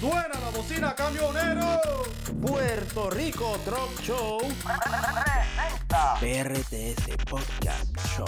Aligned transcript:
Suena 0.00 0.40
la 0.40 0.50
bocina 0.56 0.94
camionero. 0.94 1.80
Puerto 2.40 3.10
Rico 3.10 3.56
Truck 3.64 4.00
Show. 4.02 4.38
PRTS 6.20 7.16
Podcast 7.28 7.96
Show. 8.16 8.26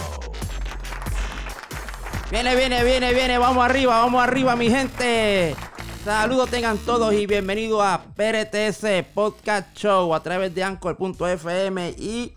Viene, 2.29 2.55
viene, 2.55 2.83
viene, 2.83 3.13
viene. 3.13 3.37
Vamos 3.37 3.63
arriba, 3.63 3.99
vamos 3.99 4.23
arriba, 4.23 4.55
mi 4.55 4.69
gente. 4.69 5.55
Saludos 6.03 6.49
tengan 6.49 6.77
todos 6.79 7.13
y 7.13 7.25
bienvenidos 7.27 7.81
a 7.81 8.03
PRTS 8.15 9.05
Podcast 9.13 9.73
Show 9.77 10.13
a 10.13 10.21
través 10.21 10.53
de 10.53 10.63
Anchor.fm 10.63 11.95
y 11.97 12.33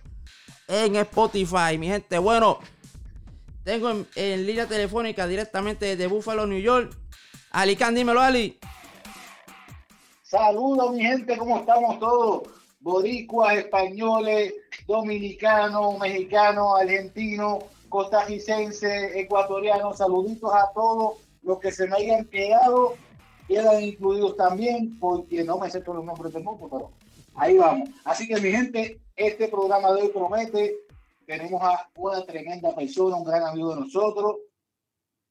en 0.68 0.96
Spotify, 0.96 1.77
mi 1.79 1.88
gente. 1.88 2.18
Bueno, 2.18 2.61
tengo 3.64 4.04
en, 4.14 4.46
línea 4.46 4.66
telefónica 4.66 5.27
directamente 5.27 5.86
desde 5.86 6.06
Buffalo, 6.06 6.46
New 6.46 6.61
York. 6.61 6.96
Ali 7.57 7.75
Khan, 7.75 7.95
dímelo, 7.95 8.20
Ali. 8.20 8.59
Saludos, 10.23 10.92
mi 10.92 11.01
gente, 11.01 11.38
¿cómo 11.38 11.56
estamos 11.56 11.98
todos? 11.98 12.42
Boricuas, 12.80 13.56
españoles, 13.56 14.52
dominicanos, 14.87 15.98
mexicanos, 15.98 16.78
argentinos, 16.78 17.64
costarricenses, 17.88 19.16
ecuatorianos. 19.16 19.97
Saluditos 19.97 20.52
a 20.52 20.70
todos 20.74 21.14
los 21.42 21.59
que 21.59 21.73
se 21.73 21.87
me 21.87 21.97
hayan 21.97 22.27
quedado, 22.27 22.92
quedan 23.48 23.83
incluidos 23.83 24.36
también, 24.36 24.98
porque 25.00 25.42
no 25.42 25.56
me 25.56 25.70
sé 25.70 25.80
todos 25.80 25.97
los 25.97 26.05
nombres 26.05 26.34
del 26.34 26.45
mundo, 26.45 26.69
pero 26.70 26.91
ahí 27.36 27.56
vamos. 27.56 27.88
Así 28.05 28.28
que, 28.28 28.38
mi 28.38 28.50
gente, 28.50 29.00
este 29.16 29.48
programa 29.48 29.92
de 29.92 30.02
hoy 30.02 30.09
promete. 30.09 30.77
Tenemos 31.25 31.62
a 31.62 31.88
una 31.97 32.23
tremenda 32.27 32.75
persona, 32.75 33.16
un 33.16 33.25
gran 33.25 33.45
amigo 33.45 33.75
de 33.75 33.80
nosotros. 33.80 34.36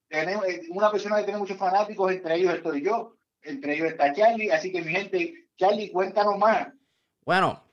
Tenemos 0.08 0.46
eh, 0.46 0.64
una 0.70 0.92
persona 0.92 1.18
que 1.18 1.24
tiene 1.24 1.40
muchos 1.40 1.58
fanáticos, 1.58 2.12
entre 2.12 2.36
ellos 2.36 2.54
estoy 2.54 2.84
yo 2.84 3.16
entre 3.46 3.76
ellos 3.76 3.88
está 3.88 4.14
Charlie. 4.14 4.52
Así 4.52 4.72
que, 4.72 4.82
mi 4.82 4.92
gente, 4.92 5.34
Charlie, 5.58 5.92
cuéntanos 5.92 6.38
más. 6.38 6.68
Bueno, 7.24 7.64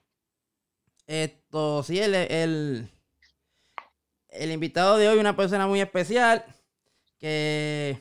esto 1.07 1.83
sí, 1.83 1.99
el, 1.99 2.15
el, 2.15 2.91
el 4.29 4.53
invitado 4.53 4.97
de 4.97 5.09
hoy 5.09 5.19
una 5.19 5.37
persona 5.37 5.67
muy 5.67 5.81
especial 5.81 6.45
que 7.19 7.99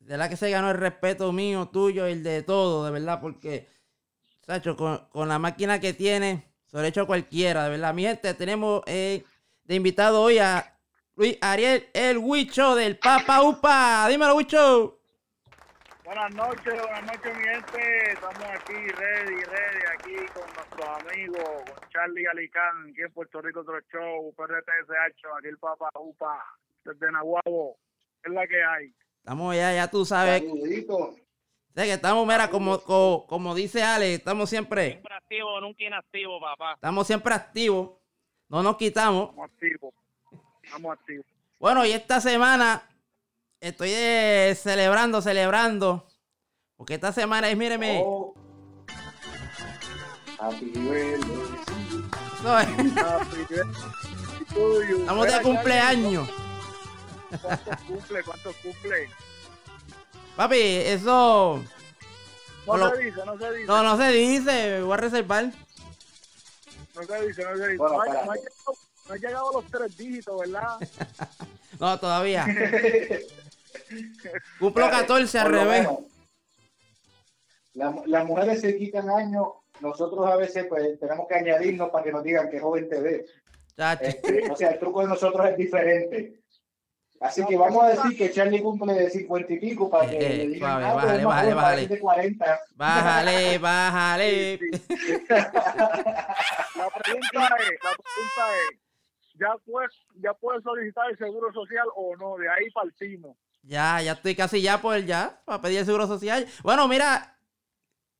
de 0.00 0.16
la 0.16 0.28
que 0.28 0.36
se 0.36 0.50
ganó 0.50 0.70
el 0.70 0.76
respeto 0.76 1.32
mío, 1.32 1.68
tuyo 1.72 2.06
el 2.06 2.22
de 2.22 2.42
todo, 2.42 2.84
de 2.84 2.92
verdad, 2.92 3.20
porque, 3.20 3.68
Sacho, 4.42 4.76
con, 4.76 4.98
con 5.08 5.28
la 5.28 5.38
máquina 5.38 5.80
que 5.80 5.92
tiene, 5.92 6.44
sobre 6.66 6.88
hecho 6.88 7.06
cualquiera, 7.06 7.64
de 7.64 7.70
verdad. 7.70 7.92
Mi 7.92 8.02
gente, 8.02 8.32
tenemos 8.34 8.82
eh, 8.86 9.24
de 9.64 9.74
invitado 9.74 10.22
hoy 10.22 10.38
a 10.38 10.75
Luis 11.16 11.38
Ariel, 11.40 11.88
el 11.94 12.18
Huicho 12.18 12.74
del 12.74 12.98
Papa 12.98 13.42
Upa. 13.42 14.06
Dímelo, 14.08 14.36
Huicho. 14.36 14.98
Buenas 16.04 16.34
noches, 16.34 16.74
buenas 16.80 17.02
noches 17.06 17.36
mi 17.38 17.44
gente. 17.44 18.12
Estamos 18.12 18.44
aquí 18.44 18.74
ready, 18.74 19.42
ready, 19.42 19.84
aquí 19.94 20.26
con 20.32 20.44
nuestros 20.54 20.86
amigos, 21.00 21.42
con 21.42 21.88
Charlie 21.88 22.26
Alicán, 22.26 22.90
aquí 22.90 23.00
en 23.02 23.12
Puerto 23.12 23.40
Rico 23.40 23.60
otro 23.60 23.80
show, 23.90 24.32
PRTSH, 24.36 25.24
aquí 25.38 25.48
el 25.48 25.58
Papa 25.58 25.88
Upa, 25.98 26.38
desde 26.84 27.10
Nahuabo. 27.10 27.78
Es 28.22 28.32
la 28.32 28.46
que 28.46 28.62
hay. 28.62 28.94
Estamos 29.18 29.56
ya, 29.56 29.72
ya 29.74 29.90
tú 29.90 30.04
sabes. 30.04 30.42
Saludito. 30.42 31.16
Sé 31.74 31.82
que 31.84 31.92
estamos, 31.94 32.26
mira, 32.26 32.48
como, 32.50 32.78
como, 32.82 33.26
como 33.26 33.54
dice 33.54 33.82
Ale, 33.82 34.14
estamos 34.14 34.48
siempre, 34.48 34.90
Siempre 34.90 35.14
activo, 35.14 35.60
nunca 35.60 35.82
inactivo, 35.82 36.40
papá. 36.40 36.74
estamos 36.74 37.06
siempre 37.06 37.34
activos. 37.34 37.98
No 38.48 38.62
nos 38.62 38.76
quitamos. 38.76 39.30
Estamos 39.30 39.50
activos. 39.50 39.94
Estamos 40.66 40.92
activos. 40.92 41.24
Bueno, 41.58 41.86
y 41.86 41.92
esta 41.92 42.20
semana 42.20 42.82
estoy 43.60 43.90
eh, 43.92 44.54
celebrando, 44.60 45.22
celebrando. 45.22 46.06
Porque 46.76 46.94
esta 46.94 47.12
semana 47.12 47.48
es, 47.48 47.56
míreme, 47.56 48.02
Oh. 48.04 48.34
Happy 50.38 50.66
birthday. 50.66 51.14
eso 52.38 52.58
es, 52.58 52.96
Happy 52.98 53.38
birthday 53.38 53.74
to 54.52 54.82
you. 54.84 55.00
estamos 55.00 55.26
de 55.26 55.42
cumpleaños. 55.42 56.28
¿Cuántos 57.40 57.76
cumple? 57.86 58.22
¿Cuántos 58.22 58.56
cumple? 58.56 59.08
Papi, 60.36 60.60
eso 60.60 61.64
No 62.66 62.76
lo- 62.76 62.90
se 62.94 63.02
dice, 63.04 63.20
no 63.24 63.38
se 63.38 63.52
dice. 63.52 63.66
no, 63.66 63.82
no 63.82 63.96
se 63.96 64.08
dice, 64.12 64.82
voy 64.82 64.92
a 64.92 64.96
reservar. 64.98 65.44
No 66.94 67.02
se 67.02 67.26
dice, 67.26 67.42
no 67.44 67.56
se 67.56 67.62
dice. 67.68 67.76
Bueno, 67.78 67.94
no, 67.96 68.02
ha, 68.02 68.04
espérate. 68.06 68.26
no 68.26 68.32
ha 68.32 68.36
llegado, 68.36 68.72
no 69.08 69.14
ha 69.14 69.16
llegado 69.16 69.50
a 69.50 69.52
los 69.60 69.70
tres 69.70 69.96
dígitos, 69.96 70.40
¿verdad? 70.40 70.76
No, 71.78 71.98
todavía. 72.00 72.46
Cumplo 74.58 74.88
14 74.90 75.38
al 75.38 75.50
revés. 75.52 75.86
la- 77.74 78.02
las 78.06 78.24
mujeres 78.24 78.62
se 78.62 78.78
quitan 78.78 79.10
años, 79.10 79.46
nosotros 79.80 80.26
a 80.26 80.36
veces 80.36 80.64
pues 80.70 80.98
tenemos 80.98 81.28
que 81.28 81.34
añadirnos 81.34 81.90
para 81.90 82.02
que 82.04 82.12
nos 82.12 82.24
digan 82.24 82.48
que 82.48 82.58
joven 82.60 82.88
te 82.88 82.98
ves. 83.00 83.30
Este, 84.00 84.50
o 84.50 84.56
sea, 84.56 84.70
el 84.70 84.78
truco 84.78 85.02
de 85.02 85.08
nosotros 85.08 85.46
es 85.50 85.56
diferente. 85.58 86.40
Así 87.20 87.44
que 87.44 87.58
vamos 87.58 87.84
a 87.84 87.88
decir 87.88 88.16
que 88.16 88.32
Charlie 88.32 88.62
cumple 88.62 88.94
de 88.94 89.10
50 89.10 89.52
y 89.52 89.58
pico 89.58 89.90
para 89.90 90.08
que 90.08 90.16
Eh, 90.16 90.36
le 90.38 90.46
digan, 90.48 90.80
suave, 90.80 90.84
ah, 90.84 90.90
tú 90.90 90.96
bájale, 90.96 91.24
bájale, 91.24 91.24
joven, 91.24 91.56
bájale. 91.56 91.62
pareces 91.62 91.88
de 91.90 92.00
40. 92.00 92.60
Bájale, 92.74 93.58
bájale. 93.68 94.58
La 96.76 96.90
pregunta 96.90 97.28
es, 97.34 97.34
la 97.34 97.56
pregunta 97.56 98.44
es, 98.70 98.78
¿ya 99.38 99.54
puedes, 99.64 99.92
¿ya 100.16 100.32
puedes 100.34 100.62
solicitar 100.62 101.10
el 101.10 101.18
seguro 101.18 101.52
social 101.52 101.86
o 101.94 102.16
no? 102.16 102.36
De 102.36 102.48
ahí 102.48 102.70
partimos. 102.70 103.36
Ya, 103.62 104.00
ya 104.02 104.12
estoy 104.12 104.34
casi 104.36 104.62
ya 104.62 104.80
por 104.80 104.98
ya, 105.04 105.40
para 105.44 105.60
pedir 105.60 105.80
el 105.80 105.84
seguro 105.86 106.06
social. 106.06 106.46
Bueno, 106.62 106.86
mira, 106.88 107.36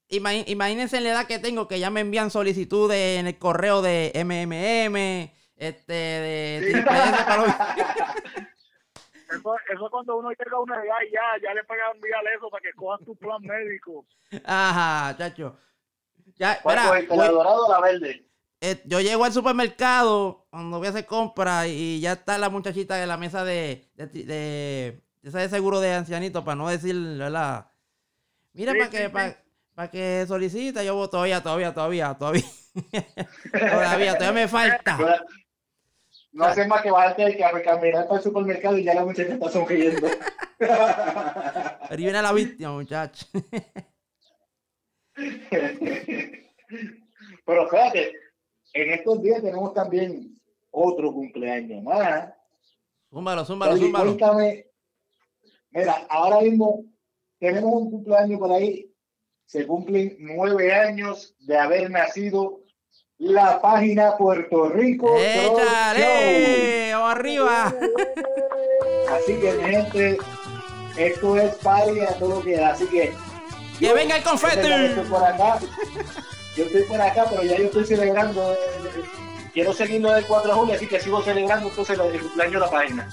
imagínense 0.08 1.00
la 1.00 1.10
edad 1.10 1.26
que 1.26 1.38
tengo, 1.38 1.68
que 1.68 1.78
ya 1.78 1.90
me 1.90 2.00
envían 2.00 2.30
solicitudes 2.30 3.18
en 3.20 3.26
el 3.28 3.38
correo 3.38 3.80
de 3.82 4.12
MMM, 4.14 5.30
este, 5.56 5.92
de... 5.92 6.72
Sí. 6.72 6.72
Eso, 9.28 9.56
eso 9.68 9.90
cuando 9.90 10.16
uno 10.16 10.30
llega 10.30 10.56
a 10.56 10.60
una 10.60 10.76
edad 10.76 10.94
y 11.06 11.10
ya, 11.12 11.20
ya 11.42 11.52
le 11.52 11.64
pagan 11.64 11.96
enviar 11.96 12.22
eso 12.36 12.48
para 12.48 12.62
que 12.62 12.72
cojan 12.74 13.04
tu 13.04 13.16
plan 13.16 13.42
médico. 13.42 14.06
Ajá, 14.44 15.16
chacho. 15.18 15.58
Ya, 16.36 16.60
¿Cuál 16.62 16.76
mira, 16.76 16.88
cogiste, 16.90 17.08
voy- 17.16 17.24
la 17.26 17.30
dorada 17.32 17.56
o 17.56 17.72
la 17.72 17.80
verde? 17.80 18.24
Eh, 18.60 18.82
yo 18.86 19.00
llego 19.00 19.24
al 19.24 19.32
supermercado 19.32 20.46
cuando 20.50 20.78
voy 20.78 20.86
a 20.86 20.90
hacer 20.90 21.06
compra 21.06 21.66
y 21.68 22.00
ya 22.00 22.12
está 22.12 22.38
la 22.38 22.48
muchachita 22.50 22.96
de 22.96 23.06
la 23.06 23.16
mesa 23.16 23.44
de, 23.44 23.90
de, 23.94 24.06
de, 24.06 24.24
de 24.24 25.02
esa 25.28 25.40
de 25.40 25.48
seguro 25.48 25.80
de 25.80 25.94
ancianito, 25.94 26.44
para 26.44 26.56
no 26.56 26.68
decir, 26.68 26.94
¿verdad? 27.18 27.70
Mira, 28.52 28.72
Sí, 28.72 28.78
para 28.78 28.90
sí, 28.90 28.96
que, 28.96 29.04
sí. 29.04 29.08
para, 29.12 29.44
para 29.74 29.90
que 29.90 30.24
solicita, 30.26 30.82
yo 30.82 30.94
voy 30.96 31.08
todavía, 31.10 31.42
todavía, 31.42 31.74
todavía, 31.74 32.14
todavía. 32.14 32.44
todavía, 33.52 34.14
todavía 34.16 34.32
me 34.32 34.48
falta. 34.48 34.98
No 36.32 36.44
hace 36.44 36.66
más 36.66 36.82
que 36.82 36.90
bajarte 36.90 37.36
que 37.36 37.44
a 37.44 37.62
caminar 37.62 38.06
para 38.06 38.18
el 38.18 38.22
supermercado 38.22 38.76
y 38.78 38.84
ya 38.84 38.94
la 38.94 39.04
muchacha 39.04 39.34
está 39.34 39.50
sonriendo. 39.50 40.06
Ahí 41.88 41.96
viene 41.96 42.20
la 42.20 42.32
víctima, 42.32 42.72
muchacho. 42.72 43.26
Pero 47.46 47.64
espérate, 47.64 48.12
en 48.72 48.92
estos 48.92 49.22
días 49.22 49.42
tenemos 49.42 49.72
también 49.74 50.38
otro 50.70 51.12
cumpleaños 51.12 51.82
más. 51.82 52.32
zúmbalo, 53.10 53.44
zúmbalo, 53.44 53.76
zúmbalo. 53.76 54.04
cuéntame. 54.04 54.66
Mira, 55.70 56.06
ahora 56.08 56.40
mismo 56.40 56.84
tenemos 57.38 57.72
un 57.72 57.90
cumpleaños 57.90 58.38
por 58.38 58.52
ahí. 58.52 58.90
Se 59.46 59.66
cumplen 59.66 60.16
nueve 60.18 60.74
años 60.74 61.34
de 61.40 61.56
haber 61.56 61.90
nacido 61.90 62.60
la 63.18 63.60
página 63.60 64.16
Puerto 64.16 64.68
Rico. 64.68 65.06
Show. 65.08 65.58
¡Échale! 65.58 66.92
¡Vamos 66.92 67.10
arriba! 67.12 67.74
Así 69.10 69.34
que, 69.40 69.52
mi 69.52 69.70
gente, 69.70 70.18
esto 70.98 71.36
es 71.36 71.54
party 71.56 72.00
a 72.00 72.18
todo 72.18 72.36
lo 72.36 72.42
que 72.42 72.56
da. 72.56 72.70
Así 72.70 72.86
que. 72.86 73.12
¡Que 73.78 73.92
venga 73.92 74.16
el 74.16 74.22
confeti! 74.22 74.66
estoy 74.66 75.04
por 75.04 75.22
acá. 75.22 75.58
Yo 76.56 76.64
estoy 76.64 76.82
por 76.84 77.00
acá, 77.00 77.26
pero 77.28 77.42
ya 77.42 77.56
yo 77.58 77.64
estoy 77.64 77.84
celebrando. 77.84 78.52
eh, 78.52 78.56
Quiero 79.52 79.72
seguirlo 79.72 80.12
del 80.12 80.26
4 80.26 80.50
de 80.50 80.56
julio, 80.58 80.74
así 80.74 80.86
que 80.86 81.00
sigo 81.00 81.22
celebrando 81.22 81.68
entonces 81.68 81.98
el 81.98 82.20
cumpleaños 82.20 82.54
de 82.54 82.60
la 82.60 82.70
página. 82.70 83.10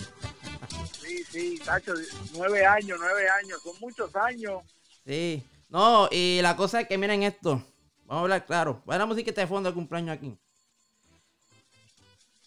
Sí, 1.01 1.23
sí, 1.29 1.59
Tacho, 1.63 1.93
nueve 2.35 2.65
años, 2.65 2.97
nueve 2.99 3.25
años, 3.41 3.61
son 3.63 3.73
muchos 3.79 4.13
años. 4.15 4.61
Sí. 5.05 5.43
No, 5.69 6.07
y 6.11 6.39
la 6.41 6.55
cosa 6.57 6.81
es 6.81 6.87
que 6.87 6.97
miren 6.97 7.23
esto. 7.23 7.63
Vamos 8.05 8.19
a 8.19 8.23
hablar 8.23 8.45
claro. 8.45 8.81
Va 8.89 8.97
la 8.97 9.05
música 9.05 9.31
de 9.31 9.47
fondo 9.47 9.69
de 9.69 9.73
cumpleaños 9.75 10.17
aquí. 10.17 10.37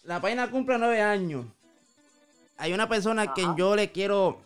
La 0.03 0.21
página 0.21 0.49
cumple 0.49 0.77
nueve 0.77 1.01
años. 1.01 1.45
Hay 2.57 2.73
una 2.73 2.87
persona 2.87 3.23
a 3.23 3.33
quien 3.33 3.49
Ajá. 3.49 3.57
yo 3.57 3.75
le 3.75 3.91
quiero 3.91 4.41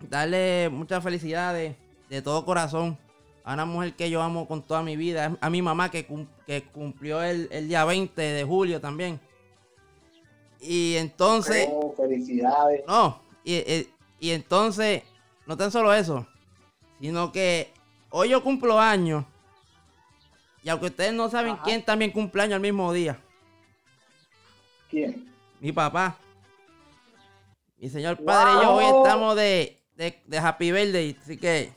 darle 0.00 0.68
muchas 0.70 1.02
felicidades 1.02 1.76
de 2.08 2.22
todo 2.22 2.44
corazón. 2.44 2.98
A 3.44 3.54
una 3.54 3.64
mujer 3.66 3.94
que 3.94 4.08
yo 4.10 4.22
amo 4.22 4.48
con 4.48 4.62
toda 4.62 4.82
mi 4.82 4.96
vida. 4.96 5.36
A 5.40 5.50
mi 5.50 5.60
mamá 5.62 5.90
que, 5.90 6.06
cum- 6.06 6.26
que 6.46 6.64
cumplió 6.64 7.22
el, 7.22 7.48
el 7.52 7.68
día 7.68 7.84
20 7.84 8.20
de 8.20 8.42
julio 8.44 8.80
también. 8.80 9.20
Y 10.60 10.96
entonces... 10.96 11.68
Oh, 11.70 11.94
felicidades. 11.94 12.82
No, 12.88 13.20
y, 13.44 13.56
y- 13.56 13.90
y 14.18 14.30
entonces, 14.30 15.02
no 15.46 15.56
tan 15.56 15.70
solo 15.70 15.92
eso, 15.92 16.26
Sino 17.00 17.30
que 17.32 17.70
hoy 18.08 18.30
yo 18.30 18.42
cumplo 18.42 18.80
años. 18.80 19.26
Y 20.62 20.70
aunque 20.70 20.86
ustedes 20.86 21.12
no 21.12 21.28
saben 21.28 21.52
Ajá. 21.52 21.62
quién 21.64 21.84
también 21.84 22.10
cumple 22.12 22.42
años 22.44 22.54
el 22.56 22.62
mismo 22.62 22.90
día. 22.94 23.20
¿Quién? 24.90 25.30
Mi 25.60 25.70
papá. 25.72 26.16
Mi 27.76 27.90
señor 27.90 28.16
padre 28.24 28.52
y 28.52 28.62
yo 28.64 28.72
hoy 28.72 28.84
estamos 28.86 29.36
de, 29.36 29.78
de, 29.96 30.22
de 30.24 30.38
Happy 30.38 30.72
Birthday. 30.72 31.18
Así 31.20 31.36
que 31.36 31.70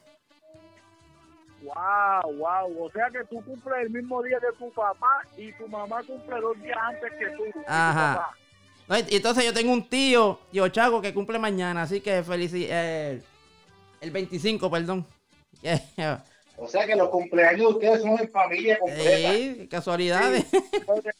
Wow, 1.67 2.33
wow. 2.37 2.85
O 2.85 2.91
sea 2.91 3.09
que 3.09 3.23
tú 3.25 3.43
cumples 3.43 3.75
el 3.83 3.89
mismo 3.89 4.23
día 4.23 4.39
que 4.39 4.57
tu 4.57 4.71
papá 4.71 5.21
y 5.37 5.51
tu 5.53 5.67
mamá 5.67 6.01
cumple 6.03 6.39
dos 6.39 6.61
días 6.61 6.77
antes 6.81 7.11
que 7.13 7.25
tú. 7.35 7.43
tu 7.51 7.59
Ajá. 7.67 8.33
papá. 8.87 8.99
Y 9.09 9.17
entonces 9.17 9.43
yo 9.43 9.53
tengo 9.53 9.73
un 9.73 9.87
tío, 9.87 10.39
tío 10.51 10.67
Chaco, 10.69 11.01
que 11.01 11.13
cumple 11.13 11.37
mañana, 11.39 11.81
así 11.81 11.99
que 11.99 12.23
felicidades. 12.23 13.23
el 13.99 14.11
25, 14.11 14.71
perdón. 14.71 15.05
O 16.59 16.67
sea 16.67 16.87
que 16.87 16.95
los 16.95 17.09
cumpleaños 17.09 17.59
de 17.59 17.65
ustedes 17.67 18.01
son 18.01 18.19
en 18.19 18.31
familia 18.31 18.79
completa. 18.79 19.31
Sí, 19.31 19.67
casualidades. 19.69 20.47
Entonces, 20.73 21.13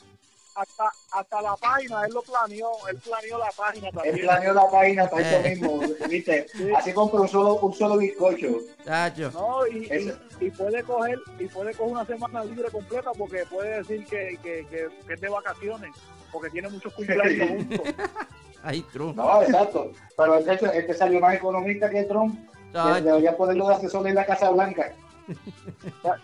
hasta, 0.58 0.92
hasta 1.12 1.42
la 1.42 1.56
página, 1.56 2.04
él 2.06 2.14
lo 2.14 2.22
planeó, 2.24 2.70
él 2.90 2.98
planeó 2.98 3.38
la 3.38 3.50
página 3.56 3.88
Él 3.90 3.94
también. 3.94 4.20
planeó 4.22 4.54
la 4.54 4.70
página 4.72 5.08
para 5.10 5.22
Eh. 5.22 5.52
eso 5.54 5.68
mismo, 5.68 5.80
¿viste? 6.10 6.48
Así 6.78 6.94
compra 6.94 7.22
un 7.22 7.28
solo, 7.28 7.56
un 7.56 7.74
solo 7.74 7.98
bizcocho. 7.98 8.48
Chacho. 8.84 9.32
No, 9.34 9.68
y, 9.68 9.86
y, 9.86 10.46
y 10.48 10.52
puede 10.52 10.84
coger 10.84 11.20
y 11.40 11.46
puede 11.46 11.74
coger 11.76 11.92
una 11.94 12.06
semana 12.06 12.44
libre 12.44 12.70
completa 12.72 13.12
porque 13.18 13.46
puede 13.46 13.78
decir 13.78 14.06
que, 14.08 14.38
que, 14.42 14.66
que, 14.68 14.88
que 15.06 15.14
es 15.14 15.22
de 15.22 15.30
vacaciones 15.30 15.92
porque 16.32 16.50
tiene 16.50 16.70
muchos 16.70 16.92
cumpleaños 16.94 17.50
juntos. 17.50 17.80
Ahí, 18.64 18.82
true. 18.92 19.14
No, 19.14 19.42
exacto. 19.44 19.92
Pero 20.18 20.38
este, 20.40 20.80
este 20.80 20.94
salió 20.94 21.20
más 21.20 21.36
economista 21.36 21.90
que 21.90 22.04
Trump. 22.04 22.38
Debería 22.74 23.38
ponerlo 23.38 23.70
de 23.70 23.76
asesor 23.76 24.08
en 24.08 24.16
la 24.16 24.26
Casa 24.26 24.50
Blanca. 24.50 24.92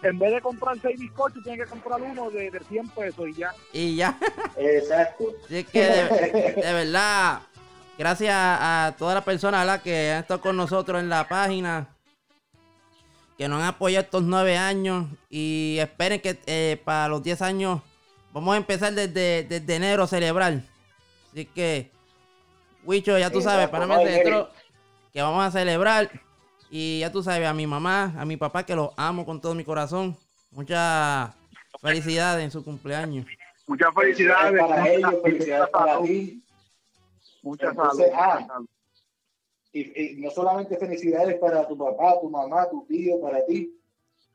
En 0.03 0.19
vez 0.19 0.31
de 0.33 0.41
comprar 0.41 0.77
seis 0.81 1.00
bizcochos, 1.00 1.44
tiene 1.44 1.63
que 1.63 1.69
comprar 1.69 2.01
uno 2.01 2.29
de, 2.29 2.50
de 2.51 2.59
100 2.59 2.89
pesos 2.89 3.27
y 3.29 3.33
ya. 3.33 3.53
Y 3.71 3.95
ya. 3.95 4.17
Exacto. 4.57 5.25
Así 5.45 5.57
es 5.57 5.67
que 5.67 5.83
de, 5.83 6.53
de 6.55 6.73
verdad, 6.73 7.41
gracias 7.97 8.33
a 8.35 8.95
todas 8.97 9.15
las 9.15 9.23
personas 9.23 9.81
que 9.81 10.11
han 10.11 10.21
estado 10.21 10.41
con 10.41 10.55
nosotros 10.55 11.01
en 11.01 11.09
la 11.09 11.27
página, 11.27 11.89
que 13.38 13.47
nos 13.47 13.61
han 13.61 13.67
apoyado 13.67 14.05
estos 14.05 14.23
nueve 14.23 14.57
años 14.57 15.07
y 15.29 15.77
esperen 15.79 16.21
que 16.21 16.39
eh, 16.45 16.79
para 16.83 17.07
los 17.07 17.23
10 17.23 17.41
años 17.41 17.81
vamos 18.31 18.53
a 18.53 18.57
empezar 18.57 18.94
desde, 18.94 19.44
desde 19.44 19.75
enero 19.75 20.03
a 20.03 20.07
celebrar. 20.07 20.61
Así 21.31 21.45
que, 21.45 21.91
Wicho, 22.83 23.17
ya 23.17 23.29
tú 23.29 23.41
sabes, 23.41 23.69
para 23.69 23.85
nosotros 23.85 24.49
que 25.11 25.21
vamos 25.21 25.45
a 25.45 25.51
celebrar. 25.51 26.09
Y 26.75 27.01
ya 27.01 27.11
tú 27.11 27.21
sabes, 27.21 27.47
a 27.47 27.53
mi 27.53 27.67
mamá, 27.67 28.15
a 28.17 28.25
mi 28.25 28.35
papá, 28.35 28.65
que 28.65 28.73
los 28.75 28.89
amo 28.97 29.27
con 29.27 29.39
todo 29.39 29.53
mi 29.53 29.63
corazón. 29.63 30.17
Muchas 30.49 31.31
felicidades 31.79 32.43
en 32.43 32.49
su 32.49 32.65
cumpleaños. 32.65 33.27
Muchas 33.67 33.93
Felicidades 33.93 34.53
felicidades. 34.53 34.67
para 34.67 34.89
ellos, 34.91 35.21
felicidades 35.21 35.69
para 35.69 36.01
ti. 36.01 36.43
Muchas 37.43 37.69
Entonces, 37.69 38.11
ah. 38.15 38.59
Y, 39.71 40.01
y 40.01 40.15
no 40.15 40.31
solamente 40.31 40.75
felicidades 40.77 41.35
para 41.35 41.67
tu 41.67 41.77
papá, 41.77 42.19
tu 42.19 42.31
mamá, 42.31 42.67
tu 42.71 42.83
tío, 42.87 43.21
para 43.21 43.45
ti, 43.45 43.79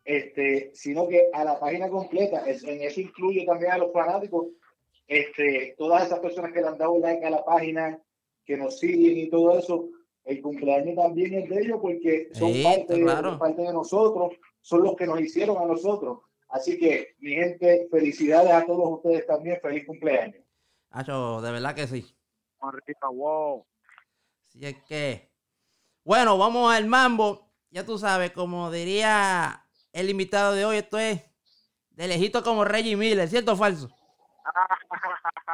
este, 0.04 0.70
sino 0.74 1.08
que 1.08 1.30
a 1.32 1.42
la 1.42 1.58
página 1.58 1.88
completa, 1.88 2.44
en 2.46 2.82
eso 2.82 3.00
incluye 3.00 3.44
también 3.46 3.72
a 3.72 3.78
los 3.78 3.92
fanáticos, 3.92 4.46
este, 5.08 5.74
todas 5.76 6.06
esas 6.06 6.20
personas 6.20 6.52
que 6.52 6.60
le 6.60 6.68
han 6.68 6.78
dado 6.78 7.00
like 7.00 7.26
a 7.26 7.30
la 7.30 7.44
página, 7.44 8.00
que 8.44 8.56
nos 8.56 8.78
siguen 8.78 9.18
y 9.18 9.28
todo 9.28 9.58
eso, 9.58 9.88
el 10.28 10.42
cumpleaños 10.42 10.94
también 10.94 11.32
es 11.32 11.48
de 11.48 11.60
ellos 11.62 11.78
porque 11.80 12.28
son 12.34 12.52
Sí, 12.52 12.62
parte, 12.62 13.00
claro. 13.00 13.38
parte 13.38 13.62
de 13.62 13.72
nosotros, 13.72 14.34
son 14.60 14.82
los 14.82 14.94
que 14.94 15.06
nos 15.06 15.18
hicieron 15.20 15.56
a 15.56 15.64
nosotros. 15.64 16.18
Así 16.50 16.78
que, 16.78 17.14
mi 17.18 17.30
gente, 17.30 17.88
felicidades 17.90 18.52
a 18.52 18.66
todos 18.66 18.98
ustedes 18.98 19.26
también, 19.26 19.58
feliz 19.62 19.86
cumpleaños. 19.86 20.44
Hacho, 20.90 21.40
de 21.40 21.50
verdad 21.50 21.74
que 21.74 21.86
sí. 21.86 22.14
Wow. 23.10 23.66
Así 24.46 24.66
es 24.66 24.76
que. 24.86 25.30
Bueno, 26.04 26.36
vamos 26.36 26.74
al 26.74 26.86
mambo. 26.86 27.50
Ya 27.70 27.84
tú 27.86 27.98
sabes, 27.98 28.30
como 28.32 28.70
diría 28.70 29.64
el 29.92 30.10
invitado 30.10 30.54
de 30.54 30.64
hoy, 30.66 30.76
esto 30.78 30.98
es 30.98 31.22
de 31.90 32.06
lejito 32.06 32.42
como 32.42 32.64
Reggie 32.64 32.96
Miller, 32.96 33.28
¿cierto 33.28 33.52
o 33.52 33.56
falso? 33.56 33.88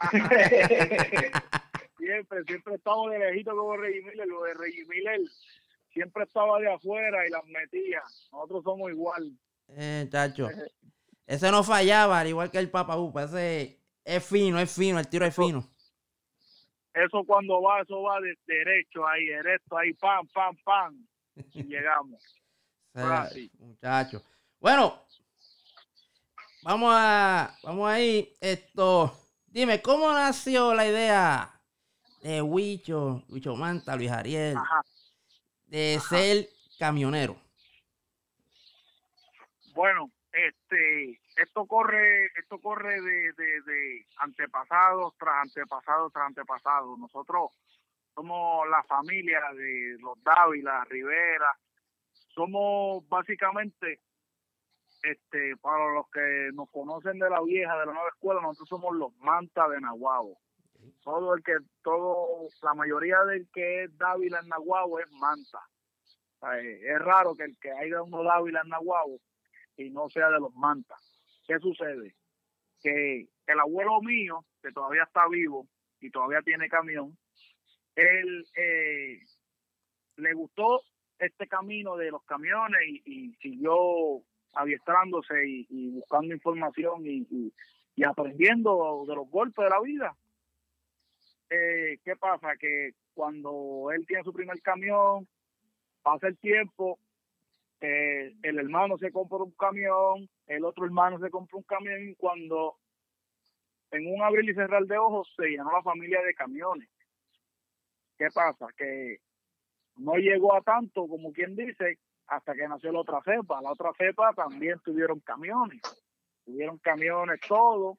Siempre, 2.04 2.44
siempre 2.44 2.74
estamos 2.74 3.10
de 3.10 3.18
lejito 3.18 3.50
como 3.56 3.76
Reggie 3.76 4.02
Miller. 4.02 4.26
Lo 4.26 4.42
de 4.42 4.54
Reggie 4.54 4.84
Miller 4.86 5.20
siempre 5.92 6.24
estaba 6.24 6.58
de 6.58 6.72
afuera 6.72 7.26
y 7.26 7.30
las 7.30 7.44
metía. 7.46 8.02
Nosotros 8.32 8.62
somos 8.64 8.90
igual. 8.90 9.32
Eh, 9.68 10.06
chacho. 10.10 10.48
Ese 11.26 11.50
no 11.50 11.62
fallaba, 11.64 12.20
al 12.20 12.28
igual 12.28 12.50
que 12.50 12.58
el 12.58 12.70
Papa 12.70 12.96
Upa. 12.98 13.24
Ese 13.24 13.80
es 14.04 14.24
fino, 14.26 14.58
es 14.60 14.74
fino, 14.74 14.98
el 14.98 15.08
tiro 15.08 15.24
es 15.24 15.34
fino. 15.34 15.66
Eso 16.92 17.24
cuando 17.26 17.60
va, 17.62 17.80
eso 17.80 18.02
va 18.02 18.20
de 18.20 18.36
derecho 18.46 19.06
ahí, 19.06 19.26
derecho 19.26 19.76
ahí, 19.76 19.92
pam, 19.94 20.28
pam, 20.28 20.56
pam. 20.64 21.06
Y 21.54 21.62
llegamos. 21.64 22.22
O 22.94 22.98
sea, 23.00 23.22
Ah, 23.22 23.28
sí. 23.30 23.50
muchacho. 23.58 24.22
Bueno, 24.60 25.02
vamos 26.62 26.92
a, 26.94 27.56
vamos 27.62 27.88
ahí. 27.90 28.32
Esto, 28.40 29.12
dime, 29.46 29.80
¿cómo 29.82 30.12
nació 30.12 30.74
la 30.74 30.86
idea 30.86 31.53
de 32.24 32.40
Huicho, 32.40 33.22
Huicho 33.28 33.54
Manta, 33.54 33.94
Luis 33.96 34.10
Ariel, 34.10 34.56
Ajá. 34.56 34.80
de 35.66 36.00
ser 36.08 36.48
camionero? 36.78 37.36
Bueno, 39.74 40.10
este, 40.32 41.20
esto 41.36 41.66
corre, 41.66 42.26
esto 42.38 42.58
corre 42.60 42.98
de, 43.02 43.32
de, 43.34 43.60
de 43.66 44.06
antepasados 44.16 45.12
tras 45.18 45.34
antepasados 45.42 46.12
tras 46.14 46.28
antepasados. 46.28 46.98
Nosotros 46.98 47.50
somos 48.14 48.68
la 48.70 48.82
familia 48.84 49.40
de 49.54 49.98
los 50.00 50.16
Dávila, 50.24 50.82
Rivera. 50.84 51.58
Somos 52.34 53.06
básicamente, 53.06 54.00
este, 55.02 55.58
para 55.58 55.92
los 55.92 56.08
que 56.08 56.50
nos 56.54 56.70
conocen 56.70 57.18
de 57.18 57.28
la 57.28 57.42
vieja, 57.42 57.78
de 57.80 57.84
la 57.84 57.92
nueva 57.92 58.08
escuela, 58.08 58.40
nosotros 58.40 58.70
somos 58.70 58.96
los 58.96 59.14
Manta 59.18 59.68
de 59.68 59.78
Nahuabo. 59.78 60.38
Todo 61.02 61.34
el 61.34 61.42
que, 61.42 61.56
todo, 61.82 62.48
la 62.62 62.74
mayoría 62.74 63.20
del 63.24 63.48
que 63.52 63.84
es 63.84 63.98
Dávila 63.98 64.40
en 64.40 64.48
Nahuabo 64.48 65.00
es 65.00 65.10
Manta. 65.12 65.60
Es 66.60 66.98
raro 66.98 67.34
que 67.34 67.44
el 67.44 67.58
que 67.58 67.70
haya 67.70 68.02
uno 68.02 68.22
Dávila 68.22 68.60
en 68.62 68.68
Nahuabo 68.68 69.18
y 69.76 69.90
no 69.90 70.08
sea 70.10 70.30
de 70.30 70.40
los 70.40 70.54
mantas. 70.54 71.00
¿Qué 71.46 71.58
sucede? 71.58 72.14
Que 72.82 73.28
el 73.46 73.60
abuelo 73.60 74.00
mío, 74.02 74.44
que 74.62 74.72
todavía 74.72 75.04
está 75.04 75.26
vivo 75.28 75.66
y 76.00 76.10
todavía 76.10 76.42
tiene 76.42 76.68
camión, 76.68 77.16
él 77.94 78.46
eh, 78.56 79.20
le 80.16 80.32
gustó 80.34 80.82
este 81.18 81.46
camino 81.46 81.96
de 81.96 82.10
los 82.10 82.22
camiones 82.24 82.80
y, 83.04 83.32
siguió 83.40 84.22
adiestrándose 84.52 85.34
y, 85.46 85.90
buscando 85.90 86.34
información 86.34 87.04
y 87.06 87.52
aprendiendo 88.04 89.04
de 89.06 89.14
los 89.14 89.28
golpes 89.30 89.64
de 89.64 89.70
la 89.70 89.80
vida. 89.80 90.16
Eh, 91.54 91.98
¿Qué 92.04 92.16
pasa? 92.16 92.56
Que 92.56 92.94
cuando 93.14 93.90
él 93.94 94.04
tiene 94.06 94.24
su 94.24 94.32
primer 94.32 94.60
camión, 94.60 95.28
pasa 96.02 96.26
el 96.26 96.36
tiempo, 96.38 96.98
eh, 97.80 98.34
el 98.42 98.58
hermano 98.58 98.98
se 98.98 99.12
compra 99.12 99.38
un 99.38 99.52
camión, 99.52 100.28
el 100.46 100.64
otro 100.64 100.84
hermano 100.84 101.20
se 101.20 101.30
compra 101.30 101.58
un 101.58 101.62
camión 101.62 102.08
y 102.08 102.14
cuando 102.16 102.76
en 103.92 104.12
un 104.12 104.20
abrir 104.22 104.50
y 104.50 104.54
cerrar 104.54 104.84
de 104.84 104.98
ojos 104.98 105.32
se 105.36 105.46
llenó 105.46 105.70
la 105.70 105.82
familia 105.82 106.20
de 106.22 106.34
camiones. 106.34 106.88
¿Qué 108.18 108.26
pasa? 108.34 108.66
Que 108.76 109.18
no 109.96 110.16
llegó 110.16 110.56
a 110.56 110.60
tanto, 110.60 111.06
como 111.06 111.32
quien 111.32 111.54
dice, 111.54 111.98
hasta 112.26 112.54
que 112.54 112.66
nació 112.66 112.90
la 112.90 113.00
otra 113.00 113.22
cepa. 113.22 113.62
La 113.62 113.70
otra 113.70 113.92
cepa 113.96 114.32
también 114.34 114.80
tuvieron 114.80 115.20
camiones, 115.20 115.82
tuvieron 116.44 116.78
camiones 116.78 117.38
todo 117.46 117.96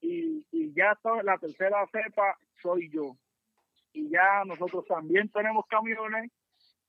y, 0.00 0.72
ya 0.74 0.92
está, 0.92 1.22
la 1.22 1.38
tercera 1.38 1.86
cepa 1.92 2.38
soy 2.62 2.90
yo. 2.90 3.16
Y 3.92 4.08
ya 4.08 4.44
nosotros 4.46 4.84
también 4.86 5.28
tenemos 5.30 5.66
camiones 5.66 6.30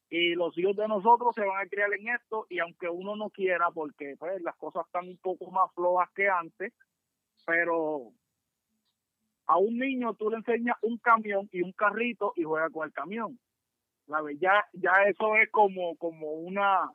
y 0.09 0.35
los 0.35 0.55
hijos 0.57 0.75
de 0.75 0.87
nosotros 0.87 1.33
se 1.33 1.45
van 1.45 1.65
a 1.65 1.69
criar 1.69 1.91
en 1.93 2.09
esto 2.09 2.45
y 2.49 2.59
aunque 2.59 2.89
uno 2.89 3.15
no 3.15 3.29
quiera 3.29 3.71
porque 3.71 4.15
pues 4.19 4.41
las 4.41 4.55
cosas 4.57 4.85
están 4.85 5.07
un 5.07 5.17
poco 5.17 5.49
más 5.51 5.73
flojas 5.73 6.09
que 6.13 6.27
antes 6.27 6.73
pero 7.45 8.11
a 9.47 9.57
un 9.57 9.77
niño 9.77 10.13
tú 10.15 10.29
le 10.29 10.37
enseñas 10.37 10.75
un 10.81 10.97
camión 10.97 11.47
y 11.53 11.61
un 11.61 11.71
carrito 11.71 12.33
y 12.35 12.43
juega 12.43 12.69
con 12.69 12.85
el 12.85 12.93
camión 12.93 13.39
¿sabes? 14.05 14.37
ya 14.41 14.65
ya 14.73 15.03
eso 15.07 15.37
es 15.37 15.49
como 15.49 15.95
como 15.95 16.33
una 16.33 16.91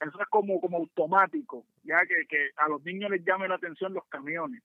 eso 0.00 0.18
es 0.18 0.28
como 0.30 0.62
como 0.62 0.78
automático 0.78 1.66
ya 1.82 2.06
que, 2.06 2.26
que 2.26 2.52
a 2.56 2.68
los 2.68 2.82
niños 2.84 3.10
les 3.10 3.22
llame 3.22 3.48
la 3.48 3.56
atención 3.56 3.92
los 3.92 4.06
camiones 4.06 4.62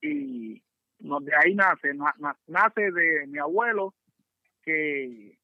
y 0.00 0.62
no, 1.00 1.20
de 1.20 1.32
ahí 1.36 1.54
nace 1.54 1.94
na- 1.94 2.14
na- 2.18 2.38
nace 2.46 2.90
de 2.90 3.26
mi 3.26 3.38
abuelo 3.38 3.94
que 4.62 5.38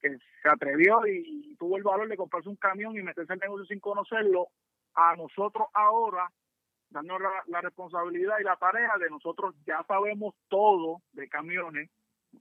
que 0.00 0.18
se 0.42 0.48
atrevió 0.48 1.06
y, 1.06 1.56
tuvo 1.58 1.78
el 1.78 1.82
valor 1.82 2.08
de 2.08 2.16
comprarse 2.16 2.48
un 2.48 2.56
camión 2.56 2.96
y 2.96 3.02
meterse 3.02 3.32
en 3.32 3.38
negocio 3.38 3.64
sin 3.64 3.80
conocerlo, 3.80 4.48
a 4.94 5.16
nosotros 5.16 5.68
ahora 5.72 6.30
darnos 6.90 7.20
la, 7.46 7.60
responsabilidad 7.62 8.36
y 8.38 8.44
la 8.44 8.56
tarea 8.56 8.92
de 9.00 9.08
nosotros 9.10 9.54
ya 9.66 9.82
sabemos 9.88 10.34
todo 10.48 11.00
de 11.12 11.28
camiones, 11.28 11.90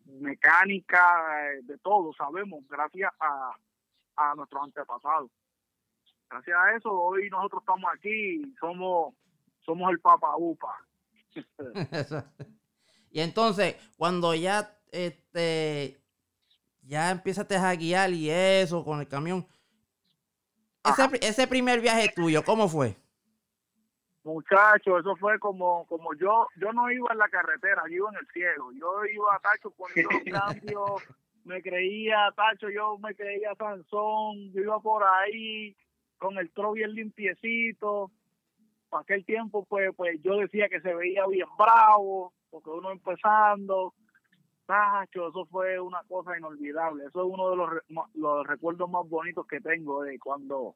mecánica, 0.05 1.49
de 1.63 1.77
todo, 1.77 2.13
sabemos, 2.13 2.67
gracias 2.67 3.11
a, 3.19 3.55
a 4.17 4.35
nuestros 4.35 4.63
antepasados. 4.63 5.31
Gracias 6.29 6.57
a 6.57 6.75
eso, 6.75 6.91
hoy 6.91 7.29
nosotros 7.29 7.61
estamos 7.61 7.89
aquí 7.93 8.53
somos, 8.59 9.15
somos 9.61 9.91
el 9.91 9.99
Papa 9.99 10.35
Upa. 10.37 10.75
y 13.11 13.19
entonces, 13.21 13.75
cuando 13.97 14.33
ya 14.33 14.77
este 14.91 15.99
ya 16.83 17.11
empiezas 17.11 17.51
a 17.51 17.75
guiar 17.75 18.11
y 18.11 18.29
eso 18.29 18.83
con 18.83 18.99
el 18.99 19.07
camión, 19.07 19.45
ese, 20.83 21.27
ese 21.27 21.47
primer 21.47 21.81
viaje 21.81 22.11
tuyo, 22.15 22.43
¿cómo 22.43 22.69
fue? 22.69 22.95
Muchacho, 24.25 24.97
eso 24.97 25.15
fue 25.17 25.37
como 25.37 25.85
como 25.85 26.15
yo 26.15 26.47
yo 26.57 26.73
no 26.73 26.89
iba 26.91 27.11
en 27.11 27.19
la 27.19 27.29
carretera, 27.29 27.83
yo 27.87 27.95
iba 27.95 28.09
en 28.09 28.17
el 28.17 28.27
cielo. 28.33 28.71
Yo 28.71 29.05
iba 29.05 29.35
a 29.35 29.39
Tacho 29.39 29.69
poniendo 29.69 30.09
los 30.11 30.23
cambios, 30.41 31.03
me 31.43 31.61
creía 31.61 32.33
Tacho, 32.35 32.69
yo 32.69 32.97
me 32.97 33.13
creía 33.13 33.53
Sansón, 33.55 34.51
yo 34.51 34.61
iba 34.61 34.79
por 34.79 35.03
ahí 35.03 35.75
con 36.17 36.39
el 36.39 36.49
tro 36.51 36.71
bien 36.71 36.95
limpiecito. 36.95 38.09
Aquel 38.97 39.25
tiempo, 39.25 39.65
pues, 39.65 39.93
pues 39.95 40.21
yo 40.23 40.37
decía 40.37 40.69
que 40.69 40.81
se 40.81 40.93
veía 40.93 41.25
bien 41.27 41.47
bravo, 41.57 42.33
porque 42.49 42.69
uno 42.69 42.91
empezando. 42.91 43.93
Tacho, 44.65 45.29
eso 45.29 45.45
fue 45.45 45.79
una 45.79 46.01
cosa 46.07 46.37
inolvidable. 46.37 47.05
Eso 47.05 47.21
es 47.21 47.31
uno 47.31 47.51
de 47.51 47.55
los, 47.55 47.69
los 48.15 48.47
recuerdos 48.47 48.89
más 48.89 49.07
bonitos 49.07 49.45
que 49.45 49.61
tengo 49.61 50.01
de 50.01 50.17
cuando, 50.17 50.75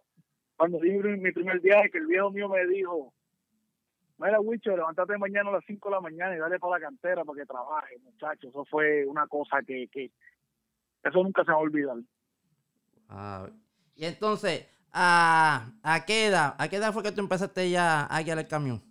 cuando 0.56 0.80
di 0.80 0.92
mi 0.92 1.32
primer 1.32 1.60
viaje, 1.60 1.90
que 1.90 1.98
el 1.98 2.06
viejo 2.06 2.30
mío 2.30 2.50
me 2.50 2.68
dijo, 2.68 3.14
Mira, 4.20 4.42
Wicho, 4.42 4.76
levántate 4.76 5.18
mañana 5.18 5.50
a 5.50 5.54
las 5.54 5.66
5 5.66 5.88
de 5.90 5.96
la 5.96 6.02
mañana 6.02 6.36
y 6.36 6.40
dale 6.40 6.60
para 6.60 6.78
la 6.78 6.86
cantera 6.86 7.24
para 7.24 7.40
que 7.40 7.46
trabaje, 7.46 7.98
muchachos. 8.00 8.50
Eso 8.50 8.66
fue 8.66 9.06
una 9.06 9.26
cosa 9.28 9.62
que, 9.66 9.88
que 9.88 10.12
eso 11.04 11.24
nunca 11.24 11.46
se 11.46 11.52
va 11.52 11.58
a 11.58 11.62
olvidar. 11.62 11.96
Ah, 13.08 13.48
y 13.96 14.06
entonces, 14.06 14.68
¿a, 14.94 15.72
¿a 15.84 16.06
qué 16.06 16.28
edad? 16.28 16.56
¿A 16.58 16.68
qué 16.68 16.78
edad 16.78 16.94
fue 16.94 17.04
que 17.04 17.12
tú 17.12 17.22
empezaste 17.22 17.70
ya 17.70 18.06
a 18.06 18.22
guiar 18.22 18.40
el 18.40 18.48
camión? 18.48 18.82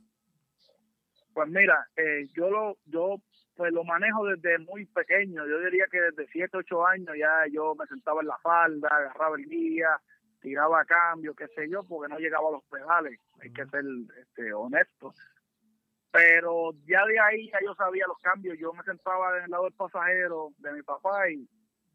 Pues 1.32 1.48
mira, 1.48 1.86
eh, 1.96 2.26
yo 2.34 2.50
lo, 2.50 2.76
yo 2.86 3.16
pues 3.58 3.72
lo 3.72 3.82
manejo 3.84 4.24
desde 4.26 4.58
muy 4.58 4.86
pequeño. 4.86 5.46
Yo 5.46 5.58
diría 5.60 5.86
que 5.90 6.00
desde 6.00 6.28
7, 6.30 6.58
8 6.58 6.86
años 6.86 7.16
ya 7.18 7.44
yo 7.52 7.74
me 7.74 7.86
sentaba 7.86 8.20
en 8.20 8.28
la 8.28 8.38
falda, 8.38 8.88
agarraba 8.88 9.36
el 9.36 9.48
guía, 9.48 10.00
tiraba 10.40 10.80
a 10.80 10.84
cambio, 10.84 11.34
qué 11.34 11.48
sé 11.48 11.68
yo, 11.68 11.82
porque 11.82 12.12
no 12.12 12.20
llegaba 12.20 12.48
a 12.48 12.52
los 12.52 12.64
pedales, 12.64 13.20
hay 13.42 13.52
que 13.52 13.66
ser 13.66 13.84
este, 14.20 14.52
honesto. 14.52 15.12
Pero 16.10 16.72
ya 16.86 17.04
de 17.04 17.18
ahí 17.20 17.50
ya 17.50 17.58
yo 17.64 17.74
sabía 17.74 18.06
los 18.06 18.18
cambios, 18.18 18.56
yo 18.58 18.72
me 18.72 18.82
sentaba 18.84 19.36
en 19.38 19.44
el 19.44 19.50
lado 19.50 19.64
del 19.64 19.72
pasajero 19.74 20.50
de 20.58 20.72
mi 20.72 20.82
papá 20.82 21.28
y, 21.28 21.48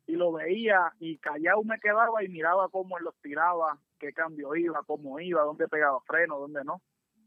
y 0.06 0.16
lo 0.16 0.34
veía 0.34 0.92
y 1.00 1.18
callado 1.18 1.64
me 1.64 1.80
quedaba 1.80 2.24
y 2.24 2.28
miraba 2.28 2.70
cómo 2.70 2.98
él 2.98 3.06
los 3.06 3.16
tiraba, 3.22 3.78
qué 4.04 4.14
cambio 4.14 4.54
iba, 4.56 4.82
cómo 4.86 5.20
iba, 5.20 5.42
dónde 5.44 5.68
pegaba 5.70 6.02
freno, 6.02 6.38
dónde 6.38 6.64
no. 6.66 6.82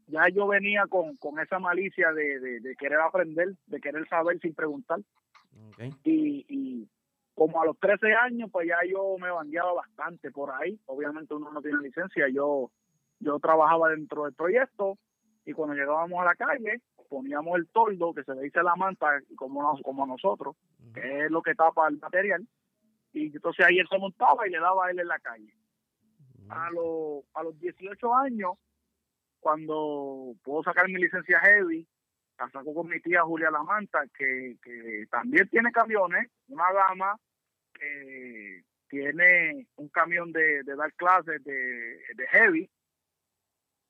Ya 0.05 0.29
yo 0.29 0.47
venía 0.47 0.85
con, 0.87 1.17
con 1.17 1.39
esa 1.39 1.57
malicia 1.59 2.13
de, 2.13 2.39
de, 2.39 2.75
querer 2.75 2.99
aprender, 2.99 3.55
de 3.65 3.81
querer 3.81 4.07
saber 4.07 4.39
sin 4.39 4.53
preguntar. 4.53 4.99
Y, 6.03 6.45
y, 6.47 6.87
como 7.33 7.61
a 7.61 7.65
los 7.65 7.77
13 7.79 8.13
años, 8.13 8.49
pues 8.51 8.67
ya 8.67 8.77
yo 8.89 9.17
me 9.19 9.31
bandeaba 9.31 9.73
bastante 9.73 10.31
por 10.31 10.51
ahí. 10.51 10.79
Obviamente 10.85 11.33
uno 11.33 11.51
no 11.51 11.61
tiene 11.61 11.79
licencia. 11.81 12.27
Yo, 12.29 12.71
yo 13.19 13.39
trabajaba 13.39 13.89
dentro 13.89 14.25
del 14.25 14.33
proyecto 14.33 14.97
y 15.45 15.53
cuando 15.53 15.75
llegábamos 15.75 16.21
a 16.21 16.25
la 16.25 16.35
calle, 16.35 16.81
poníamos 17.09 17.57
el 17.57 17.67
toldo, 17.69 18.13
que 18.13 18.23
se 18.23 18.35
le 18.35 18.43
dice 18.43 18.61
la 18.63 18.75
manta, 18.75 19.19
como, 19.35 19.79
como 19.81 20.05
nosotros, 20.05 20.55
que 20.93 21.25
es 21.25 21.31
lo 21.31 21.41
que 21.41 21.55
tapa 21.55 21.87
el 21.87 21.97
material. 21.97 22.47
Y 23.13 23.25
entonces 23.27 23.65
ahí 23.65 23.79
él 23.79 23.87
se 23.89 23.97
montaba 23.97 24.47
y 24.47 24.51
le 24.51 24.59
daba 24.59 24.85
a 24.85 24.91
él 24.91 24.99
en 24.99 25.07
la 25.07 25.19
calle. 25.19 25.56
A, 26.49 26.69
los 26.71 27.23
a 27.33 27.43
los 27.43 27.59
18 27.59 28.15
años, 28.15 28.53
cuando 29.39 30.33
puedo 30.43 30.63
sacar 30.63 30.87
mi 30.87 30.95
licencia 30.95 31.39
heavy, 31.39 31.87
la 32.39 32.49
saco 32.49 32.73
con 32.73 32.87
mi 32.87 32.99
tía 33.01 33.23
Julia 33.23 33.51
Lamanta, 33.51 34.03
que, 34.17 34.57
que 34.61 35.05
también 35.09 35.49
tiene 35.49 35.71
camiones, 35.71 36.29
una 36.47 36.71
gama 36.71 37.19
eh, 37.81 38.63
tiene 38.89 39.67
un 39.75 39.89
camión 39.89 40.31
de, 40.31 40.63
de 40.63 40.75
dar 40.75 40.93
clases 40.93 41.43
de, 41.43 41.99
de, 42.15 42.27
heavy 42.29 42.69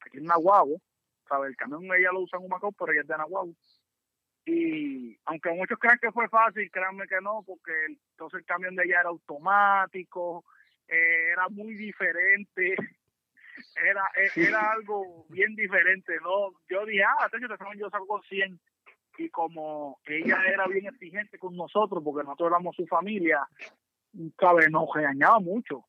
aquí 0.06 0.18
en 0.18 0.26
Nahuabo, 0.26 0.82
¿sabe? 1.28 1.48
El 1.48 1.56
camión 1.56 1.84
ella 1.84 2.12
lo 2.12 2.22
usa 2.22 2.40
en 2.40 2.46
Humacao, 2.46 2.72
pero 2.72 2.92
ella 2.92 3.02
es 3.02 3.08
de 3.08 3.18
Nahuabo. 3.18 3.54
Y 4.46 5.18
aunque 5.26 5.52
muchos 5.52 5.78
creen 5.78 6.00
que 6.02 6.12
fue 6.12 6.28
fácil, 6.30 6.72
créanme 6.72 7.08
que 7.08 7.20
no, 7.22 7.44
porque 7.46 7.72
entonces 7.88 8.40
el 8.40 8.46
camión 8.46 8.76
de 8.76 8.86
ella 8.86 9.02
era 9.02 9.10
automático, 9.10 10.46
eh, 10.88 11.32
era 11.32 11.50
muy 11.50 11.75
diferente, 11.75 12.75
era 13.75 14.03
eh, 14.15 14.29
era 14.36 14.72
algo 14.72 15.25
bien 15.29 15.56
diferente, 15.56 16.13
¿no? 16.22 16.51
Yo 16.70 16.86
dije, 16.86 17.03
ah, 17.03 17.29
yo 17.77 17.89
saco 17.89 18.08
con 18.08 18.22
100 18.24 18.60
y 19.17 19.29
como 19.29 20.00
ella 20.06 20.38
era 20.46 20.67
bien 20.67 20.88
exigente 20.88 21.39
con 21.39 21.56
nosotros, 21.56 22.01
porque 22.03 22.24
nosotros 22.24 22.50
éramos 22.50 22.75
su 22.75 22.86
familia, 22.86 23.48
cabe, 24.36 24.70
nos 24.70 24.88
regañaba 24.94 25.39
mucho. 25.39 25.86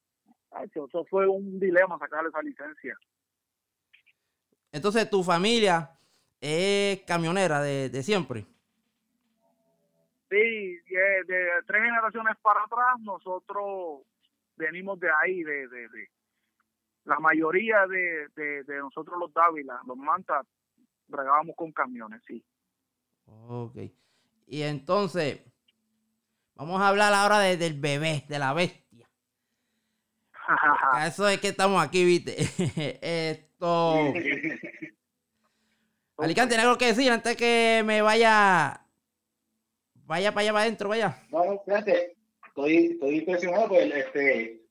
Eso 0.63 1.05
fue 1.05 1.29
un 1.29 1.61
dilema 1.61 1.99
sacarle 1.99 2.31
esa 2.31 2.43
licencia. 2.43 2.97
Entonces, 4.73 5.09
tu 5.09 5.23
familia 5.23 5.91
es 6.41 7.03
camionera 7.03 7.61
de, 7.61 7.91
de 7.91 8.03
siempre. 8.03 8.47
Sí, 10.31 10.37
de, 10.37 11.25
de, 11.27 11.49
tres 11.67 11.83
generaciones 11.83 12.37
para 12.43 12.63
atrás, 12.63 13.01
nosotros 13.01 14.03
venimos 14.59 15.01
de 15.01 15.09
ahí, 15.23 15.43
de, 15.43 15.69
de, 15.69 15.89
de 15.89 16.09
la 17.05 17.19
mayoría 17.21 17.87
de, 17.87 18.29
de, 18.37 18.79
nosotros 18.79 19.19
los 19.19 19.33
Dávila, 19.33 19.81
los 19.87 19.97
Mantas, 19.97 20.47
bregábamos 21.07 21.57
con 21.57 21.73
camiones, 21.73 22.21
sí. 22.27 22.45
Ok. 23.25 23.79
Y 24.47 24.63
entonces, 24.63 25.41
vamos 26.55 26.81
a 26.83 26.89
hablar 26.89 27.15
ahora 27.15 27.39
del 27.39 27.81
bebé, 27.81 28.25
de 28.29 28.39
la 28.39 28.53
bestia. 28.53 29.09
Eso 31.07 31.27
es 31.29 31.41
que 31.41 31.49
estamos 31.49 31.83
aquí, 31.83 32.05
viste. 32.05 32.37
Esto. 33.31 34.13
Alicante, 36.19 36.51
¿tiene 36.51 36.65
algo 36.65 36.77
que 36.77 36.87
decir 36.87 37.11
antes 37.11 37.37
que 37.37 37.83
me 37.87 38.03
vaya. 38.03 38.85
Vaya 39.95 40.33
para 40.33 40.43
allá 40.43 40.53
para 40.53 40.63
adentro, 40.65 40.89
vaya. 40.89 41.23
No, 41.31 41.63
fíjate, 41.65 42.18
estoy, 42.67 42.93
estoy 42.93 43.19
impresionado, 43.19 43.69
pues 43.69 43.93
este, 43.95 44.63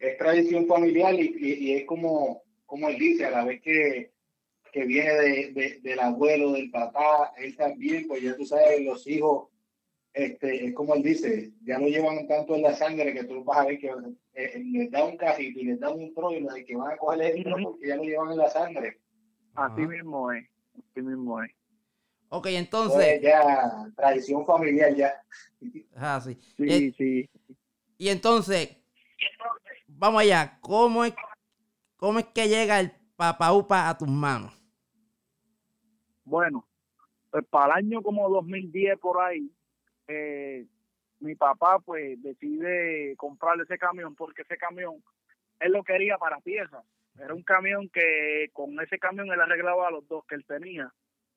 es 0.00 0.18
tradición 0.18 0.66
familiar 0.66 1.14
y, 1.14 1.34
y 1.38 1.72
es 1.74 1.84
como, 1.86 2.42
como 2.66 2.88
él 2.88 2.98
dice, 2.98 3.26
a 3.26 3.30
la 3.30 3.44
vez 3.44 3.60
que 3.60 4.12
que 4.72 4.86
viene 4.86 5.12
de, 5.12 5.80
del 5.82 6.00
abuelo, 6.00 6.52
del 6.52 6.70
papá, 6.70 7.32
él 7.36 7.54
también, 7.56 8.08
pues 8.08 8.22
ya 8.22 8.34
tú 8.34 8.46
sabes, 8.46 8.82
los 8.82 9.06
hijos, 9.06 9.48
este, 10.14 10.66
es 10.66 10.74
como 10.74 10.94
él 10.94 11.02
dice, 11.02 11.52
ya 11.62 11.78
lo 11.78 11.86
llevan 11.88 12.26
tanto 12.26 12.56
en 12.56 12.62
la 12.62 12.74
sangre 12.74 13.12
que 13.12 13.24
tú 13.24 13.44
vas 13.44 13.58
a 13.58 13.66
ver 13.66 13.78
que 13.78 13.90
eh, 14.34 14.62
les 14.64 14.90
da 14.90 15.04
un 15.04 15.18
cajito 15.18 15.60
y 15.60 15.64
les 15.64 15.80
da 15.80 15.90
un 15.90 16.12
lo 16.16 16.54
de 16.54 16.64
que 16.64 16.74
van 16.74 16.92
a 16.92 16.96
coger 16.96 17.20
el 17.20 17.44
tro 17.44 17.56
porque 17.62 17.86
ya 17.86 17.96
lo 17.96 18.02
llevan 18.02 18.32
en 18.32 18.38
la 18.38 18.48
sangre. 18.48 18.98
Así 19.54 19.82
mismo 19.82 20.32
es, 20.32 20.48
así 20.74 21.02
mismo 21.02 21.42
es. 21.42 21.50
Ok, 22.34 22.46
entonces. 22.46 22.94
Pues 22.94 23.20
ya, 23.20 23.92
tradición 23.94 24.46
familiar 24.46 24.94
ya. 24.94 25.22
Ah, 25.94 26.18
sí. 26.18 26.34
Sí, 26.56 26.64
y, 26.64 26.92
sí. 26.92 27.30
Y 27.98 28.08
entonces, 28.08 28.74
vamos 29.86 30.22
allá, 30.22 30.56
¿cómo 30.62 31.04
es, 31.04 31.14
cómo 31.94 32.20
es 32.20 32.24
que 32.28 32.48
llega 32.48 32.80
el 32.80 32.90
papaupa 33.16 33.86
a 33.86 33.98
tus 33.98 34.08
manos? 34.08 34.50
Bueno, 36.24 36.66
pues 37.30 37.44
para 37.50 37.78
el 37.78 37.84
año 37.84 38.02
como 38.02 38.30
2010 38.30 38.98
por 38.98 39.20
ahí, 39.20 39.52
eh, 40.08 40.64
mi 41.20 41.34
papá 41.34 41.80
pues 41.84 42.20
decide 42.22 43.14
comprarle 43.18 43.64
ese 43.64 43.76
camión 43.76 44.14
porque 44.14 44.40
ese 44.40 44.56
camión 44.56 45.04
él 45.60 45.72
lo 45.72 45.84
quería 45.84 46.16
para 46.16 46.40
piezas. 46.40 46.82
Era 47.18 47.34
un 47.34 47.42
camión 47.42 47.90
que 47.90 48.48
con 48.54 48.80
ese 48.80 48.98
camión 48.98 49.30
él 49.30 49.40
arreglaba 49.40 49.90
los 49.90 50.08
dos 50.08 50.24
que 50.24 50.36
él 50.36 50.46
tenía 50.46 50.90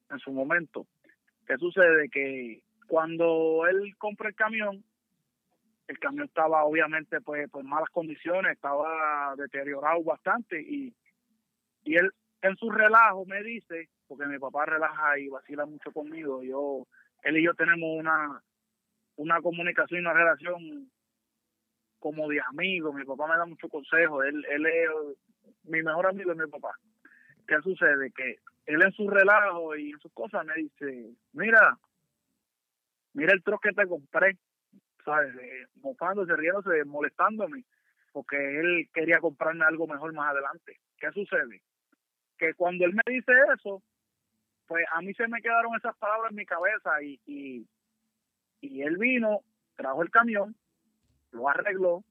en 0.10 0.20
su 0.20 0.32
momento. 0.32 0.88
¿Qué 1.46 1.58
sucede? 1.58 2.10
Que 2.10 2.62
cuando 2.88 3.66
él 3.70 3.96
compra 3.98 4.30
el 4.30 4.36
camión, 4.36 4.84
el 5.88 6.00
camión 6.00 6.26
estaba 6.26 6.64
obviamente 6.64 7.22
pues, 7.22 7.50
pues 7.52 7.66
malas 7.66 7.90
condiciones, 7.90 8.54
estaba 8.54 9.36
deteriorado 9.38 10.04
bastante 10.04 10.62
y, 10.62 10.94
y 11.84 11.96
él 11.96 12.12
en 12.42 12.56
su 12.58 12.70
relajo 12.72 13.26
me 13.26 13.44
dice 13.44 13.90
porque 14.08 14.26
mi 14.26 14.40
papá 14.40 14.66
relaja 14.66 15.18
y 15.20 15.30
vacila 15.30 15.66
mucho 15.66 15.92
conmigo. 15.92 16.44
Yo, 16.44 16.86
él 17.24 17.38
y 17.38 17.44
yo 17.44 17.54
tenemos 17.54 17.90
una, 17.98 18.42
una 19.16 19.42
comunicación 19.42 20.00
y 20.00 20.02
una 20.02 20.14
relación 20.14 20.92
como 22.00 22.28
de 22.30 22.40
amigo. 22.42 22.94
Mi 22.94 23.04
papá 23.04 23.28
me 23.28 23.38
da 23.38 23.46
mucho 23.46 23.68
consejo. 23.68 24.22
Él, 24.24 24.46
él 24.50 24.66
es 24.66 24.90
mi 25.64 25.82
mejor 25.82 26.08
amigo 26.08 26.32
es 26.32 26.38
mi 26.38 26.48
papá. 26.48 26.78
¿Qué 27.48 27.60
sucede? 27.62 28.12
Que 28.12 28.38
él 28.66 28.82
en 28.82 28.92
su 28.94 29.10
relajo 29.10 29.76
y 29.76 29.92
en 29.92 30.00
sus 30.00 30.12
cosas 30.14 30.46
me 30.46 30.54
dice, 30.56 31.14
mira, 31.34 31.78
mira 33.14 33.34
el 33.34 33.44
trozo 33.44 33.60
que 33.60 33.72
te 33.72 33.88
compré, 33.88 34.38
¿sabes? 35.04 35.36
Eh, 35.36 35.68
mofándose, 35.76 36.36
riéndose, 36.36 36.84
molestándome, 36.86 37.64
porque 38.12 38.38
él 38.60 38.90
quería 38.94 39.20
comprarme 39.20 39.66
algo 39.66 39.88
mejor 39.88 40.14
más 40.14 40.32
adelante. 40.32 40.80
¿Qué 40.98 41.12
sucede? 41.12 41.62
Que 42.38 42.54
cuando 42.54 42.86
él 42.86 42.94
me 42.94 43.14
dice 43.14 43.32
eso, 43.56 43.84
pues 44.68 44.86
a 44.92 45.02
mí 45.02 45.14
se 45.14 45.28
me 45.28 45.42
quedaron 45.42 45.76
esas 45.76 45.96
palabras 45.98 46.32
en 46.32 46.38
mi 46.38 46.46
cabeza 46.46 47.02
y, 47.04 47.20
y, 47.26 47.68
y 48.62 48.82
él 48.82 48.98
vino, 48.98 49.42
trajo 49.76 50.02
el 50.02 50.10
camión, 50.10 50.56
lo 51.32 51.50
arregló, 51.50 52.04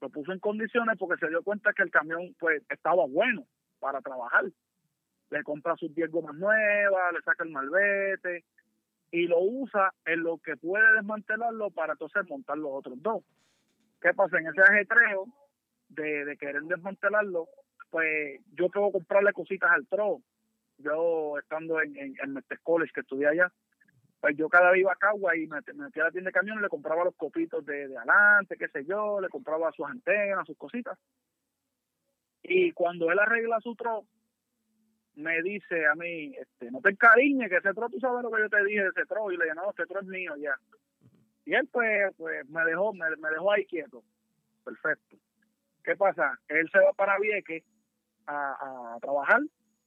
lo 0.00 0.10
puso 0.10 0.32
en 0.32 0.38
condiciones 0.38 0.98
porque 0.98 1.18
se 1.18 1.30
dio 1.30 1.42
cuenta 1.42 1.72
que 1.72 1.82
el 1.82 1.90
camión 1.90 2.34
pues 2.38 2.62
estaba 2.68 3.06
bueno 3.06 3.46
para 3.80 4.02
trabajar. 4.02 4.44
Le 5.34 5.42
compra 5.42 5.74
sus 5.74 5.92
10 5.92 6.12
gomas 6.12 6.36
nuevas, 6.36 7.12
le 7.12 7.20
saca 7.22 7.42
el 7.42 7.50
malvete 7.50 8.44
y 9.10 9.26
lo 9.26 9.40
usa 9.40 9.92
en 10.04 10.22
lo 10.22 10.38
que 10.38 10.56
puede 10.56 10.92
desmantelarlo 10.94 11.70
para 11.70 11.94
entonces 11.94 12.22
montar 12.28 12.56
los 12.56 12.70
otros 12.72 13.02
dos. 13.02 13.24
¿Qué 14.00 14.14
pasa? 14.14 14.38
En 14.38 14.46
ese 14.46 14.60
ajetreo 14.60 15.26
de, 15.88 16.36
querer 16.38 16.62
desmantelarlo, 16.62 17.48
pues 17.90 18.40
yo 18.52 18.68
puedo 18.68 18.92
comprarle 18.92 19.32
cositas 19.32 19.72
al 19.72 19.88
tro. 19.88 20.20
Yo 20.78 21.36
estando 21.38 21.82
en, 21.82 21.96
en, 21.96 22.14
en 22.22 22.42
College, 22.62 22.92
que 22.94 23.00
estudié 23.00 23.26
allá, 23.26 23.52
pues 24.20 24.36
yo 24.36 24.48
cada 24.48 24.70
vez 24.70 24.82
iba 24.82 24.92
a 24.92 24.96
Cagua 24.96 25.36
y 25.36 25.48
me, 25.48 25.58
metía 25.74 26.04
a 26.04 26.06
la 26.06 26.12
tienda 26.12 26.28
de 26.28 26.32
camiones, 26.32 26.62
le 26.62 26.68
compraba 26.68 27.04
los 27.04 27.16
copitos 27.16 27.66
de, 27.66 27.88
de 27.88 27.96
adelante, 27.96 28.56
qué 28.56 28.68
sé 28.68 28.84
yo, 28.84 29.20
le 29.20 29.28
compraba 29.28 29.72
sus 29.72 29.86
antenas, 29.86 30.46
sus 30.46 30.56
cositas. 30.56 30.96
Y 32.40 32.70
cuando 32.70 33.10
él 33.10 33.18
arregla 33.18 33.58
su 33.60 33.74
tro, 33.74 34.04
me 35.16 35.42
dice 35.42 35.86
a 35.86 35.94
mí, 35.94 36.34
este, 36.36 36.70
no 36.70 36.80
te 36.80 36.90
encariñes, 36.90 37.48
que 37.48 37.56
ese 37.56 37.72
tro, 37.74 37.88
tú 37.88 37.98
sabes 38.00 38.22
lo 38.22 38.30
que 38.30 38.42
yo 38.42 38.48
te 38.48 38.64
dije 38.64 38.82
de 38.82 38.88
ese 38.88 39.06
tro. 39.06 39.30
Y 39.30 39.36
le 39.36 39.44
dije, 39.44 39.56
no, 39.56 39.70
este 39.70 39.86
tro 39.86 40.00
es 40.00 40.06
mío 40.06 40.34
ya. 40.36 40.54
Y 41.44 41.54
él 41.54 41.68
pues, 41.70 42.14
pues 42.16 42.48
me 42.48 42.64
dejó, 42.64 42.92
me, 42.92 43.04
me 43.16 43.30
dejó 43.30 43.52
ahí 43.52 43.66
quieto. 43.66 44.02
Perfecto. 44.64 45.16
¿Qué 45.82 45.96
pasa? 45.96 46.38
Él 46.48 46.68
se 46.72 46.78
va 46.78 46.92
para 46.94 47.18
Vieques 47.18 47.62
a, 48.26 48.94
a 48.94 49.00
trabajar 49.00 49.40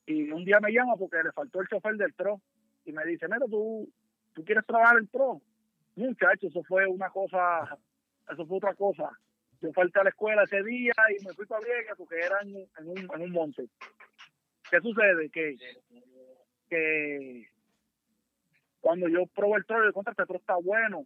y 0.06 0.32
un 0.32 0.46
día 0.46 0.60
me 0.60 0.72
llama 0.72 0.96
porque 0.96 1.24
le 1.24 1.32
faltó 1.32 1.60
el 1.62 1.68
chofer 1.68 1.96
del 1.96 2.14
tro 2.14 2.40
y 2.86 2.92
me 2.92 3.04
dice, 3.06 3.28
mira, 3.28 3.46
tú 3.50 3.90
¿tú 4.38 4.46
quieres 4.46 4.64
trabajar 4.68 5.00
en 5.00 5.08
pro? 5.08 5.42
Muchacho, 5.96 6.46
eso 6.48 6.62
fue 6.64 6.86
una 6.86 7.10
cosa, 7.10 7.76
eso 8.32 8.46
fue 8.46 8.58
otra 8.58 8.76
cosa. 8.76 9.10
Yo 9.60 9.74
falté 9.74 10.00
a 10.00 10.04
la 10.04 10.10
escuela 10.10 10.44
ese 10.44 10.62
día 10.62 10.94
y 11.10 11.26
me 11.26 11.34
fui 11.34 11.48
para 11.48 11.66
Vieja 11.66 11.96
porque 11.98 12.20
era 12.20 12.40
en, 12.44 12.56
un, 12.88 12.98
en 13.16 13.22
un 13.22 13.32
monte. 13.32 13.68
¿Qué 14.70 14.80
sucede? 14.82 15.30
Que, 15.30 15.58
que 16.70 17.48
cuando 18.82 19.08
yo 19.08 19.26
probé 19.28 19.58
el 19.58 19.66
tro, 19.66 19.84
yo 19.84 19.94
contra 19.94 20.14
este 20.18 20.36
está 20.36 20.56
bueno. 20.56 21.06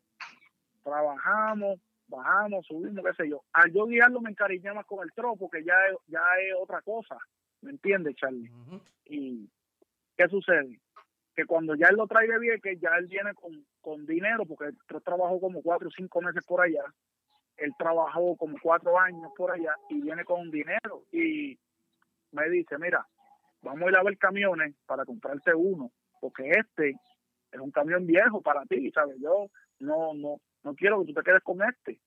Trabajamos, 0.83 1.79
bajamos, 2.07 2.65
subimos, 2.65 3.05
qué 3.05 3.23
sé 3.23 3.29
yo. 3.29 3.43
Al 3.53 3.71
yo 3.71 3.85
guiarlo 3.85 4.21
me 4.21 4.31
encariñé 4.31 4.73
más 4.73 4.85
con 4.85 5.03
el 5.03 5.13
tro 5.13 5.35
porque 5.35 5.63
ya, 5.63 5.75
ya 6.07 6.21
es 6.41 6.55
otra 6.59 6.81
cosa. 6.81 7.17
¿Me 7.61 7.71
entiendes, 7.71 8.15
Charlie? 8.15 8.51
Y 9.05 9.47
¿qué 10.17 10.27
sucede? 10.27 10.79
que 11.35 11.45
cuando 11.45 11.75
ya 11.75 11.87
él 11.87 11.95
lo 11.95 12.07
trae 12.07 12.27
de 12.27 12.39
Vieques, 12.39 12.79
ya 12.79 12.89
él 12.97 13.07
viene 13.07 13.33
con, 13.33 13.65
con 13.79 14.05
dinero, 14.05 14.45
porque 14.45 14.65
él 14.65 14.77
trabajó 15.03 15.39
como 15.39 15.61
cuatro 15.61 15.87
o 15.87 15.91
cinco 15.91 16.21
meses 16.21 16.43
por 16.45 16.61
allá, 16.61 16.83
él 17.57 17.73
trabajó 17.77 18.35
como 18.35 18.57
cuatro 18.61 18.97
años 18.99 19.31
por 19.37 19.51
allá 19.51 19.73
y 19.89 20.01
viene 20.01 20.25
con 20.25 20.49
dinero 20.51 21.03
y 21.11 21.57
me 22.31 22.49
dice, 22.49 22.77
mira, 22.77 23.05
vamos 23.61 23.83
a 23.83 23.89
ir 23.89 23.97
a 23.97 24.03
ver 24.03 24.17
camiones 24.17 24.75
para 24.85 25.05
comprarte 25.05 25.53
uno, 25.53 25.91
porque 26.19 26.49
este 26.49 26.95
es 27.51 27.59
un 27.59 27.71
camión 27.71 28.05
viejo 28.05 28.41
para 28.41 28.65
ti, 28.65 28.91
¿sabes? 28.91 29.17
Yo 29.19 29.47
no, 29.79 30.13
no, 30.13 30.37
no 30.63 30.75
quiero 30.75 31.01
que 31.01 31.07
tú 31.07 31.13
te 31.13 31.23
quedes 31.23 31.43
con 31.43 31.61
este. 31.61 31.99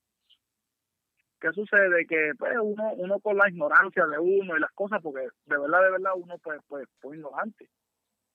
¿Qué 1.40 1.52
sucede? 1.52 2.06
Que 2.06 2.32
pues, 2.38 2.54
uno, 2.62 2.92
uno 2.94 3.20
con 3.20 3.36
la 3.36 3.48
ignorancia 3.48 4.06
de 4.06 4.18
uno 4.18 4.56
y 4.56 4.60
las 4.60 4.72
cosas, 4.72 5.02
porque 5.02 5.28
de 5.44 5.58
verdad, 5.58 5.82
de 5.82 5.90
verdad, 5.90 6.12
uno 6.16 6.38
pues, 6.38 6.60
pues, 6.68 6.86
pues 7.00 7.18
ignorante 7.18 7.68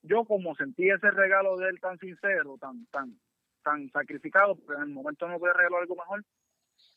yo 0.01 0.25
como 0.25 0.55
sentí 0.55 0.89
ese 0.89 1.11
regalo 1.11 1.57
de 1.57 1.69
él 1.69 1.79
tan 1.79 1.97
sincero, 1.99 2.57
tan, 2.59 2.85
tan, 2.87 3.19
tan 3.63 3.89
sacrificado, 3.91 4.55
porque 4.55 4.81
en 4.81 4.89
el 4.89 4.93
momento 4.93 5.27
no 5.27 5.39
podía 5.39 5.53
regalar 5.53 5.81
algo 5.81 5.95
mejor, 5.95 6.23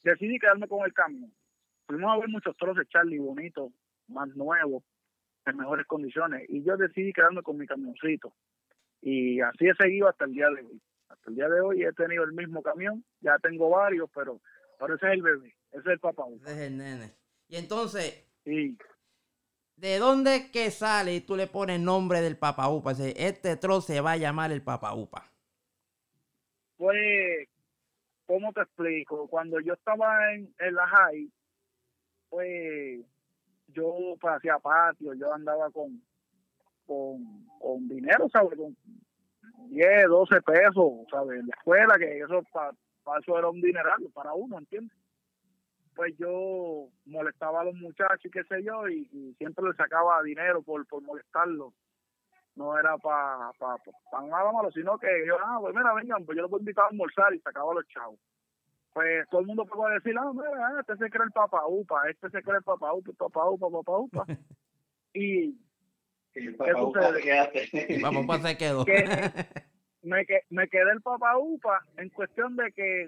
decidí 0.02 0.38
quedarme 0.38 0.68
con 0.68 0.84
el 0.84 0.92
cambio. 0.92 1.28
Fuimos 1.86 2.12
a 2.12 2.18
ver 2.18 2.28
muchos 2.28 2.56
toros 2.56 2.76
de 2.76 2.86
Charlie 2.86 3.18
bonitos, 3.18 3.72
más 4.08 4.28
nuevos, 4.36 4.84
en 5.50 5.56
mejores 5.56 5.86
condiciones, 5.86 6.48
y 6.48 6.62
yo 6.62 6.76
decidí 6.76 7.12
quedarme 7.12 7.42
con 7.42 7.56
mi 7.56 7.66
camioncito. 7.66 8.32
Y 9.00 9.40
así 9.40 9.66
he 9.66 9.74
seguido 9.74 10.08
hasta 10.08 10.24
el 10.24 10.32
día 10.32 10.48
de 10.48 10.62
hoy. 10.62 10.80
Hasta 11.08 11.30
el 11.30 11.36
día 11.36 11.48
de 11.48 11.60
hoy 11.60 11.82
he 11.82 11.92
tenido 11.92 12.24
el 12.24 12.32
mismo 12.32 12.62
camión, 12.62 13.04
ya 13.20 13.36
tengo 13.38 13.68
varios, 13.70 14.08
pero, 14.14 14.40
pero 14.78 14.94
ese 14.94 15.06
es 15.06 15.12
el 15.12 15.22
bebé, 15.22 15.54
ese 15.70 15.80
es 15.80 15.86
el 15.86 15.98
papá. 15.98 16.24
Ese 16.42 16.52
es 16.52 16.58
el 16.58 16.76
nene. 16.76 17.12
Y 17.48 17.56
entonces, 17.56 18.24
sí. 18.44 18.78
¿De 19.76 19.98
dónde 19.98 20.50
que 20.52 20.70
sale 20.70 21.14
y 21.14 21.20
tú 21.20 21.36
le 21.36 21.48
pones 21.48 21.76
el 21.76 21.84
nombre 21.84 22.20
del 22.20 22.36
Papa 22.38 22.68
Upa? 22.68 22.92
Este 22.92 23.56
trozo 23.56 23.92
se 23.92 24.00
va 24.00 24.12
a 24.12 24.16
llamar 24.16 24.52
el 24.52 24.62
Papa 24.62 24.94
Upa. 24.94 25.28
Pues, 26.76 27.48
¿cómo 28.26 28.52
te 28.52 28.60
explico? 28.60 29.28
Cuando 29.28 29.60
yo 29.60 29.74
estaba 29.74 30.32
en, 30.32 30.54
en 30.60 30.74
la 30.74 30.86
high, 30.86 31.30
pues 32.28 33.00
yo 33.72 34.16
pues, 34.20 34.34
hacía 34.34 34.58
patio, 34.58 35.14
yo 35.14 35.32
andaba 35.32 35.70
con, 35.70 36.02
con, 36.86 37.46
con 37.58 37.88
dinero, 37.88 38.28
¿sabes? 38.30 38.58
Con 38.58 38.76
10, 39.68 40.06
12 40.08 40.42
pesos, 40.42 40.92
¿sabes? 41.10 41.40
En 41.40 41.46
la 41.46 41.54
escuela, 41.56 41.94
que 41.98 42.18
eso 42.18 42.42
para 42.52 43.18
eso 43.20 43.38
era 43.38 43.48
un 43.48 43.60
dineral 43.60 44.00
para 44.14 44.32
uno, 44.32 44.58
¿entiendes? 44.58 44.96
pues 45.94 46.14
yo 46.18 46.88
molestaba 47.06 47.60
a 47.60 47.64
los 47.64 47.74
muchachos 47.74 48.24
y 48.24 48.30
qué 48.30 48.42
sé 48.44 48.62
yo, 48.62 48.88
y, 48.88 49.34
siempre 49.38 49.64
les 49.66 49.76
sacaba 49.76 50.22
dinero 50.22 50.62
por, 50.62 50.86
por 50.86 51.02
molestarlos. 51.02 51.72
No 52.54 52.78
era 52.78 52.98
para 52.98 53.50
pa, 53.58 53.78
pa, 54.10 54.22
nada 54.22 54.52
malo, 54.52 54.70
sino 54.72 54.98
que 54.98 55.08
yo, 55.26 55.36
ah, 55.42 55.58
pues 55.60 55.74
mira, 55.74 55.94
vengan, 55.94 56.24
pues 56.24 56.36
yo 56.36 56.42
los 56.42 56.50
voy 56.50 56.58
a 56.58 56.62
invitar 56.62 56.84
a 56.84 56.88
almorzar 56.88 57.34
y 57.34 57.40
sacaba 57.40 57.72
los 57.72 57.86
chavos. 57.88 58.18
Pues 58.92 59.26
todo 59.30 59.40
el 59.40 59.46
mundo 59.46 59.64
puede 59.64 59.94
decir, 59.94 60.14
ah, 60.18 60.30
mira, 60.34 60.80
este 60.80 60.96
se 60.96 61.10
cree 61.10 61.24
el 61.24 61.32
papá 61.32 61.62
upa, 61.66 62.08
este 62.10 62.28
se 62.28 62.42
cree 62.42 62.58
el 62.58 62.62
papá 62.62 62.92
upa, 62.92 63.12
papá 63.16 63.48
upa, 63.48 63.70
papá 63.70 63.98
upa. 63.98 64.26
y 65.14 65.56
el 66.34 66.54
papá 66.56 66.82
upa 66.82 68.38
se 68.38 68.56
quedó. 68.56 68.84
me, 70.02 70.26
me 70.50 70.68
quedé 70.68 70.92
el 70.92 71.00
papá 71.00 71.38
upa 71.38 71.80
en 71.96 72.10
cuestión 72.10 72.56
de 72.56 72.70
que 72.72 73.06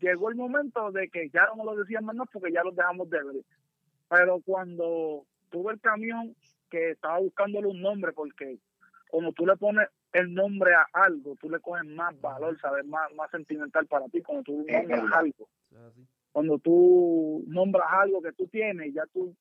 llegó 0.00 0.30
el 0.30 0.36
momento 0.36 0.90
de 0.92 1.08
que 1.08 1.28
ya 1.30 1.46
no 1.56 1.64
lo 1.64 1.76
decían 1.76 2.04
más 2.04 2.16
porque 2.32 2.52
ya 2.52 2.62
los 2.64 2.74
dejamos 2.74 3.08
de 3.10 3.22
ver. 3.22 3.44
Pero 4.08 4.40
cuando 4.44 5.26
tuve 5.50 5.74
el 5.74 5.80
camión 5.80 6.34
que 6.70 6.90
estaba 6.90 7.18
buscándole 7.18 7.68
un 7.68 7.80
nombre, 7.80 8.12
porque 8.12 8.58
cuando 9.10 9.32
tú 9.32 9.46
le 9.46 9.56
pones 9.56 9.88
el 10.12 10.34
nombre 10.34 10.74
a 10.74 10.86
algo, 10.92 11.36
tú 11.36 11.48
le 11.48 11.60
coges 11.60 11.84
más 11.86 12.18
valor, 12.20 12.58
sabes, 12.60 12.84
más, 12.84 13.12
más 13.14 13.30
sentimental 13.30 13.86
para 13.86 14.08
ti 14.08 14.22
cuando 14.22 14.42
tú 14.44 14.64
nombras 14.68 15.12
algo. 15.12 15.48
Cuando 16.32 16.58
tú 16.58 17.44
nombras 17.46 17.86
algo 17.90 18.22
que 18.22 18.32
tú 18.32 18.46
tienes, 18.48 18.92
ya 18.94 19.04
tú, 19.12 19.34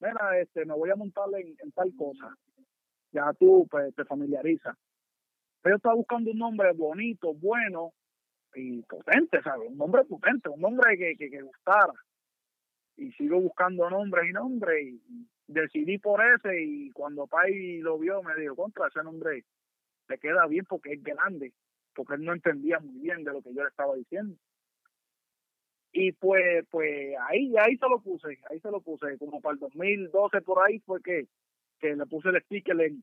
mira, 0.00 0.38
este, 0.40 0.64
me 0.64 0.74
voy 0.74 0.90
a 0.90 0.96
montar 0.96 1.26
en, 1.34 1.72
tal 1.72 1.94
cosa. 1.96 2.36
Ya 3.12 3.32
tú 3.38 3.66
pues, 3.70 3.94
te 3.94 4.04
familiarizas. 4.04 4.76
Pero 5.62 5.74
yo 5.74 5.76
estaba 5.76 5.94
buscando 5.94 6.30
un 6.30 6.38
nombre 6.38 6.72
bonito, 6.72 7.32
bueno, 7.34 7.92
y 8.54 8.82
potente, 8.82 9.42
¿sabes? 9.42 9.68
Un 9.68 9.76
nombre 9.76 10.04
potente, 10.04 10.48
un 10.48 10.60
nombre 10.60 10.96
que, 10.96 11.16
que, 11.16 11.42
gustara. 11.42 11.92
Y 12.96 13.12
sigo 13.12 13.40
buscando 13.40 13.90
nombres 13.90 14.30
y 14.30 14.32
nombres 14.32 14.86
y 14.86 15.28
decidí 15.46 15.98
por 15.98 16.20
ese 16.24 16.62
y 16.62 16.90
cuando 16.92 17.26
Pai 17.26 17.78
lo 17.78 17.98
vio 17.98 18.22
me 18.22 18.34
dijo, 18.36 18.56
contra 18.56 18.88
ese 18.88 19.02
nombre 19.02 19.44
le 20.08 20.18
queda 20.18 20.46
bien 20.46 20.64
porque 20.64 20.92
es 20.92 21.02
grande, 21.02 21.52
porque 21.94 22.14
él 22.14 22.24
no 22.24 22.32
entendía 22.32 22.78
muy 22.78 23.00
bien 23.00 23.24
de 23.24 23.32
lo 23.32 23.42
que 23.42 23.54
yo 23.54 23.62
le 23.62 23.68
estaba 23.68 23.94
diciendo. 23.94 24.36
Y 25.92 26.12
pues, 26.12 26.66
pues 26.70 27.14
ahí, 27.28 27.54
ahí 27.56 27.76
se 27.76 27.88
lo 27.88 28.00
puse, 28.00 28.38
ahí 28.50 28.60
se 28.60 28.70
lo 28.70 28.80
puse, 28.80 29.16
como 29.18 29.40
para 29.40 29.54
el 29.54 29.60
2012 29.60 30.42
por 30.42 30.62
ahí 30.62 30.78
fue 30.80 31.00
que, 31.02 31.26
que 31.80 31.96
le 31.96 32.06
puse 32.06 32.28
el 32.28 32.42
sticker 32.42 32.78
en 32.82 33.02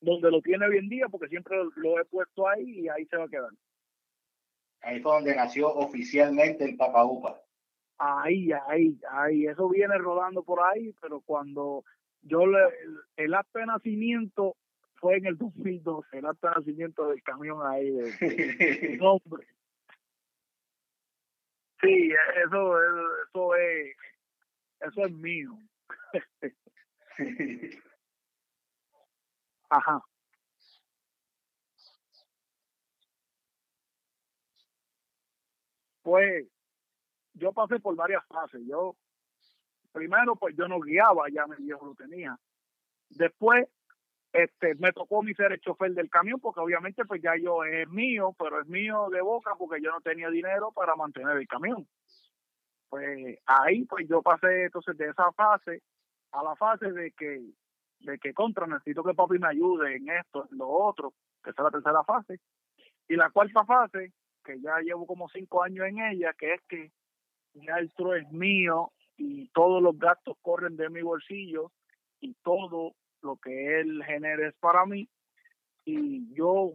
donde 0.00 0.30
lo 0.30 0.40
tiene 0.40 0.66
hoy 0.66 0.78
en 0.78 0.88
día, 0.88 1.08
porque 1.08 1.28
siempre 1.28 1.56
lo 1.76 1.98
he 1.98 2.04
puesto 2.04 2.48
ahí 2.48 2.80
y 2.80 2.88
ahí 2.88 3.06
se 3.06 3.16
va 3.16 3.24
a 3.24 3.28
quedar. 3.28 3.50
Ahí 4.82 5.00
fue 5.00 5.12
donde 5.12 5.34
nació 5.34 5.68
oficialmente 5.68 6.64
el 6.64 6.76
Papa 6.76 7.04
Upa. 7.04 7.40
Ahí, 7.98 8.50
ahí, 8.68 8.98
ahí. 9.10 9.46
Eso 9.46 9.68
viene 9.68 9.96
rodando 9.96 10.42
por 10.42 10.60
ahí, 10.60 10.92
pero 11.00 11.20
cuando 11.20 11.84
yo 12.22 12.46
le, 12.46 12.58
el, 13.16 13.34
acto 13.34 13.60
de 13.60 13.66
nacimiento 13.66 14.56
fue 15.02 15.16
en 15.16 15.26
el 15.26 15.36
2012, 15.36 16.16
el 16.16 16.26
acto 16.26 16.46
de 16.46 16.54
nacimiento 16.54 17.08
del 17.08 17.20
camión 17.24 17.58
ahí, 17.66 17.90
de, 17.90 18.96
nombre. 19.00 19.48
Sí, 21.80 22.12
eso, 22.46 22.78
eso 23.26 23.56
es, 23.56 23.96
eso 24.80 25.04
es 25.04 25.12
mío. 25.14 25.58
Ajá. 29.70 30.00
Pues 36.02 36.46
yo 37.34 37.52
pasé 37.52 37.80
por 37.80 37.96
varias 37.96 38.24
fases. 38.28 38.60
Yo, 38.68 38.96
primero, 39.90 40.36
pues 40.36 40.54
yo 40.56 40.68
no 40.68 40.78
guiaba, 40.78 41.28
ya 41.28 41.48
mi 41.48 41.56
viejo 41.56 41.86
lo 41.86 41.96
tenía. 41.96 42.38
Después, 43.08 43.66
este, 44.32 44.74
me 44.76 44.92
tocó 44.92 45.22
mi 45.22 45.34
ser 45.34 45.52
el 45.52 45.60
chofer 45.60 45.92
del 45.92 46.08
camión, 46.08 46.40
porque 46.40 46.60
obviamente 46.60 47.04
pues 47.04 47.20
ya 47.22 47.36
yo 47.36 47.64
es 47.64 47.88
mío, 47.88 48.34
pero 48.38 48.60
es 48.60 48.66
mío 48.66 49.08
de 49.10 49.20
boca 49.20 49.54
porque 49.58 49.82
yo 49.82 49.90
no 49.90 50.00
tenía 50.00 50.30
dinero 50.30 50.72
para 50.72 50.96
mantener 50.96 51.36
el 51.36 51.46
camión. 51.46 51.86
Pues 52.88 53.38
ahí 53.46 53.84
pues 53.84 54.08
yo 54.08 54.22
pasé 54.22 54.64
entonces 54.64 54.96
de 54.96 55.08
esa 55.08 55.32
fase 55.32 55.82
a 56.32 56.42
la 56.42 56.56
fase 56.56 56.92
de 56.92 57.12
que 57.12 57.42
de 58.00 58.18
que 58.18 58.34
contra 58.34 58.66
necesito 58.66 59.04
que 59.04 59.14
papi 59.14 59.38
me 59.38 59.48
ayude 59.48 59.96
en 59.96 60.08
esto, 60.08 60.48
en 60.50 60.58
lo 60.58 60.68
otro, 60.68 61.14
que 61.42 61.50
es 61.50 61.56
la 61.58 61.70
tercera 61.70 62.02
fase. 62.02 62.40
Y 63.08 63.14
la 63.14 63.30
cuarta 63.30 63.64
fase, 63.64 64.12
que 64.44 64.60
ya 64.60 64.80
llevo 64.80 65.06
como 65.06 65.28
cinco 65.28 65.62
años 65.62 65.86
en 65.86 66.00
ella, 66.00 66.32
que 66.36 66.54
es 66.54 66.60
que 66.68 66.90
ya 67.54 67.76
el 67.76 67.92
tro 67.92 68.14
es 68.14 68.28
mío 68.32 68.90
y 69.16 69.48
todos 69.50 69.82
los 69.82 69.96
gastos 69.98 70.36
corren 70.42 70.76
de 70.76 70.88
mi 70.88 71.02
bolsillo 71.02 71.70
y 72.20 72.34
todo 72.42 72.94
lo 73.22 73.36
que 73.36 73.80
él 73.80 74.02
genere 74.04 74.48
es 74.48 74.54
para 74.60 74.84
mí 74.86 75.08
y 75.84 76.34
yo 76.34 76.74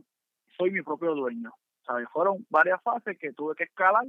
soy 0.58 0.72
mi 0.72 0.82
propio 0.82 1.14
dueño. 1.14 1.52
¿sabes? 1.88 2.08
Fueron 2.12 2.46
varias 2.50 2.82
fases 2.84 3.18
que 3.18 3.34
tuve 3.34 3.56
que 3.56 3.64
escalar 3.64 4.06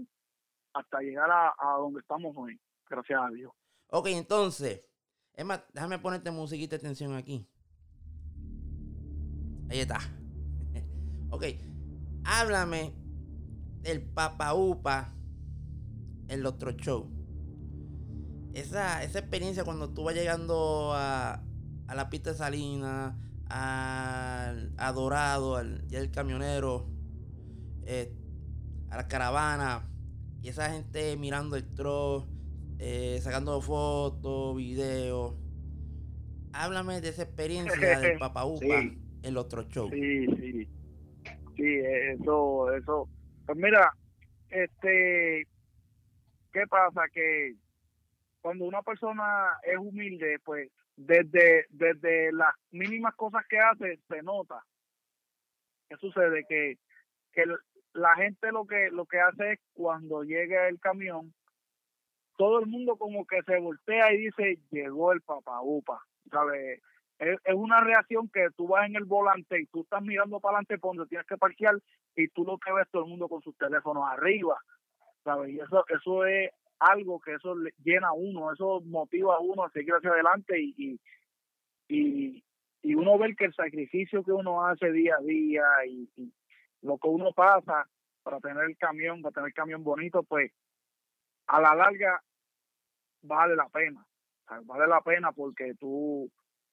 hasta 0.74 1.01
llegar 1.01 1.31
a, 1.31 1.55
a 1.59 1.79
donde 1.79 2.01
estamos 2.01 2.35
hoy, 2.37 2.61
gracias 2.90 3.20
a 3.22 3.31
Dios. 3.31 3.53
Ok, 3.90 4.09
entonces, 4.09 4.85
es 5.33 5.44
más, 5.44 5.64
déjame 5.72 5.98
ponerte 5.98 6.31
musiquita 6.31 6.77
de 6.77 6.81
atención 6.81 7.14
aquí. 7.14 7.48
Ahí 9.70 9.79
está. 9.81 9.98
ok, 11.31 11.44
háblame 12.24 12.92
del 13.81 14.03
Papa 14.03 14.55
Upa 14.55 15.14
el 16.29 16.44
otro 16.44 16.72
show. 16.72 17.11
Esa, 18.53 19.05
esa 19.05 19.20
experiencia 19.20 19.64
cuando 19.64 19.92
tú 19.94 20.05
vas 20.05 20.14
llegando 20.14 20.92
a, 20.94 21.42
a 21.88 21.94
la 21.94 22.09
pista 22.11 22.31
de 22.33 22.37
Salina, 22.37 23.16
al, 23.48 24.72
a 24.77 24.92
Dorado, 24.92 25.57
al, 25.57 25.85
y 25.90 25.96
el 25.96 26.11
camionero, 26.11 26.87
eh, 27.83 28.12
a 28.90 28.96
la 28.98 29.09
caravana, 29.09 29.88
y 30.42 30.48
esa 30.48 30.70
gente 30.70 31.16
mirando 31.16 31.57
el 31.57 31.74
tro, 31.74 32.27
eh, 32.79 33.18
sacando 33.22 33.61
fotos, 33.61 34.57
videos. 34.57 35.35
Háblame 36.53 37.01
de 37.01 37.09
esa 37.09 37.22
experiencia 37.22 37.98
del 37.98 38.18
Papa 38.18 38.44
Upa 38.46 38.61
Sí. 38.61 38.98
en 39.22 39.35
los 39.35 39.44
otro 39.46 39.62
show. 39.64 39.88
Sí, 39.90 40.27
sí. 40.37 40.68
Sí, 41.57 41.77
eso, 42.14 42.72
eso. 42.72 43.09
Pues 43.46 43.59
mira, 43.59 43.92
este, 44.51 45.46
¿qué 46.53 46.66
pasa? 46.68 47.03
Que 47.12 47.55
cuando 48.40 48.64
una 48.66 48.83
persona 48.83 49.48
es 49.64 49.77
humilde, 49.79 50.38
pues 50.44 50.70
desde, 50.99 51.67
desde 51.71 52.33
las 52.33 52.55
mínimas 52.73 53.15
cosas 53.15 53.47
que 53.49 53.59
hace 53.59 54.01
se 54.09 54.23
nota. 54.23 54.65
¿Qué 55.89 55.97
sucede? 55.97 56.45
Que, 56.49 56.77
que 57.33 57.45
la 57.95 58.15
gente 58.17 58.51
lo 58.51 58.67
que, 58.67 58.91
lo 58.91 59.07
que 59.07 59.21
hace 59.21 59.53
es 59.53 59.61
cuando 59.75 60.25
llega 60.25 60.69
el 60.69 60.81
camión, 60.81 61.33
todo 62.37 62.59
el 62.59 62.67
mundo 62.67 62.97
como 62.97 63.25
que 63.27 63.43
se 63.43 63.59
voltea 63.59 64.13
y 64.13 64.19
dice, 64.19 64.59
llegó 64.71 65.13
el 65.13 65.23
papaupa, 65.23 66.03
¿sabes? 66.31 66.83
Es, 67.19 67.39
es 67.45 67.55
una 67.55 67.81
reacción 67.81 68.29
que 68.29 68.49
tú 68.57 68.67
vas 68.67 68.87
en 68.87 68.97
el 68.97 69.05
volante 69.05 69.61
y 69.61 69.67
tú 69.67 69.83
estás 69.83 70.03
mirando 70.03 70.41
para 70.41 70.59
adelante 70.59 70.79
por 70.79 70.97
donde 70.97 71.09
tienes 71.09 71.27
que 71.27 71.37
parquear 71.37 71.77
y 72.17 72.29
tú 72.29 72.45
lo 72.45 72.59
que 72.59 72.73
ves 72.73 72.89
todo 72.91 73.05
el 73.05 73.11
mundo 73.11 73.29
con 73.29 73.41
sus 73.43 73.57
teléfonos 73.57 74.05
arriba, 74.09 74.57
¿sabes? 75.23 75.59
Eso, 75.61 75.85
eso 75.89 76.27
es 76.27 76.51
algo 76.81 77.21
que 77.21 77.35
eso 77.35 77.55
le 77.55 77.73
llena 77.83 78.09
a 78.09 78.12
uno, 78.12 78.53
eso 78.53 78.81
motiva 78.83 79.37
a 79.37 79.41
uno 79.41 79.64
a 79.64 79.71
seguir 79.71 79.95
hacia 79.95 80.11
adelante 80.11 80.61
y, 80.61 81.01
y, 81.88 82.45
y, 82.83 82.95
uno 82.95 83.19
ver 83.19 83.35
que 83.37 83.47
el 83.47 83.55
sacrificio 83.55 84.23
que 84.23 84.33
uno 84.33 84.67
hace 84.67 84.93
día 84.93 85.17
a 85.17 85.23
día 85.23 85.64
y, 85.87 86.33
lo 86.83 86.97
que 86.99 87.09
uno 87.09 87.33
pasa 87.33 87.88
para 88.23 88.38
tener 88.38 88.64
el 88.64 88.77
camión, 88.77 89.21
para 89.21 89.35
tener 89.35 89.49
el 89.49 89.55
camión 89.55 89.83
bonito, 89.83 90.23
pues 90.23 90.53
a 91.49 91.61
la 91.61 91.75
larga 91.75 92.23
vale 93.23 93.57
la 93.57 93.69
pena, 93.69 94.07
vale 94.64 94.87
la 94.87 95.01
pena 95.01 95.33
porque 95.33 95.75
tú 95.75 96.31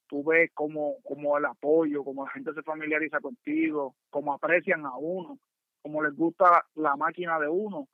tú 0.07 0.23
ves 0.23 0.51
como, 0.53 1.01
como 1.03 1.37
el 1.37 1.45
apoyo, 1.45 2.03
como 2.03 2.25
la 2.25 2.31
gente 2.31 2.53
se 2.53 2.61
familiariza 2.63 3.19
contigo, 3.19 3.95
como 4.09 4.33
aprecian 4.33 4.85
a 4.85 4.95
uno, 4.95 5.39
como 5.81 6.03
les 6.03 6.15
gusta 6.15 6.65
la 6.75 6.95
máquina 6.95 7.39
de 7.39 7.47
uno. 7.47 7.87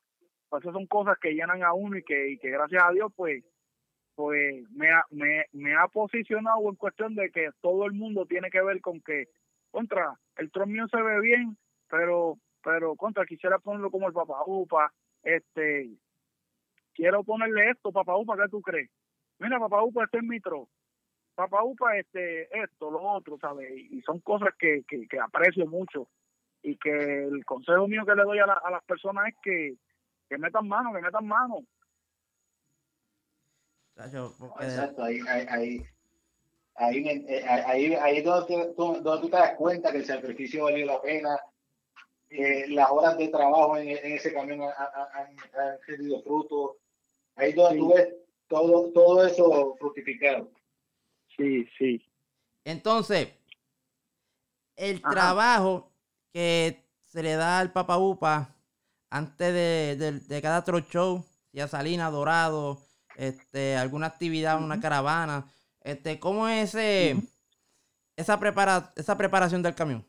Pues 0.52 0.64
son 0.66 0.86
cosas 0.86 1.18
que 1.20 1.32
llenan 1.34 1.64
a 1.64 1.74
uno 1.74 1.98
y 1.98 2.04
que, 2.04 2.32
y 2.32 2.38
que 2.38 2.50
gracias 2.50 2.84
a 2.84 2.92
Dios, 2.92 3.14
pues, 3.16 3.42
pues 4.16 4.70
me 4.72 4.92
ha, 4.92 5.04
me, 5.12 5.46
me 5.54 5.76
ha 5.76 5.88
posicionado 5.88 6.68
en 6.70 6.76
cuestión 6.76 7.16
de 7.16 7.32
que 7.32 7.52
todo 7.62 7.86
el 7.86 7.94
mundo 7.94 8.26
tiene 8.26 8.52
que 8.52 8.62
ver 8.62 8.82
con 8.82 9.00
que, 9.02 9.30
contra, 9.72 10.20
el 10.36 10.52
tron 10.52 10.72
mío 10.74 10.88
se 10.92 11.02
ve 11.02 11.22
bien, 11.22 11.58
pero, 11.90 12.38
pero 12.62 12.98
contra, 12.98 13.26
quisiera 13.26 13.60
ponerlo 13.60 13.92
como 13.92 14.08
el 14.08 14.14
papá 14.14 14.44
Upa, 14.46 14.94
este, 15.24 15.92
quiero 16.94 17.24
ponerle 17.24 17.70
esto, 17.70 17.94
papá 17.94 18.18
Upa, 18.18 18.36
¿qué 18.36 18.50
tú 18.50 18.62
crees? 18.62 18.90
Mira, 19.40 19.58
papá 19.58 19.82
Upa, 19.84 20.04
este 20.04 20.18
es 20.18 20.24
mi 20.24 20.42
tron 20.42 20.66
papá 21.36 21.64
upa 21.64 21.98
este 21.98 22.44
esto 22.62 22.92
lo 22.92 23.02
otro 23.02 23.38
sabes 23.40 23.72
y 23.76 24.02
son 24.02 24.20
cosas 24.20 24.50
que, 24.60 24.84
que, 24.88 25.08
que 25.08 25.20
aprecio 25.20 25.66
mucho. 25.66 26.08
Y 26.62 26.78
que 26.78 27.24
el 27.24 27.44
consejo 27.46 27.88
mío 27.88 28.06
que 28.06 28.14
le 28.14 28.24
doy 28.24 28.38
a, 28.40 28.46
la- 28.46 28.62
a 28.64 28.70
las 28.70 28.84
personas 28.84 29.30
es 29.30 29.36
que, 29.42 29.74
que 30.32 30.38
metan 30.38 30.65
mano 30.65 30.94
que 30.94 31.02
metan 31.02 31.28
mano 31.28 31.60
Exacto, 34.62 35.04
ahí, 35.04 35.20
ahí, 35.28 35.46
ahí, 35.50 35.86
ahí, 36.76 37.08
eh, 37.28 37.46
ahí, 37.46 37.94
ahí 37.94 38.17
es 38.17 38.24
donde, 38.24 38.74
tú, 38.76 39.02
donde 39.04 39.22
tú 39.22 39.30
te 39.30 39.38
das 39.38 39.56
cuenta 39.58 39.91
que 39.91 39.98
el 39.98 40.06
sacrificio 40.06 40.63
valió 40.63 40.86
la 40.88 41.02
pena, 41.02 41.38
que 42.30 42.65
las 42.70 42.89
horas 42.89 43.17
de 43.17 43.28
trabajo 43.28 43.78
en, 43.78 43.89
en 43.89 44.13
ese 44.13 44.34
camión 44.34 44.62
han, 44.62 44.72
han, 45.13 45.28
han 45.38 45.80
tenido 45.86 46.24
fruto. 46.24 46.78
Ahí 47.36 47.50
es 47.50 47.56
donde 47.56 47.74
Sí. 47.74 47.80
tú 47.80 47.94
ves 47.94 48.08
todo, 48.48 48.91
todo 48.94 49.28
eso 49.28 49.76
fructificado. 49.78 50.50
sí 51.38 51.67
sí 51.78 52.02
Entonces, 52.63 53.30
el 54.78 55.02
Ajá. 55.04 55.12
trabajo 55.12 55.91
que 56.34 56.82
se 57.04 57.22
le 57.22 57.36
da 57.36 57.60
al 57.60 57.72
Papa 57.72 57.98
Upa 57.98 58.56
antes 59.12 59.54
de, 59.54 59.95
de- 59.97 60.19
de 60.19 60.41
cada 60.41 60.60
otro 60.60 60.80
show, 60.80 61.24
ya 61.54 61.67
Salina, 61.67 62.10
Dorado, 62.10 62.80
este, 63.17 63.76
alguna 63.76 64.08
actividad, 64.08 64.62
una 64.63 64.80
caravana, 64.80 65.45
este, 65.82 66.19
¿cómo 66.19 66.47
es 66.47 66.74
ese, 66.74 67.15
esa, 68.15 68.39
prepara, 68.39 68.91
esa 68.95 69.17
preparación 69.17 69.62
del 69.62 69.76
camión? 69.76 70.04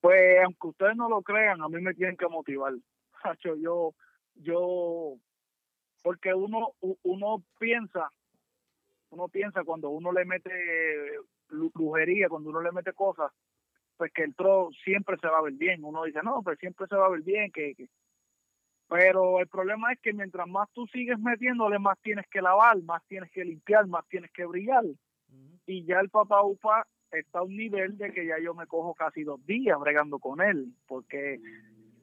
pues 0.00 0.38
aunque 0.42 0.66
ustedes 0.68 0.96
no 0.96 1.10
lo 1.10 1.20
crean 1.20 1.60
a 1.60 1.68
mí 1.68 1.78
me 1.82 1.92
tienen 1.92 2.16
que 2.16 2.26
motivar. 2.26 2.72
Hacho, 3.22 3.54
yo 3.56 3.94
yo 4.34 5.16
porque 6.02 6.32
uno 6.32 6.72
uno 7.02 7.44
piensa 7.58 8.10
uno 9.10 9.28
piensa 9.28 9.62
cuando 9.62 9.90
uno 9.90 10.10
le 10.12 10.24
mete 10.24 10.50
lu- 11.48 11.70
brujería 11.74 12.30
cuando 12.30 12.48
uno 12.48 12.62
le 12.62 12.72
mete 12.72 12.94
cosas 12.94 13.30
pues 14.00 14.10
que 14.14 14.22
el 14.24 14.34
tro 14.34 14.70
siempre 14.82 15.18
se 15.20 15.26
va 15.26 15.40
a 15.40 15.42
ver 15.42 15.52
bien. 15.52 15.84
Uno 15.84 16.04
dice 16.04 16.20
no 16.24 16.42
pues 16.42 16.58
siempre 16.58 16.86
se 16.86 16.96
va 16.96 17.04
a 17.04 17.10
ver 17.10 17.20
bien 17.20 17.52
que, 17.52 17.74
que- 17.74 17.90
pero 18.88 19.38
el 19.40 19.46
problema 19.46 19.92
es 19.92 20.00
que 20.00 20.14
mientras 20.14 20.48
más 20.48 20.68
tú 20.72 20.86
sigues 20.86 21.18
metiéndole 21.18 21.78
más 21.78 21.98
tienes 22.00 22.26
que 22.28 22.40
lavar 22.40 22.80
más 22.82 23.02
tienes 23.06 23.30
que 23.30 23.44
limpiar 23.44 23.86
más 23.86 24.08
tienes 24.08 24.30
que 24.32 24.46
brillar. 24.46 24.84
Y 25.66 25.84
ya 25.84 26.00
el 26.00 26.08
papá 26.08 26.42
UPA 26.42 26.86
está 27.12 27.40
a 27.40 27.42
un 27.42 27.54
nivel 27.56 27.98
de 27.98 28.10
que 28.10 28.24
ya 28.26 28.38
yo 28.40 28.54
me 28.54 28.66
cojo 28.66 28.94
casi 28.94 29.22
dos 29.22 29.44
días 29.44 29.78
bregando 29.78 30.18
con 30.18 30.40
él, 30.40 30.72
porque 30.86 31.38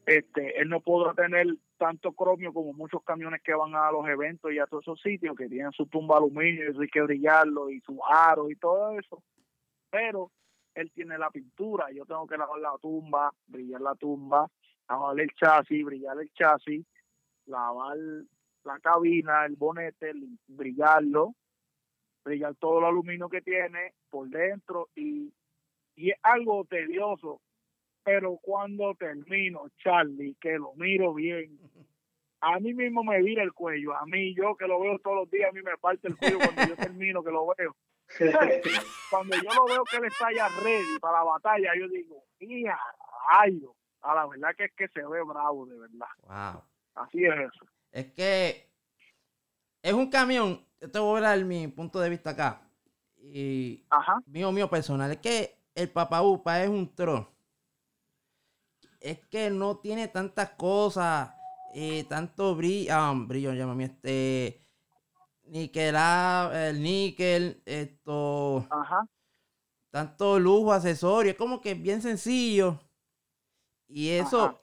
este 0.06 0.62
él 0.62 0.70
no 0.70 0.82
podrá 0.82 1.16
tener 1.16 1.48
tanto 1.78 2.12
cromio 2.14 2.54
como 2.54 2.74
muchos 2.74 3.04
camiones 3.04 3.42
que 3.42 3.56
van 3.56 3.74
a 3.76 3.92
los 3.92 4.08
eventos 4.08 4.52
y 4.54 4.60
a 4.60 4.68
todos 4.68 4.84
esos 4.84 5.02
sitios 5.02 5.36
que 5.36 5.50
tienen 5.50 5.72
su 5.72 5.88
tumba 5.88 6.18
aluminio 6.18 6.64
y 6.64 6.68
eso 6.70 6.82
hay 6.82 6.88
que 6.90 7.02
brillarlo 7.02 7.70
y 7.72 7.82
su 7.82 8.00
aro 8.06 8.50
y 8.52 8.56
todo 8.56 8.98
eso, 8.98 9.22
pero 9.90 10.32
él 10.78 10.92
tiene 10.92 11.18
la 11.18 11.32
pintura, 11.32 11.92
yo 11.92 12.06
tengo 12.06 12.28
que 12.28 12.38
lavar 12.38 12.60
la 12.60 12.78
tumba, 12.80 13.32
brillar 13.48 13.82
la 13.82 13.96
tumba, 13.96 14.48
lavar 14.88 15.20
el 15.20 15.32
chasis, 15.32 15.84
brillar 15.84 16.20
el 16.22 16.32
chasis, 16.34 16.86
lavar 17.48 17.98
la 18.64 18.80
cabina, 18.80 19.46
el 19.46 19.56
bonete, 19.56 20.14
brillarlo, 20.48 21.34
brillar 22.24 22.54
todo 22.56 22.80
el 22.80 22.86
aluminio 22.86 23.28
que 23.28 23.42
tiene 23.42 23.94
por 24.10 24.30
dentro 24.30 24.90
y, 24.96 25.34
y 25.96 26.12
es 26.12 26.18
algo 26.22 26.64
tedioso, 26.66 27.42
pero 28.04 28.38
cuando 28.38 28.94
termino, 28.94 29.70
Charlie, 29.84 30.36
que 30.40 30.60
lo 30.60 30.76
miro 30.76 31.16
bien, 31.16 31.58
a 32.40 32.60
mí 32.60 32.76
mismo 32.76 33.04
me 33.04 33.20
vira 33.24 33.42
el 33.42 33.54
cuello. 33.54 33.96
A 33.96 34.06
mí, 34.06 34.36
yo 34.36 34.56
que 34.56 34.68
lo 34.68 34.80
veo 34.80 35.00
todos 35.00 35.18
los 35.18 35.32
días, 35.32 35.50
a 35.50 35.54
mí 35.54 35.62
me 35.64 35.76
parte 35.78 36.08
el 36.08 36.18
cuello 36.18 36.38
cuando 36.38 36.68
yo 36.68 36.76
termino 36.76 37.24
que 37.24 37.32
lo 37.32 37.48
veo. 37.58 37.76
cuando 39.10 39.36
yo 39.38 39.50
lo 39.54 39.66
veo 39.66 39.84
que 39.84 39.98
él 39.98 40.06
está 40.06 40.28
ya 40.36 40.48
ready 40.64 41.00
para 41.00 41.20
la 41.20 41.24
batalla, 41.26 41.72
yo 41.80 41.88
digo, 41.90 42.24
¡hija, 42.40 42.80
rayo! 43.32 43.76
A 44.02 44.16
la 44.16 44.26
verdad 44.28 44.56
que 44.56 44.66
es 44.66 44.72
que 44.76 44.88
se 44.90 45.02
ve 45.06 45.22
bravo, 45.24 45.66
de 45.66 45.78
verdad. 45.78 46.08
Wow. 46.24 46.64
Así 46.96 47.26
es 47.26 47.34
eso. 47.34 47.66
Es 47.92 48.12
que 48.14 48.70
es 49.82 49.94
un 49.94 50.10
camión. 50.10 50.66
Yo 50.80 50.92
te 50.92 51.00
voy 51.00 51.18
a 51.20 51.22
dar 51.30 51.44
mi 51.44 51.68
punto 51.68 52.00
de 52.00 52.10
vista 52.10 52.32
acá. 52.32 52.62
Y 53.20 53.86
Ajá. 53.90 54.20
mío, 54.28 54.52
mío 54.52 54.70
personal. 54.70 55.12
Es 55.12 55.18
que 55.18 55.58
el 55.76 55.90
Papa 55.90 56.22
Upa 56.22 56.62
es 56.64 56.70
un 56.70 56.94
tro. 56.96 57.34
Es 59.00 59.20
que 59.28 59.50
no 59.50 59.78
tiene 59.78 60.08
tantas 60.08 60.52
cosas. 60.52 61.34
eh, 61.74 62.06
tanto 62.08 62.56
brillo. 62.56 62.94
Ah, 62.94 63.14
brillo, 63.16 63.54
llámame 63.54 63.86
este. 63.86 64.64
Níquel, 65.50 65.96
el 65.96 66.82
níquel, 66.82 67.62
esto. 67.66 68.66
Ajá. 68.70 69.08
tanto 69.90 70.38
lujo, 70.38 70.74
accesorios, 70.74 71.32
es 71.34 71.38
como 71.38 71.60
que 71.62 71.74
bien 71.74 72.02
sencillo. 72.02 72.80
Y 73.88 74.10
eso, 74.10 74.44
Ajá. 74.46 74.62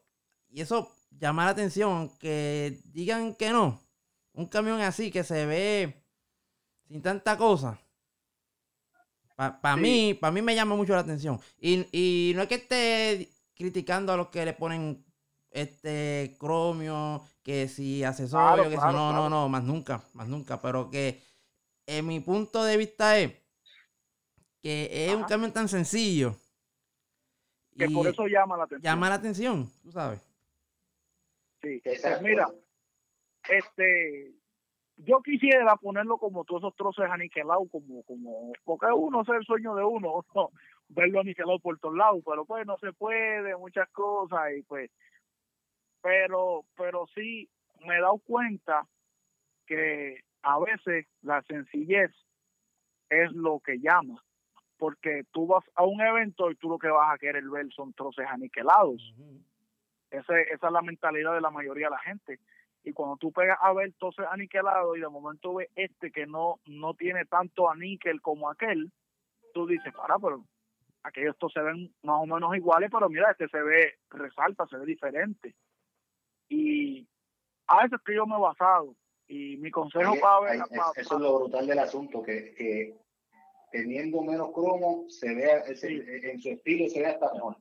y 0.50 0.60
eso 0.60 0.90
llama 1.10 1.44
la 1.46 1.50
atención, 1.52 2.10
que 2.18 2.78
digan 2.92 3.34
que 3.34 3.50
no. 3.50 3.80
Un 4.34 4.46
camión 4.46 4.80
así 4.80 5.10
que 5.10 5.24
se 5.24 5.46
ve 5.46 6.04
sin 6.86 7.00
tanta 7.02 7.36
cosa. 7.36 7.80
Para 9.36 9.74
Sí. 9.74 9.80
mí, 9.80 10.14
para 10.14 10.30
mí 10.30 10.42
me 10.42 10.54
llama 10.54 10.76
mucho 10.76 10.92
la 10.92 11.00
atención. 11.00 11.40
Y, 11.58 11.86
y 11.92 12.34
no 12.34 12.42
es 12.42 12.48
que 12.48 12.54
esté 12.56 13.28
criticando 13.54 14.12
a 14.12 14.16
los 14.16 14.28
que 14.28 14.44
le 14.44 14.52
ponen 14.52 15.04
este 15.50 16.36
cromio, 16.38 17.22
que 17.44 17.68
si 17.68 18.02
accesorio, 18.02 18.54
Claro, 18.54 18.70
que 18.70 18.76
si 18.76 18.80
claro, 18.80 18.92
no, 18.92 19.06
no, 19.06 19.12
claro. 19.12 19.30
no, 19.30 19.48
más 19.48 19.62
nunca, 19.62 20.02
más 20.14 20.26
nunca. 20.26 20.60
Pero 20.60 20.90
que 20.90 21.22
en 21.86 22.06
mi 22.06 22.18
punto 22.20 22.64
de 22.64 22.76
vista 22.76 23.18
es 23.18 23.32
que 24.62 24.88
es 24.90 25.14
un 25.14 25.24
camión 25.24 25.52
tan 25.52 25.68
sencillo. 25.68 26.34
Que 27.76 27.88
por 27.90 28.06
eso 28.06 28.26
llama 28.26 28.56
la 28.56 28.64
atención. 28.64 28.82
llama 28.82 29.08
la 29.10 29.14
atención, 29.16 29.70
tú 29.82 29.92
sabes. 29.92 30.20
Sí. 31.60 31.82
Exacto. 31.84 32.20
Pues 32.20 32.30
mira, 32.30 32.48
este, 33.48 34.32
yo 34.96 35.20
quisiera 35.22 35.76
ponerlo 35.76 36.18
como 36.18 36.44
todos 36.44 36.62
esos 36.62 36.76
trozos 36.76 37.04
aniquilados, 37.10 37.68
como, 37.70 38.02
como, 38.04 38.52
porque 38.64 38.86
uno 38.86 39.22
es 39.22 39.28
el 39.28 39.44
sueño 39.44 39.74
de 39.74 39.84
uno, 39.84 40.24
¿no? 40.34 40.50
verlo 40.88 41.20
aniquilado 41.20 41.58
por 41.58 41.78
todos 41.78 41.96
lados, 41.96 42.22
pero 42.24 42.44
pues 42.44 42.66
no 42.66 42.78
se 42.78 42.92
puede, 42.92 43.56
muchas 43.56 43.88
cosas, 43.90 44.52
y 44.56 44.62
pues, 44.62 44.90
pero, 46.04 46.66
pero 46.76 47.06
sí 47.14 47.48
me 47.86 47.96
he 47.96 48.00
dado 48.02 48.18
cuenta 48.18 48.86
que 49.66 50.20
a 50.42 50.58
veces 50.60 51.06
la 51.22 51.40
sencillez 51.44 52.10
es 53.08 53.32
lo 53.32 53.58
que 53.60 53.78
llama, 53.80 54.22
porque 54.76 55.22
tú 55.32 55.46
vas 55.46 55.64
a 55.74 55.84
un 55.84 56.02
evento 56.02 56.50
y 56.50 56.56
tú 56.56 56.68
lo 56.68 56.78
que 56.78 56.88
vas 56.88 57.10
a 57.14 57.16
querer 57.18 57.44
ver 57.48 57.72
son 57.72 57.94
troces 57.94 58.26
aniquilados. 58.28 59.14
Ese- 60.10 60.42
esa 60.52 60.66
es 60.66 60.72
la 60.72 60.82
mentalidad 60.82 61.32
de 61.32 61.40
la 61.40 61.50
mayoría 61.50 61.86
de 61.86 61.92
la 61.92 61.98
gente. 62.00 62.38
Y 62.84 62.92
cuando 62.92 63.16
tú 63.16 63.32
pegas 63.32 63.58
a 63.62 63.72
ver 63.72 63.86
entonces 63.86 64.26
aniquelado 64.30 64.94
y 64.96 65.00
de 65.00 65.08
momento 65.08 65.54
ves 65.54 65.70
este 65.74 66.12
que 66.12 66.26
no, 66.26 66.60
no 66.66 66.92
tiene 66.92 67.24
tanto 67.24 67.70
aníquel 67.70 68.20
como 68.20 68.50
aquel, 68.50 68.92
tú 69.54 69.66
dices, 69.66 69.90
para, 69.94 70.18
pero 70.18 70.44
aquellos 71.02 71.32
estos 71.34 71.50
se 71.54 71.62
ven 71.62 71.94
más 72.02 72.16
o 72.20 72.26
menos 72.26 72.54
iguales, 72.54 72.90
pero 72.92 73.08
mira, 73.08 73.30
este 73.30 73.48
se 73.48 73.62
ve, 73.62 73.94
resalta, 74.10 74.66
se 74.66 74.76
ve 74.76 74.84
diferente. 74.84 75.54
Y 76.48 77.06
a 77.68 77.86
eso 77.86 77.96
es 77.96 78.02
que 78.04 78.14
yo 78.14 78.26
me 78.26 78.36
he 78.36 78.40
basado. 78.40 78.94
Y 79.26 79.56
mi 79.56 79.70
consejo 79.70 80.12
Ahí- 80.12 80.20
para 80.20 80.40
ver... 80.40 80.50
ahí- 80.52 80.58
para- 80.76 80.90
es- 80.96 80.98
eso 81.06 81.14
es 81.16 81.20
lo 81.20 81.38
brutal 81.38 81.66
del 81.66 81.78
asunto, 81.78 82.22
que, 82.22 82.54
que 82.54 82.94
teniendo 83.72 84.22
menos 84.22 84.52
cromo, 84.52 85.04
se 85.08 85.34
ve, 85.34 85.74
se- 85.76 85.88
Sí. 85.88 86.02
en 86.28 86.40
su 86.40 86.50
estilo 86.50 86.88
se 86.88 87.00
ve 87.00 87.06
hasta 87.06 87.32
mejor. 87.34 87.56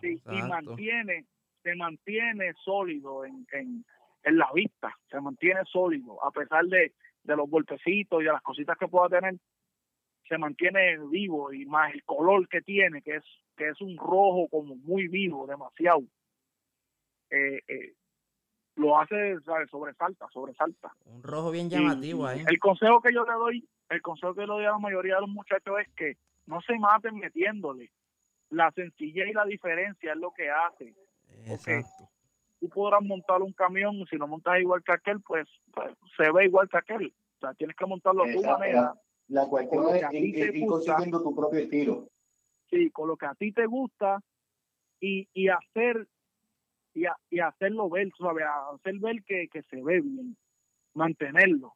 Sí, 0.00 0.20
y 0.30 0.42
mantiene, 0.42 1.26
se 1.62 1.74
mantiene 1.76 2.52
sólido 2.64 3.24
en, 3.24 3.46
en, 3.52 3.84
en 4.24 4.36
la 4.38 4.50
vista, 4.52 4.92
se 5.08 5.20
mantiene 5.20 5.60
sólido, 5.66 6.24
a 6.24 6.32
pesar 6.32 6.64
de, 6.64 6.92
de 7.22 7.36
los 7.36 7.48
golpecitos 7.48 8.20
y 8.20 8.24
de 8.24 8.32
las 8.32 8.42
cositas 8.42 8.76
que 8.76 8.88
pueda 8.88 9.08
tener, 9.20 9.36
se 10.28 10.38
mantiene 10.38 10.98
vivo 11.08 11.52
y 11.52 11.66
más 11.66 11.92
el 11.94 12.02
color 12.04 12.48
que 12.48 12.62
tiene, 12.62 13.02
que 13.02 13.16
es, 13.16 13.24
que 13.56 13.68
es 13.68 13.80
un 13.80 13.96
rojo 13.96 14.48
como 14.50 14.74
muy 14.76 15.06
vivo, 15.06 15.46
demasiado. 15.46 16.02
Eh, 17.32 17.62
eh, 17.66 17.94
lo 18.76 18.98
hace, 18.98 19.40
¿sabes? 19.44 19.70
sobresalta, 19.70 20.26
sobresalta. 20.32 20.92
Un 21.06 21.22
rojo 21.22 21.50
bien 21.50 21.70
llamativo 21.70 22.26
y 22.26 22.28
ahí. 22.28 22.44
El 22.46 22.58
consejo 22.58 23.00
que 23.00 23.12
yo 23.12 23.24
le 23.24 23.32
doy, 23.32 23.68
el 23.88 24.02
consejo 24.02 24.34
que 24.34 24.42
le 24.42 24.46
doy 24.48 24.64
a 24.66 24.72
la 24.72 24.78
mayoría 24.78 25.14
de 25.14 25.22
los 25.22 25.30
muchachos 25.30 25.74
es 25.80 25.88
que 25.94 26.16
no 26.46 26.60
se 26.60 26.78
maten 26.78 27.16
metiéndole. 27.16 27.90
La 28.50 28.70
sencillez 28.72 29.28
y 29.28 29.32
la 29.32 29.46
diferencia 29.46 30.12
es 30.12 30.18
lo 30.18 30.30
que 30.32 30.50
hace. 30.50 30.94
Exacto. 31.46 32.10
Tú 32.60 32.68
podrás 32.68 33.02
montar 33.02 33.40
un 33.40 33.52
camión, 33.52 34.04
si 34.08 34.16
lo 34.16 34.28
montas 34.28 34.60
igual 34.60 34.82
que 34.84 34.92
aquel, 34.92 35.20
pues, 35.20 35.48
pues, 35.72 35.94
se 36.16 36.30
ve 36.30 36.44
igual 36.44 36.68
que 36.68 36.78
aquel. 36.78 37.14
O 37.36 37.40
sea, 37.40 37.54
tienes 37.54 37.74
que 37.76 37.86
montarlo 37.86 38.24
a 38.24 38.32
tu 38.32 38.42
manera, 38.42 38.94
La 39.28 39.46
cuestión 39.46 39.84
es 39.96 40.04
ir, 40.12 40.66
consiguiendo 40.66 41.22
tu 41.22 41.34
propio 41.34 41.60
estilo. 41.60 42.08
sí, 42.70 42.90
con 42.90 43.08
lo 43.08 43.16
que 43.16 43.26
a 43.26 43.34
ti 43.34 43.52
te 43.52 43.66
gusta 43.66 44.20
y, 45.00 45.28
y 45.32 45.48
hacer 45.48 46.06
y, 46.94 47.06
a- 47.06 47.16
y 47.30 47.40
hacerlo 47.40 47.88
ver, 47.88 48.08
¿sabes? 48.18 48.44
hacer 48.74 48.98
ver 48.98 49.22
que, 49.24 49.48
que 49.48 49.62
se 49.62 49.82
ve 49.82 50.00
bien, 50.00 50.36
mantenerlo. 50.94 51.74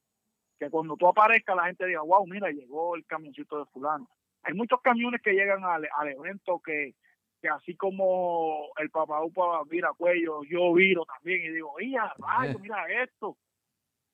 Que 0.59 0.71
cuando 0.71 0.97
tú 0.97 1.07
aparezcas 1.07 1.57
la 1.57 1.67
gente 1.67 1.87
diga, 1.87 2.03
wow, 2.03 2.27
mira, 2.27 2.51
llegó 2.51 2.97
el 2.97 3.05
camioncito 3.07 3.59
de 3.59 3.67
fulano. 3.67 4.09
Hay 4.43 4.55
muchos 4.55 4.81
camiones 4.81 5.21
que 5.23 5.33
llegan 5.33 5.65
al, 5.65 5.87
al 5.97 6.09
evento 6.09 6.61
que, 6.65 6.95
que 7.43 7.49
así 7.49 7.75
como 7.77 8.69
el 8.79 8.91
papá 8.91 9.23
Upa 9.23 9.63
vira 9.69 9.93
cuello, 9.97 10.43
yo 10.45 10.73
viro 10.73 11.05
también 11.05 11.43
y 11.43 11.49
digo, 11.55 11.75
mira, 11.79 12.15
rayo, 12.19 12.59
mira 12.59 12.87
esto. 13.03 13.37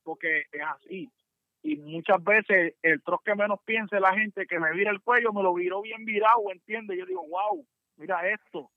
Porque 0.03 0.45
es 0.51 0.63
así. 0.63 1.11
Y 1.63 1.77
muchas 1.77 2.23
veces 2.25 2.75
el 2.83 3.01
troz 3.03 3.21
que 3.25 3.37
menos 3.37 3.61
piense 3.65 4.01
la 4.01 4.13
gente 4.15 4.47
que 4.49 4.59
me 4.59 4.73
vira 4.73 4.91
el 4.91 5.01
cuello, 5.01 5.33
me 5.33 5.45
lo 5.45 5.55
viró 5.55 5.81
bien 5.83 6.05
virado, 6.05 6.51
¿entiendes? 6.51 6.99
Yo 6.99 7.07
digo, 7.07 7.25
wow, 7.29 7.65
mira 7.99 8.29
esto. 8.29 8.69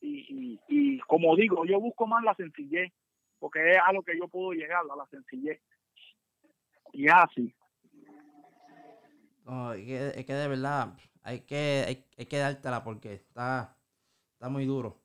Y, 0.00 0.26
y, 0.28 0.60
y 0.68 0.98
como 1.00 1.36
digo, 1.36 1.64
yo 1.66 1.78
busco 1.80 2.06
más 2.06 2.22
la 2.24 2.34
sencillez, 2.34 2.92
porque 3.38 3.72
es 3.72 3.78
a 3.86 3.92
lo 3.92 4.02
que 4.02 4.16
yo 4.18 4.28
puedo 4.28 4.52
llegar, 4.52 4.82
a 4.90 4.96
la 4.96 5.06
sencillez. 5.10 5.60
Y 6.92 7.08
así. 7.08 7.54
No, 9.44 9.72
es, 9.72 9.84
que, 9.84 10.08
es 10.20 10.26
que 10.26 10.32
de 10.34 10.48
verdad 10.48 10.94
hay 11.22 11.40
que, 11.40 11.84
hay, 11.86 12.04
hay 12.18 12.26
que 12.26 12.38
dártela 12.38 12.82
porque 12.84 13.14
está, 13.14 13.76
está 14.34 14.48
muy 14.48 14.64
duro. 14.64 15.00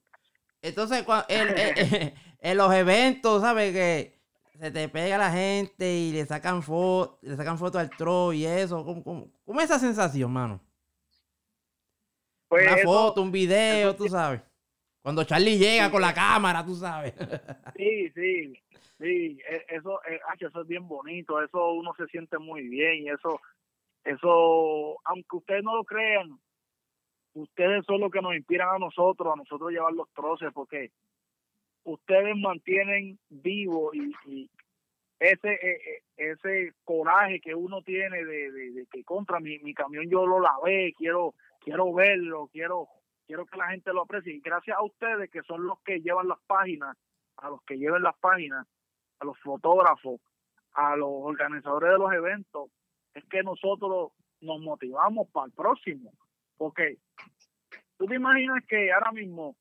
Entonces, 0.62 1.06
cua- 1.06 1.26
el- 1.30 1.58
el- 1.58 2.14
en 2.40 2.58
los 2.58 2.74
eventos, 2.74 3.42
¿sabes? 3.42 3.74
Que 3.74 4.16
se 4.58 4.72
te 4.72 4.88
pega 4.90 5.18
la 5.18 5.32
gente 5.32 5.94
y 5.94 6.12
le 6.12 6.26
sacan 6.26 6.64
fotos, 6.64 7.18
le 7.22 7.36
sacan 7.36 7.58
fotos 7.58 7.82
al 7.82 7.90
tro 7.90 8.34
y 8.34 8.46
eso. 8.46 8.84
¿Cómo, 8.86 9.04
cómo, 9.04 9.28
cómo 9.46 9.60
es 9.60 9.66
esa 9.66 9.80
sensación, 9.80 10.32
mano? 10.32 10.62
Pues 12.48 12.66
Una 12.68 12.76
eso- 12.78 12.88
foto, 12.88 13.22
un 13.22 13.32
video, 13.32 13.96
tú 13.96 14.08
sabes. 14.08 14.42
Cuando 15.06 15.24
Charlie 15.24 15.60
llega 15.60 15.92
con 15.92 16.02
la 16.02 16.16
cámara, 16.16 16.66
tú 16.66 16.74
sabes. 16.74 17.14
Sí, 17.76 18.10
sí, 18.16 18.54
sí, 18.98 19.40
e- 19.48 19.66
eso, 19.70 20.00
acho, 20.34 20.48
eso 20.48 20.62
es 20.64 20.68
bien 20.68 20.88
bonito, 20.88 21.40
eso 21.44 21.74
uno 21.74 21.94
se 21.96 22.08
siente 22.08 22.40
muy 22.40 22.68
bien 22.68 23.04
y 23.04 23.10
eso, 23.10 23.40
eso, 24.04 24.98
aunque 25.04 25.36
ustedes 25.38 25.64
no 25.64 25.76
lo 25.76 25.84
crean, 25.84 26.40
ustedes 27.36 27.86
son 27.86 28.02
los 28.02 28.12
que 28.12 28.20
nos 28.20 28.36
inspiran 28.36 28.70
a 28.78 28.80
nosotros, 28.80 29.32
a 29.32 29.38
nosotros 29.38 29.70
llevar 29.70 29.94
los 29.94 30.10
troces, 30.16 30.52
porque 30.52 30.90
ustedes 31.84 32.36
mantienen 32.36 33.20
vivo 33.30 33.92
y, 33.94 34.12
y 34.26 34.50
ese 35.20 35.54
eh, 35.54 36.02
ese 36.18 36.74
coraje 36.84 37.40
que 37.42 37.54
uno 37.54 37.84
tiene 37.84 38.26
de, 38.26 38.52
de- 38.52 38.72
de 38.72 38.86
que 38.92 39.04
contra 39.04 39.40
mi, 39.40 39.60
mi 39.60 39.76
camión 39.76 40.10
yo 40.10 40.26
lo 40.26 40.40
lavé, 40.40 40.96
quiero 40.98 41.36
quiero 41.60 41.94
verlo, 41.94 42.50
quiero 42.52 42.88
quiero 43.26 43.46
que 43.46 43.58
la 43.58 43.70
gente 43.70 43.94
lo 43.94 44.04
aprecie. 44.04 44.34
Y 44.34 44.40
gracias 44.40 44.78
a 44.78 44.84
ustedes 44.84 45.30
que 45.30 45.42
son 45.44 45.66
los 45.66 45.80
que 45.82 46.02
llevan 46.02 46.28
las 46.28 46.40
páginas, 46.48 46.98
a 47.38 47.50
los 47.50 47.62
que 47.64 47.78
lleven 47.78 48.04
las 48.04 48.18
páginas, 48.18 48.68
a 49.20 49.26
los 49.26 49.38
fotógrafos, 49.40 50.22
a 50.74 50.96
los 50.96 51.10
organizadores 51.10 51.92
de 51.92 51.98
los 51.98 52.14
eventos, 52.14 52.70
es 53.14 53.24
que 53.26 53.44
nosotros 53.44 54.12
nos 54.42 54.60
motivamos 54.62 55.30
para 55.30 55.48
el 55.48 55.54
próximo, 55.54 56.12
porque 56.58 56.98
tú 57.98 58.06
te 58.06 58.16
imaginas 58.16 58.64
que 58.68 58.92
ahora 58.92 59.12
mismo 59.12 59.56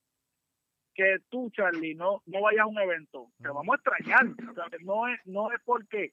que 0.94 1.18
tú 1.28 1.50
Charlie 1.50 1.94
no 1.94 2.22
no 2.26 2.42
vayas 2.42 2.62
a 2.62 2.66
un 2.66 2.78
evento, 2.78 3.30
te 3.40 3.48
vamos 3.48 3.72
a 3.72 3.76
extrañar, 3.76 4.26
o 4.50 4.54
sea, 4.54 4.64
no 4.80 5.08
es 5.08 5.20
no 5.24 5.50
es 5.52 5.60
porque 5.64 6.12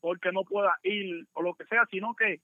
porque 0.00 0.32
no 0.32 0.44
pueda 0.44 0.78
ir 0.82 1.26
o 1.32 1.42
lo 1.42 1.54
que 1.54 1.64
sea, 1.66 1.84
sino 1.90 2.14
que 2.14 2.40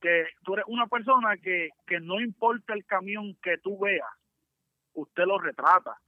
que 0.00 0.26
tú 0.44 0.54
eres 0.54 0.64
una 0.68 0.86
persona 0.86 1.36
que, 1.36 1.70
que 1.86 2.00
no 2.00 2.20
importa 2.20 2.74
el 2.74 2.84
camión 2.84 3.36
que 3.42 3.58
tú 3.58 3.78
veas, 3.78 4.08
usted 4.94 5.24
lo 5.24 5.38
retrata, 5.38 6.00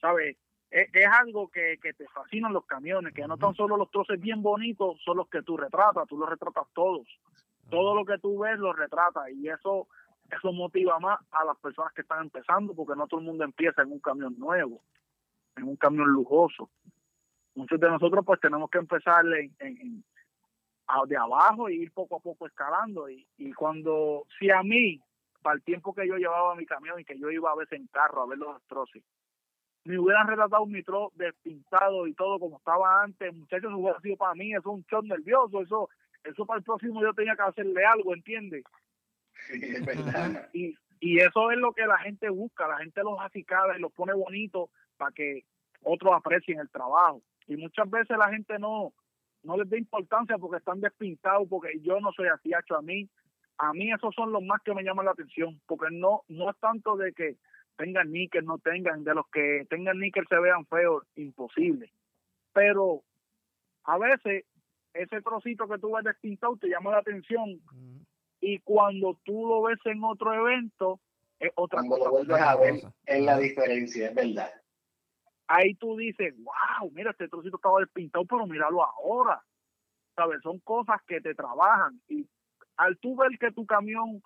¿sabes? 0.00 0.36
es, 0.70 0.88
es 0.92 1.06
algo 1.06 1.48
que, 1.48 1.78
que 1.80 1.92
te 1.94 2.06
fascinan 2.08 2.52
los 2.52 2.66
camiones, 2.66 3.14
que 3.14 3.26
no 3.26 3.36
tan 3.38 3.54
solo 3.54 3.76
los 3.76 3.90
troces 3.90 4.20
bien 4.20 4.42
bonitos 4.42 5.00
son 5.04 5.18
los 5.18 5.28
que 5.28 5.42
tú 5.42 5.56
retratas, 5.56 6.06
tú 6.08 6.18
los 6.18 6.28
retratas 6.28 6.66
todos. 6.74 7.06
Todo 7.70 7.94
lo 7.96 8.04
que 8.04 8.18
tú 8.18 8.38
ves 8.38 8.58
lo 8.58 8.72
retratas 8.72 9.28
y 9.30 9.48
eso 9.48 9.88
eso 10.30 10.52
motiva 10.52 10.98
más 10.98 11.20
a 11.30 11.44
las 11.44 11.56
personas 11.58 11.92
que 11.92 12.02
están 12.02 12.22
empezando 12.22 12.74
porque 12.74 12.96
no 12.96 13.06
todo 13.06 13.20
el 13.20 13.26
mundo 13.26 13.44
empieza 13.44 13.82
en 13.82 13.92
un 13.92 14.00
camión 14.00 14.36
nuevo, 14.38 14.82
en 15.56 15.64
un 15.64 15.76
camión 15.76 16.08
lujoso. 16.08 16.68
Muchos 17.54 17.78
de 17.80 17.88
nosotros 17.88 18.24
pues 18.24 18.40
tenemos 18.40 18.68
que 18.70 18.78
empezar 18.78 19.24
en, 19.26 19.54
en- 19.60 20.04
de 21.08 21.16
abajo 21.16 21.68
y 21.68 21.82
ir 21.82 21.92
poco 21.92 22.16
a 22.16 22.20
poco 22.20 22.46
escalando 22.46 23.08
y, 23.08 23.26
y 23.38 23.52
cuando 23.52 24.26
si 24.38 24.50
a 24.50 24.62
mí 24.62 25.00
para 25.42 25.56
el 25.56 25.62
tiempo 25.62 25.94
que 25.94 26.06
yo 26.06 26.16
llevaba 26.16 26.54
mi 26.54 26.66
camión 26.66 27.00
y 27.00 27.04
que 27.04 27.18
yo 27.18 27.30
iba 27.30 27.50
a 27.50 27.56
veces 27.56 27.80
en 27.80 27.86
carro 27.88 28.22
a 28.22 28.26
ver 28.26 28.38
los 28.38 28.54
destroces 28.54 29.02
me 29.86 29.98
hubieran 29.98 30.26
retratado 30.26 30.64
un 30.64 30.72
nitro 30.72 31.12
despintado 31.14 32.06
y 32.06 32.14
todo 32.14 32.38
como 32.38 32.58
estaba 32.58 33.02
antes, 33.02 33.32
muchachos, 33.32 33.70
eso 33.70 33.78
hubiera 33.78 34.00
sido 34.00 34.16
para 34.16 34.34
mí, 34.34 34.50
eso 34.50 34.60
es 34.60 34.66
un 34.66 34.84
shock 34.90 35.04
nervioso, 35.04 35.62
eso, 35.62 35.88
eso 36.24 36.44
para 36.44 36.58
el 36.58 36.64
próximo 36.64 37.00
yo 37.00 37.14
tenía 37.14 37.36
que 37.36 37.42
hacerle 37.42 37.84
algo, 37.84 38.12
¿entiendes? 38.12 38.64
Sí, 39.46 39.60
es 39.62 39.86
verdad. 39.86 40.48
Y, 40.52 40.76
y 40.98 41.18
eso 41.20 41.52
es 41.52 41.58
lo 41.58 41.72
que 41.72 41.86
la 41.86 41.98
gente 41.98 42.28
busca, 42.30 42.66
la 42.66 42.78
gente 42.78 43.02
los 43.02 43.20
acicala 43.20 43.76
y 43.76 43.80
los 43.80 43.92
pone 43.92 44.12
bonitos 44.12 44.70
para 44.96 45.12
que 45.12 45.44
otros 45.82 46.14
aprecien 46.14 46.58
el 46.58 46.70
trabajo. 46.70 47.22
Y 47.46 47.56
muchas 47.56 47.88
veces 47.88 48.18
la 48.18 48.28
gente 48.28 48.58
no, 48.58 48.92
no 49.46 49.56
les 49.56 49.70
da 49.70 49.78
importancia 49.78 50.36
porque 50.38 50.58
están 50.58 50.80
despintados, 50.80 51.48
porque 51.48 51.78
yo 51.80 52.00
no 52.00 52.12
soy 52.12 52.28
así, 52.28 52.50
hecho 52.50 52.76
a 52.76 52.82
mí, 52.82 53.08
a 53.58 53.72
mí 53.72 53.92
esos 53.92 54.14
son 54.14 54.32
los 54.32 54.42
más 54.42 54.60
que 54.62 54.74
me 54.74 54.82
llaman 54.82 55.06
la 55.06 55.12
atención, 55.12 55.60
porque 55.66 55.86
no, 55.90 56.22
no 56.28 56.50
es 56.50 56.56
tanto 56.58 56.96
de 56.96 57.12
que 57.12 57.36
tengan 57.76 58.10
níquel, 58.10 58.44
no 58.44 58.58
tengan, 58.58 59.04
de 59.04 59.14
los 59.14 59.26
que 59.28 59.66
tengan 59.70 59.98
níquel 59.98 60.26
se 60.28 60.38
vean 60.38 60.66
feos, 60.66 61.04
imposible. 61.16 61.90
Pero 62.52 63.02
a 63.84 63.98
veces 63.98 64.44
ese 64.92 65.22
trocito 65.22 65.68
que 65.68 65.78
tú 65.78 65.92
ves 65.94 66.04
despintado 66.04 66.56
te 66.56 66.68
llama 66.68 66.90
la 66.90 66.98
atención 66.98 67.60
y 68.40 68.58
cuando 68.60 69.18
tú 69.24 69.46
lo 69.46 69.62
ves 69.62 69.78
en 69.84 70.02
otro 70.04 70.32
evento 70.34 71.00
es 71.38 71.52
otra 71.54 71.80
Cuando 71.80 71.96
lo 71.96 72.04
cosa. 72.04 72.10
vuelves 72.10 72.40
a 72.40 72.56
ver, 72.56 72.74
es 73.06 73.22
la 73.22 73.38
diferencia, 73.38 74.08
es 74.08 74.14
verdad. 74.14 74.50
Ahí 75.48 75.74
tú 75.74 75.96
dices, 75.96 76.34
wow, 76.38 76.90
mira, 76.92 77.10
este 77.10 77.28
trocito 77.28 77.56
estaba 77.56 77.80
despintado, 77.80 78.24
pero 78.24 78.46
míralo 78.46 78.82
ahora. 78.84 79.42
¿Sabes? 80.14 80.40
Son 80.42 80.58
cosas 80.60 81.00
que 81.06 81.20
te 81.20 81.34
trabajan 81.34 82.00
y 82.08 82.26
al 82.76 82.98
tú 82.98 83.16
ver 83.16 83.38
que 83.38 83.52
tu 83.52 83.66
camión 83.66 84.22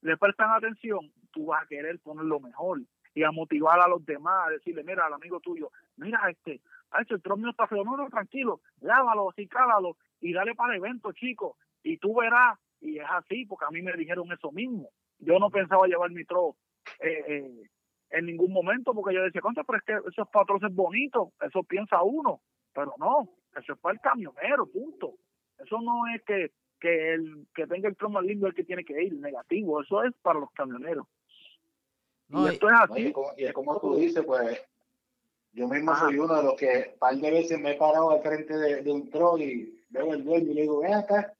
le 0.00 0.16
prestan 0.16 0.50
atención, 0.52 1.12
tú 1.32 1.46
vas 1.46 1.62
a 1.62 1.66
querer 1.66 1.98
ponerlo 2.00 2.40
mejor 2.40 2.80
y 3.14 3.22
a 3.22 3.30
motivar 3.30 3.80
a 3.80 3.88
los 3.88 4.04
demás, 4.04 4.46
a 4.46 4.50
decirle, 4.50 4.82
mira, 4.84 5.06
al 5.06 5.12
amigo 5.12 5.40
tuyo, 5.40 5.70
mira, 5.96 6.30
este, 6.30 6.60
ah, 6.90 7.02
este, 7.02 7.14
el 7.14 7.22
tron 7.22 7.40
mío 7.40 7.50
está 7.50 7.66
feo, 7.66 7.84
no, 7.84 7.96
no, 7.96 8.08
tranquilo, 8.08 8.60
lávalo, 8.80 9.30
así 9.30 9.46
cálalo 9.46 9.96
y 10.20 10.32
dale 10.32 10.54
para 10.54 10.74
el 10.74 10.78
evento, 10.78 11.12
chicos, 11.12 11.56
y 11.82 11.98
tú 11.98 12.14
verás, 12.14 12.58
y 12.80 12.98
es 12.98 13.06
así, 13.10 13.44
porque 13.46 13.66
a 13.66 13.70
mí 13.70 13.82
me 13.82 13.92
dijeron 13.92 14.30
eso 14.32 14.50
mismo. 14.50 14.90
Yo 15.18 15.38
no 15.38 15.50
pensaba 15.50 15.86
llevar 15.86 16.10
mi 16.10 16.24
tro 16.24 16.56
eh, 17.00 17.24
eh, 17.28 17.70
en 18.12 18.26
ningún 18.26 18.52
momento, 18.52 18.92
porque 18.94 19.14
yo 19.14 19.22
decía, 19.22 19.40
contra, 19.40 19.64
pero 19.64 19.78
es 19.78 19.84
que 19.84 20.08
esos 20.10 20.28
patrones 20.28 20.74
bonitos, 20.74 21.28
eso 21.40 21.62
piensa 21.62 22.02
uno, 22.02 22.40
pero 22.74 22.94
no, 22.98 23.28
eso 23.58 23.72
es 23.72 23.78
para 23.78 23.94
el 23.94 24.00
camionero, 24.00 24.66
punto. 24.66 25.14
Eso 25.58 25.80
no 25.80 26.06
es 26.14 26.22
que, 26.22 26.52
que 26.80 27.14
el 27.14 27.46
que 27.54 27.66
tenga 27.66 27.88
el 27.88 27.96
tron 27.96 28.12
más 28.12 28.24
lindo 28.24 28.46
es 28.46 28.50
el 28.52 28.56
que 28.56 28.64
tiene 28.64 28.84
que 28.84 29.02
ir, 29.02 29.14
negativo, 29.14 29.80
eso 29.82 30.02
es 30.04 30.12
para 30.22 30.40
los 30.40 30.50
camioneros. 30.52 31.06
No, 32.28 32.46
y 32.46 32.50
y- 32.50 32.54
esto 32.54 32.68
es 32.68 32.74
así. 32.80 33.12
como- 33.12 33.32
y 33.36 33.44
es 33.44 33.52
como 33.52 33.80
tú 33.80 33.96
dices, 33.96 34.24
pues 34.24 34.60
yo 35.52 35.68
mismo 35.68 35.94
soy 35.96 36.18
uno 36.18 36.34
de 36.36 36.42
los 36.42 36.54
que 36.54 36.90
un 36.94 36.98
par 36.98 37.14
de 37.16 37.30
veces 37.30 37.60
me 37.60 37.72
he 37.72 37.74
parado 37.76 38.10
al 38.10 38.22
frente 38.22 38.56
de, 38.56 38.82
de 38.82 38.90
un 38.90 39.10
tro 39.10 39.36
y 39.38 39.84
veo 39.90 40.12
el 40.14 40.24
dueño 40.24 40.50
y 40.50 40.54
le 40.54 40.62
digo, 40.62 40.80
ven 40.80 40.94
acá, 40.94 41.34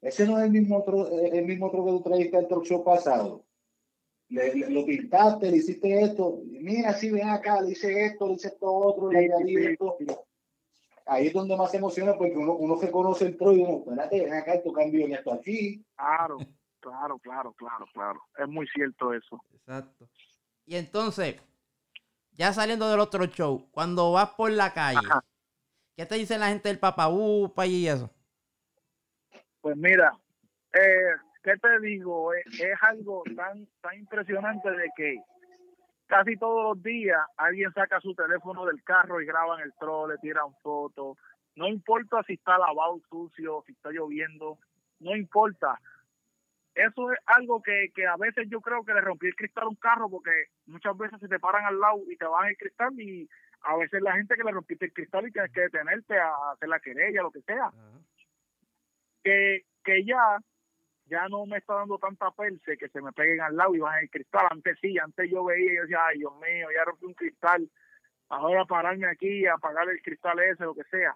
ese 0.00 0.26
no 0.26 0.38
es 0.38 0.44
el 0.46 0.50
mismo 0.50 0.82
tro, 0.84 1.06
eh, 1.08 1.30
el 1.38 1.44
mismo 1.46 1.70
tro 1.70 1.84
que 1.84 1.90
tú 1.92 2.02
trajiste 2.02 2.36
al 2.36 2.48
truck 2.48 2.64
show 2.64 2.82
pasado. 2.84 3.44
Le, 4.32 4.54
le- 4.54 4.70
lo 4.70 4.86
pintaste, 4.86 5.50
le 5.50 5.58
hiciste 5.58 6.00
esto, 6.02 6.40
mira, 6.46 6.94
sí, 6.94 7.10
ven 7.10 7.28
acá, 7.28 7.60
le 7.60 7.72
hice 7.72 8.06
esto, 8.06 8.26
le 8.28 8.34
hice 8.34 8.48
esto 8.48 8.72
otro, 8.72 9.10
le 9.12 9.26
esto. 9.72 9.98
Ahí 11.04 11.26
es 11.26 11.34
donde 11.34 11.54
más 11.56 11.70
se 11.70 11.76
emociona 11.76 12.16
porque 12.16 12.34
uno, 12.36 12.54
uno 12.54 12.76
se 12.78 12.90
conoce 12.90 13.26
el 13.26 13.36
tro 13.36 13.52
y 13.52 13.60
uno, 13.60 13.78
espérate, 13.80 14.24
ven 14.24 14.32
acá, 14.32 14.54
esto 14.54 14.72
cambió 14.72 15.04
en 15.04 15.12
esto 15.12 15.34
aquí. 15.34 15.84
Claro, 15.96 16.38
claro, 16.80 17.18
claro, 17.18 17.52
claro, 17.52 17.84
claro. 17.92 18.20
Es 18.38 18.48
muy 18.48 18.66
cierto 18.68 19.12
eso. 19.12 19.42
Exacto. 19.52 20.08
Y 20.64 20.76
entonces, 20.76 21.36
ya 22.32 22.54
saliendo 22.54 22.88
del 22.88 23.00
otro 23.00 23.26
show, 23.26 23.68
cuando 23.70 24.12
vas 24.12 24.30
por 24.30 24.50
la 24.50 24.72
calle, 24.72 24.98
Ajá. 25.10 25.22
¿qué 25.94 26.06
te 26.06 26.14
dice 26.14 26.38
la 26.38 26.48
gente 26.48 26.70
del 26.70 26.78
papaúpa 26.78 27.66
y 27.66 27.86
eso? 27.86 28.08
Pues 29.60 29.76
mira, 29.76 30.18
eh, 30.72 31.16
¿qué 31.42 31.56
te 31.56 31.80
digo? 31.80 32.32
Es, 32.34 32.60
es 32.60 32.82
algo 32.82 33.22
tan, 33.36 33.66
tan 33.80 33.98
impresionante 33.98 34.70
de 34.70 34.90
que 34.96 35.20
casi 36.06 36.36
todos 36.36 36.74
los 36.74 36.82
días 36.82 37.20
alguien 37.36 37.72
saca 37.72 38.00
su 38.00 38.14
teléfono 38.14 38.66
del 38.66 38.82
carro 38.84 39.20
y 39.20 39.26
graban 39.26 39.60
el 39.60 39.72
troll, 39.78 40.10
le 40.10 40.18
tiran 40.18 40.54
fotos. 40.62 41.16
No 41.54 41.68
importa 41.68 42.22
si 42.26 42.34
está 42.34 42.58
lavado, 42.58 43.00
sucio, 43.08 43.62
si 43.66 43.72
está 43.72 43.90
lloviendo, 43.90 44.58
no 45.00 45.16
importa. 45.16 45.78
Eso 46.74 47.12
es 47.12 47.18
algo 47.26 47.62
que, 47.62 47.90
que 47.94 48.06
a 48.06 48.16
veces 48.16 48.48
yo 48.48 48.60
creo 48.60 48.84
que 48.84 48.94
le 48.94 49.02
rompí 49.02 49.26
el 49.26 49.36
cristal 49.36 49.64
a 49.64 49.68
un 49.68 49.76
carro 49.76 50.08
porque 50.08 50.30
muchas 50.66 50.96
veces 50.96 51.20
se 51.20 51.28
te 51.28 51.38
paran 51.38 51.66
al 51.66 51.78
lado 51.78 52.00
y 52.10 52.16
te 52.16 52.24
bajan 52.24 52.48
el 52.48 52.56
cristal 52.56 52.98
y 52.98 53.28
a 53.62 53.76
veces 53.76 54.00
la 54.00 54.12
gente 54.12 54.34
que 54.34 54.44
le 54.44 54.52
rompiste 54.52 54.86
el 54.86 54.92
cristal 54.92 55.28
y 55.28 55.32
tienes 55.32 55.52
que 55.52 55.60
detenerte 55.60 56.18
a 56.18 56.32
hacer 56.52 56.68
la 56.68 56.80
querella, 56.80 57.22
lo 57.22 57.30
que 57.30 57.42
sea 57.42 57.70
que, 59.22 59.64
que 59.84 60.04
ya 60.04 60.38
ya 61.12 61.28
no 61.28 61.44
me 61.44 61.58
está 61.58 61.74
dando 61.74 61.98
tanta 61.98 62.30
perse 62.30 62.78
que 62.78 62.88
se 62.88 63.02
me 63.02 63.12
peguen 63.12 63.42
al 63.42 63.54
lado 63.54 63.74
y 63.74 63.80
bajen 63.80 64.04
el 64.04 64.10
cristal. 64.10 64.46
Antes 64.50 64.78
sí, 64.80 64.98
antes 64.98 65.30
yo 65.30 65.44
veía 65.44 65.72
y 65.72 65.76
yo 65.76 65.82
decía, 65.82 66.06
ay 66.06 66.18
Dios 66.18 66.32
mío, 66.40 66.68
ya 66.74 66.84
rompí 66.84 67.04
un 67.04 67.12
cristal, 67.12 67.70
ahora 68.30 68.64
pararme 68.64 69.06
aquí 69.06 69.46
apagar 69.46 69.90
el 69.90 70.00
cristal 70.00 70.40
ese, 70.40 70.64
lo 70.64 70.74
que 70.74 70.84
sea. 70.84 71.14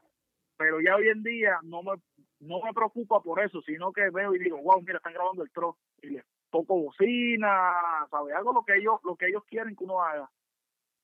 Pero 0.59 0.83
ya 0.83 0.97
hoy 0.97 1.09
en 1.09 1.23
día 1.23 1.59
no 1.63 1.83
me, 1.83 1.93
no 2.41 2.61
me 2.63 2.75
preocupa 2.75 3.23
por 3.23 3.41
eso, 3.41 3.63
sino 3.63 3.91
que 3.91 4.11
veo 4.11 4.35
y 4.35 4.39
digo, 4.39 4.59
wow, 4.59 4.83
mira, 4.83 4.99
están 4.99 5.15
grabando 5.15 5.43
el 5.43 5.51
tro 5.51 5.79
y 6.03 6.11
les 6.11 6.25
toco 6.51 6.79
bocina, 6.79 8.07
¿sabes? 8.11 8.35
Hago 8.35 8.53
lo 8.53 8.65
que 8.65 8.77
ellos, 8.77 9.01
lo 9.03 9.17
que 9.17 9.29
ellos 9.29 9.45
quieren 9.47 9.75
que 9.75 9.85
uno 9.85 10.03
haga. 10.03 10.31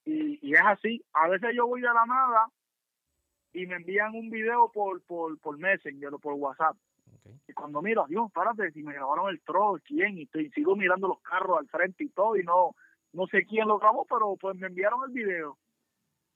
Y, 0.05 0.39
y 0.47 0.53
es 0.53 0.63
así. 0.67 1.03
A 1.15 1.29
veces 1.29 1.51
yo 1.55 1.67
voy 1.67 1.81
de 1.81 1.87
la 1.87 2.05
nada 2.05 2.49
y 3.55 3.67
me 3.67 3.77
envían 3.77 4.15
un 4.15 4.29
video 4.29 4.71
por, 4.71 5.03
por, 5.03 5.39
por 5.41 5.57
Messenger 5.57 6.13
o 6.13 6.19
por 6.19 6.35
WhatsApp. 6.35 6.77
Y 7.47 7.53
cuando 7.53 7.81
miro, 7.83 8.05
Dios, 8.09 8.31
párate, 8.33 8.73
si 8.73 8.83
me 8.83 8.95
grabaron 8.95 9.29
el 9.31 9.41
troll, 9.43 9.81
¿quién? 9.83 10.19
Y, 10.19 10.23
estoy, 10.25 10.51
sigo 10.51 10.75
mirando 10.77 11.09
los 11.09 11.21
carros 11.21 11.59
al 11.59 11.69
frente 11.69 12.05
y 12.05 12.09
todo, 12.11 12.37
y 12.37 12.43
no 12.43 12.75
no 13.13 13.27
sé 13.27 13.45
quién 13.45 13.69
lo 13.69 13.79
grabó, 13.79 14.07
pero 14.07 14.37
pues 14.41 14.57
me 14.57 14.69
enviaron 14.69 15.01
el 15.07 15.11
video. 15.13 15.59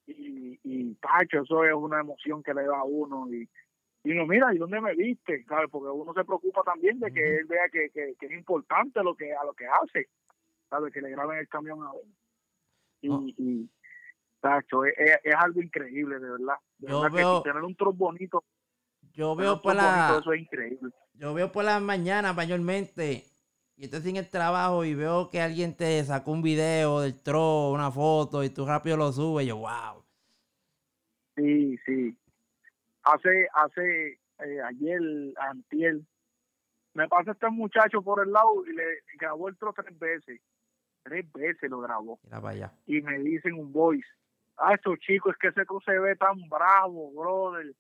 Y, 0.07 0.61
y 0.63 0.95
Pacho, 0.97 1.41
eso 1.43 1.65
es 1.65 1.75
una 1.75 2.01
emoción 2.01 2.43
que 2.43 2.53
le 2.55 2.65
da 2.65 2.79
a 2.81 2.85
uno. 2.85 3.33
Y, 3.33 3.49
y 4.05 4.13
uno, 4.13 4.27
mira, 4.27 4.55
¿y 4.55 4.59
dónde 4.59 4.81
me 4.81 4.95
viste? 4.95 5.43
¿Sabes? 5.49 5.69
Porque 5.71 5.89
uno 5.89 6.13
se 6.13 6.25
preocupa 6.25 6.63
también 6.63 7.01
de 7.01 7.11
que 7.13 7.39
él 7.39 7.47
vea 7.47 7.69
que, 7.71 7.89
que, 7.91 8.15
que 8.21 8.27
es 8.27 8.33
importante 8.33 9.03
lo 9.03 9.15
que 9.15 9.35
a 9.35 9.43
lo 9.45 9.55
que 9.55 9.67
hace. 9.67 10.09
¿Sabes? 10.69 10.93
Que 10.93 11.01
le 11.01 11.11
graben 11.11 11.39
el 11.39 11.49
camión 11.49 11.83
a 11.83 11.91
él. 11.95 12.13
Y, 13.01 13.09
No. 13.09 13.25
y 13.27 13.71
Pacho, 14.41 14.85
es, 14.85 14.95
es, 14.99 15.19
es 15.25 15.35
algo 15.35 15.63
increíble, 15.63 16.19
de 16.21 16.31
verdad. 16.31 16.57
De 16.79 16.89
Yo 16.91 17.01
verdad 17.01 17.17
veo- 17.17 17.43
que 17.43 17.49
tener 17.51 17.65
un 17.65 17.75
troll 17.75 17.95
bonito, 17.97 18.45
Yo 19.17 19.35
tener 19.35 19.47
veo 19.47 19.63
por 19.63 19.75
bonito, 19.75 19.83
la, 19.83 20.19
eso 20.21 20.33
es 20.35 20.43
increíble. 20.43 20.93
yo 21.15 21.33
veo 21.33 21.51
por 21.51 21.65
las 21.65 21.81
mañanas 21.81 22.37
mayormente, 22.37 23.25
y 23.77 23.85
estoy 23.85 24.03
sin 24.03 24.17
el 24.17 24.29
trabajo 24.29 24.85
y 24.85 24.95
veo 24.95 25.31
que 25.31 25.41
alguien 25.41 25.75
te 25.75 26.05
sacó 26.05 26.33
un 26.33 26.43
video 26.43 27.01
del 27.01 27.23
tro, 27.23 27.71
una 27.71 27.91
foto, 27.91 28.45
y 28.45 28.51
tú 28.51 28.67
rápido 28.67 28.99
lo 28.99 29.11
subes, 29.13 29.47
y 29.47 29.49
yo, 29.49 29.57
wow. 29.57 30.05
Sí, 31.35 31.79
sí. 31.87 32.15
Hace, 33.05 33.49
hace, 33.55 34.21
eh, 34.41 34.61
ayer, 34.63 35.01
antier, 35.39 36.01
me 36.93 37.09
pasa 37.09 37.33
este 37.33 37.49
muchacho 37.49 38.03
por 38.03 38.23
el 38.23 38.33
lado 38.33 38.67
y 38.67 38.75
le 38.75 38.85
grabó 39.19 39.49
el 39.49 39.57
tro 39.57 39.73
tres 39.73 39.99
veces. 39.99 40.41
Tres 41.03 41.31
veces 41.33 41.71
lo 41.71 41.81
grabó. 41.81 42.19
Mira 42.25 42.41
para 42.41 42.55
allá. 42.55 42.73
Y 42.87 43.01
me 43.01 43.19
dicen 43.19 43.55
un 43.55 43.73
voice. 43.73 44.09
Ah, 44.59 44.75
estos 44.75 44.99
chicos, 44.99 45.35
es 45.35 45.39
que 45.39 45.49
ese 45.49 45.67
se 45.85 45.99
ve 45.99 46.17
tan 46.17 46.37
bravo, 46.49 47.13
brother. 47.13 47.75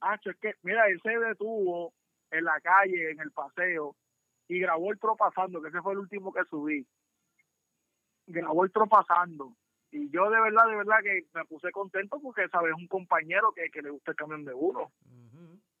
Ah, 0.00 0.18
es 0.24 0.36
que, 0.36 0.54
mira, 0.62 0.88
él 0.88 1.00
se 1.02 1.18
detuvo 1.18 1.92
en 2.30 2.44
la 2.44 2.60
calle, 2.60 3.10
en 3.10 3.20
el 3.20 3.30
paseo, 3.32 3.96
y 4.48 4.60
grabó 4.60 4.92
el 4.92 4.98
tro 4.98 5.16
pasando, 5.16 5.60
que 5.60 5.68
ese 5.68 5.82
fue 5.82 5.92
el 5.92 5.98
último 5.98 6.32
que 6.32 6.44
subí. 6.44 6.86
Grabó 8.26 8.64
el 8.64 8.72
tro 8.72 8.86
pasando. 8.86 9.54
Y 9.92 10.08
yo 10.10 10.30
de 10.30 10.40
verdad, 10.40 10.66
de 10.68 10.76
verdad 10.76 10.98
que 11.02 11.26
me 11.34 11.44
puse 11.44 11.70
contento 11.72 12.20
porque, 12.20 12.48
¿sabes? 12.48 12.72
Un 12.74 12.86
compañero 12.86 13.52
que, 13.52 13.70
que 13.70 13.82
le 13.82 13.90
gusta 13.90 14.12
el 14.12 14.16
camión 14.16 14.44
de 14.44 14.54
uno, 14.54 14.92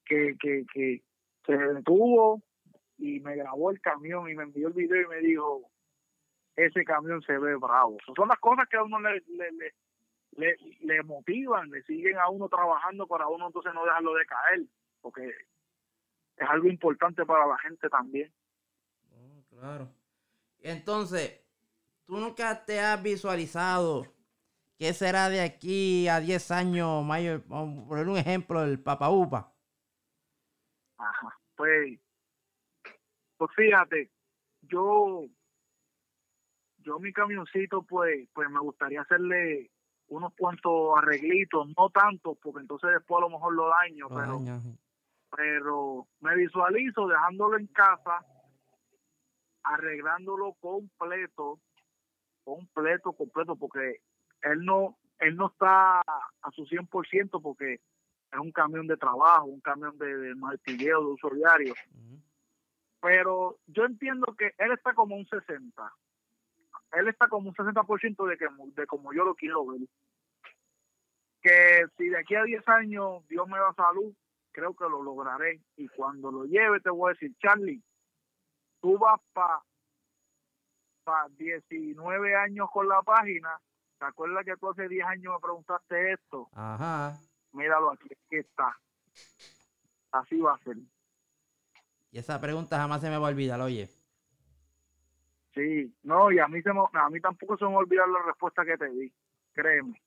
que, 0.04 0.36
que, 0.40 0.64
que 0.72 1.02
se 1.46 1.56
detuvo 1.56 2.42
y 2.98 3.20
me 3.20 3.36
grabó 3.36 3.70
el 3.70 3.80
camión 3.80 4.28
y 4.28 4.34
me 4.34 4.42
envió 4.42 4.68
el 4.68 4.74
video 4.74 5.02
y 5.02 5.06
me 5.08 5.20
dijo, 5.20 5.70
ese 6.56 6.84
camión 6.84 7.22
se 7.22 7.38
ve 7.38 7.54
bravo. 7.56 7.98
Son 8.16 8.28
las 8.28 8.38
cosas 8.38 8.68
que 8.68 8.76
a 8.76 8.82
uno 8.82 9.00
le, 9.00 9.22
le, 9.28 9.52
le, 9.52 9.74
le, 10.32 10.56
le 10.80 11.02
motivan, 11.02 11.70
le 11.70 11.82
siguen 11.82 12.18
a 12.18 12.28
uno 12.28 12.48
trabajando 12.48 13.06
para 13.06 13.28
uno 13.28 13.46
entonces 13.46 13.72
no 13.74 13.84
dejarlo 13.84 14.14
de 14.14 14.26
caer, 14.26 14.66
porque 15.00 15.28
es 16.36 16.48
algo 16.48 16.68
importante 16.68 17.24
para 17.26 17.46
la 17.46 17.58
gente 17.58 17.88
también. 17.88 18.32
Oh, 19.12 19.44
claro. 19.50 19.88
Entonces, 20.60 21.40
¿tú 22.06 22.16
nunca 22.16 22.64
te 22.64 22.80
has 22.80 23.02
visualizado 23.02 24.04
qué 24.78 24.92
será 24.92 25.28
de 25.28 25.40
aquí 25.40 26.08
a 26.08 26.20
10 26.20 26.50
años, 26.50 27.04
mayor, 27.04 27.44
vamos 27.46 27.84
a 27.84 27.88
poner 27.88 28.08
un 28.08 28.16
ejemplo, 28.16 28.62
el 28.64 28.80
Papa 28.80 29.10
Upa? 29.10 29.52
Ajá. 30.96 31.38
Pues, 31.56 32.00
pues 33.36 33.50
fíjate, 33.54 34.10
yo, 34.62 35.26
yo 36.78 36.98
mi 36.98 37.12
camioncito, 37.12 37.82
pues, 37.82 38.28
pues 38.32 38.48
me 38.48 38.60
gustaría 38.60 39.02
hacerle 39.02 39.70
unos 40.10 40.34
cuantos 40.34 40.98
arreglitos, 40.98 41.68
no 41.76 41.88
tantos, 41.90 42.36
porque 42.42 42.60
entonces 42.60 42.90
después 42.90 43.18
a 43.18 43.28
lo 43.28 43.30
mejor 43.30 43.54
lo 43.54 43.68
daño, 43.68 44.08
pero, 44.08 44.40
pero 45.34 46.06
me 46.20 46.34
visualizo 46.36 47.06
dejándolo 47.06 47.56
en 47.56 47.68
casa, 47.68 48.24
arreglándolo 49.62 50.54
completo, 50.54 51.60
completo, 52.44 53.12
completo, 53.12 53.54
porque 53.54 54.00
él 54.42 54.64
no, 54.64 54.98
él 55.20 55.36
no 55.36 55.46
está 55.46 56.00
a 56.00 56.50
su 56.54 56.66
100% 56.66 57.40
porque 57.40 57.74
es 57.74 58.38
un 58.38 58.50
camión 58.50 58.88
de 58.88 58.96
trabajo, 58.96 59.44
un 59.44 59.60
camión 59.60 59.96
de, 59.96 60.16
de 60.16 60.34
martilleo, 60.34 61.00
de 61.00 61.06
uso 61.06 61.30
diario, 61.30 61.74
pero 63.00 63.58
yo 63.68 63.84
entiendo 63.84 64.34
que 64.36 64.54
él 64.58 64.72
está 64.72 64.92
como 64.92 65.14
un 65.14 65.26
60. 65.26 65.92
Él 66.92 67.08
está 67.08 67.28
como 67.28 67.48
un 67.48 67.54
60% 67.54 68.26
de, 68.26 68.36
que, 68.36 68.46
de 68.74 68.86
como 68.86 69.12
yo 69.12 69.24
lo 69.24 69.34
quiero 69.34 69.66
ver. 69.66 69.80
Que 71.42 71.86
si 71.96 72.08
de 72.08 72.18
aquí 72.18 72.34
a 72.34 72.42
10 72.42 72.68
años 72.68 73.26
Dios 73.28 73.46
me 73.48 73.58
da 73.58 73.72
salud, 73.74 74.12
creo 74.52 74.74
que 74.74 74.84
lo 74.84 75.02
lograré. 75.02 75.60
Y 75.76 75.88
cuando 75.88 76.30
lo 76.30 76.44
lleve 76.44 76.80
te 76.80 76.90
voy 76.90 77.10
a 77.10 77.12
decir, 77.14 77.34
Charlie, 77.38 77.82
tú 78.80 78.98
vas 78.98 79.20
para 79.32 79.62
pa 81.04 81.28
19 81.38 82.36
años 82.36 82.68
con 82.72 82.88
la 82.88 83.02
página. 83.02 83.60
¿Te 83.98 84.06
acuerdas 84.06 84.44
que 84.44 84.56
tú 84.56 84.70
hace 84.70 84.88
10 84.88 85.06
años 85.06 85.34
me 85.34 85.40
preguntaste 85.40 86.12
esto? 86.12 86.48
Ajá. 86.52 87.18
Míralo 87.52 87.92
aquí, 87.92 88.08
aquí 88.12 88.36
está. 88.36 88.76
Así 90.12 90.40
va 90.40 90.54
a 90.54 90.58
ser. 90.58 90.76
Y 92.12 92.18
esa 92.18 92.40
pregunta 92.40 92.76
jamás 92.76 93.00
se 93.00 93.10
me 93.10 93.18
va 93.18 93.28
a 93.28 93.30
olvidar, 93.30 93.60
oye. 93.60 93.88
Sí, 95.54 95.92
no, 96.04 96.30
y 96.30 96.38
a 96.38 96.46
mí, 96.48 96.62
se 96.62 96.72
me, 96.72 96.80
a 96.92 97.10
mí 97.10 97.20
tampoco 97.20 97.56
se 97.56 97.64
me 97.64 97.76
olvidar 97.76 98.08
la 98.08 98.22
respuesta 98.22 98.64
que 98.64 98.78
te 98.78 98.88
di, 98.90 99.12
créeme. 99.52 100.00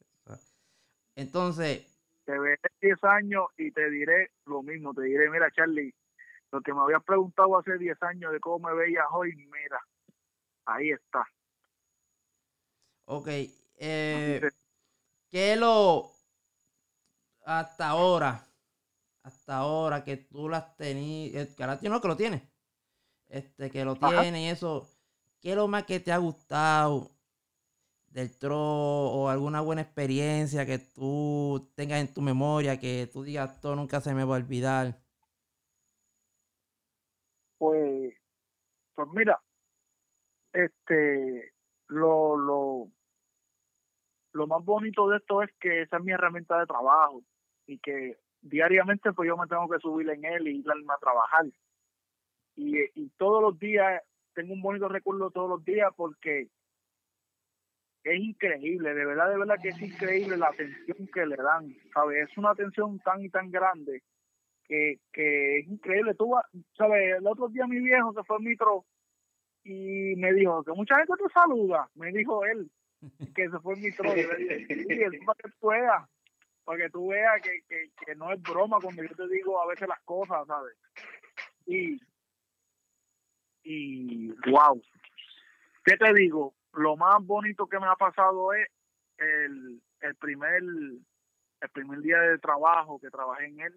Entonces, 1.15 1.85
Te 2.25 2.37
veré 2.37 2.59
en 2.63 2.89
10 2.89 3.03
años 3.03 3.45
y 3.57 3.71
te 3.71 3.89
diré 3.89 4.31
lo 4.45 4.63
mismo, 4.63 4.93
te 4.93 5.03
diré, 5.03 5.29
mira 5.29 5.51
Charlie, 5.51 5.93
lo 6.51 6.61
que 6.61 6.73
me 6.73 6.81
habías 6.81 7.03
preguntado 7.03 7.57
hace 7.57 7.77
10 7.77 8.01
años 8.03 8.31
de 8.31 8.39
cómo 8.39 8.69
me 8.69 8.73
veías 8.75 9.05
hoy, 9.11 9.35
mira, 9.35 9.79
ahí 10.65 10.91
está. 10.91 11.25
ok. 13.05 13.27
Eh, 13.77 14.41
¿Qué 15.31 15.55
lo 15.55 16.11
hasta 17.45 17.89
ahora? 17.89 18.43
Hasta 19.23 19.57
ahora 19.57 20.03
que 20.03 20.17
tú 20.17 20.49
lo 20.49 20.55
has 20.55 20.75
tenido, 20.75 21.45
que 21.55 21.63
ahora 21.63 21.79
no 21.81 22.01
que 22.01 22.07
lo 22.07 22.17
tienes, 22.17 22.43
este, 23.27 23.71
que 23.71 23.85
lo 23.85 23.93
Ajá. 23.93 24.21
tienes 24.21 24.41
y 24.41 24.49
eso, 24.49 24.87
¿qué 25.43 25.51
es 25.51 25.55
lo 25.57 25.67
más 25.67 25.83
que 25.83 25.99
te 25.99 26.11
ha 26.13 26.17
gustado 26.17 27.11
del 28.07 28.37
tro 28.39 28.57
o 28.57 29.27
alguna 29.27 29.59
buena 29.61 29.81
experiencia 29.81 30.65
que 30.65 30.79
tú 30.79 31.69
tengas 31.75 31.99
en 31.99 32.13
tu 32.13 32.21
memoria, 32.21 32.79
que 32.79 33.09
tú 33.11 33.23
digas, 33.23 33.55
esto 33.55 33.75
nunca 33.75 33.99
se 33.99 34.13
me 34.15 34.23
va 34.23 34.35
a 34.35 34.39
olvidar? 34.39 34.95
Pues, 37.57 38.13
pues 38.95 39.07
mira, 39.13 39.41
este, 40.53 41.53
lo, 41.87 42.37
lo, 42.37 42.87
lo 44.31 44.47
más 44.47 44.63
bonito 44.63 45.09
de 45.09 45.17
esto 45.17 45.43
es 45.43 45.51
que 45.59 45.81
esa 45.81 45.97
es 45.97 46.03
mi 46.03 46.13
herramienta 46.13 46.57
de 46.59 46.67
trabajo 46.67 47.21
y 47.65 47.79
que 47.79 48.17
diariamente 48.41 49.11
pues 49.11 49.27
yo 49.27 49.35
me 49.35 49.47
tengo 49.47 49.67
que 49.67 49.79
subir 49.79 50.09
en 50.09 50.23
él 50.23 50.47
y 50.47 50.59
irme 50.59 50.93
a 50.93 50.99
trabajar. 50.99 51.45
Y, 52.55 52.77
y 52.93 53.09
todos 53.17 53.41
los 53.41 53.59
días, 53.59 54.01
tengo 54.33 54.53
un 54.53 54.61
bonito 54.61 54.87
recuerdo 54.87 55.31
todos 55.31 55.49
los 55.49 55.65
días 55.65 55.91
porque 55.95 56.47
es 58.03 58.19
increíble, 58.19 58.93
de 58.93 59.05
verdad, 59.05 59.29
de 59.29 59.37
verdad 59.37 59.55
que 59.61 59.69
es 59.69 59.81
increíble 59.81 60.35
la 60.37 60.47
atención 60.47 61.07
que 61.07 61.25
le 61.25 61.37
dan, 61.37 61.73
¿sabes? 61.93 62.29
Es 62.29 62.37
una 62.37 62.51
atención 62.51 62.99
tan 62.99 63.23
y 63.23 63.29
tan 63.29 63.49
grande 63.49 64.03
que, 64.65 64.99
que 65.11 65.59
es 65.59 65.67
increíble. 65.67 66.13
Tú, 66.15 66.33
¿sabes? 66.77 67.17
El 67.17 67.27
otro 67.27 67.47
día 67.47 67.65
mi 67.65 67.79
viejo 67.79 68.13
se 68.13 68.23
fue 68.23 68.37
al 68.37 68.43
micro 68.43 68.85
y 69.63 70.15
me 70.17 70.33
dijo 70.33 70.63
que 70.63 70.73
mucha 70.73 70.97
gente 70.97 71.13
te 71.17 71.33
saluda, 71.33 71.89
me 71.95 72.11
dijo 72.11 72.45
él, 72.45 72.69
que 73.35 73.49
se 73.49 73.59
fue 73.59 73.75
al 73.75 73.79
micro. 73.79 74.11
Y 74.11 74.73
dije, 74.75 75.09
sí, 75.11 75.19
para 75.25 75.37
que 75.37 75.49
tú 75.59 75.67
veas, 75.67 76.09
para 76.65 76.77
que 76.77 76.89
tú 76.89 77.07
veas 77.07 77.41
que, 77.41 77.61
que, 77.69 77.89
que 78.05 78.15
no 78.15 78.33
es 78.33 78.41
broma 78.41 78.79
cuando 78.81 79.01
yo 79.01 79.15
te 79.15 79.27
digo 79.29 79.61
a 79.61 79.67
veces 79.67 79.87
las 79.87 80.01
cosas, 80.01 80.45
¿sabes? 80.45 80.75
Y, 81.65 81.97
y 83.63 84.29
wow, 84.49 84.81
¿qué 85.83 85.97
te 85.97 86.13
digo? 86.13 86.53
Lo 86.73 86.95
más 86.97 87.23
bonito 87.25 87.67
que 87.67 87.79
me 87.79 87.87
ha 87.87 87.95
pasado 87.95 88.53
es 88.53 88.67
el, 89.17 89.81
el 90.01 90.15
primer 90.15 90.61
el 91.63 91.69
primer 91.69 91.99
día 92.01 92.19
de 92.19 92.39
trabajo 92.39 92.99
que 92.99 93.09
trabajé 93.09 93.45
en 93.45 93.59
él. 93.61 93.73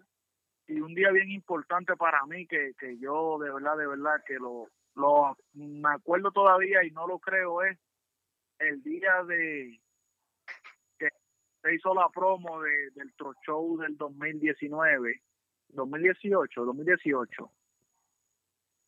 Y 0.67 0.81
un 0.81 0.93
día 0.93 1.09
bien 1.11 1.31
importante 1.31 1.95
para 1.95 2.25
mí 2.25 2.45
que, 2.45 2.73
que 2.77 2.97
yo 2.99 3.37
de 3.39 3.49
verdad, 3.49 3.77
de 3.77 3.87
verdad 3.87 4.21
que 4.25 4.33
lo, 4.33 4.67
lo 4.95 5.37
me 5.53 5.89
acuerdo 5.89 6.31
todavía 6.31 6.83
y 6.83 6.91
no 6.91 7.07
lo 7.07 7.19
creo 7.19 7.63
es 7.63 7.77
el 8.59 8.83
día 8.83 9.23
de 9.23 9.79
que 10.99 11.09
se 11.61 11.75
hizo 11.75 11.93
la 11.93 12.09
promo 12.09 12.61
de, 12.61 12.89
del 12.91 13.13
Tro 13.13 13.33
Show 13.45 13.77
del 13.77 13.95
2019, 13.95 15.21
2018, 15.69 16.65
2018, 16.65 17.51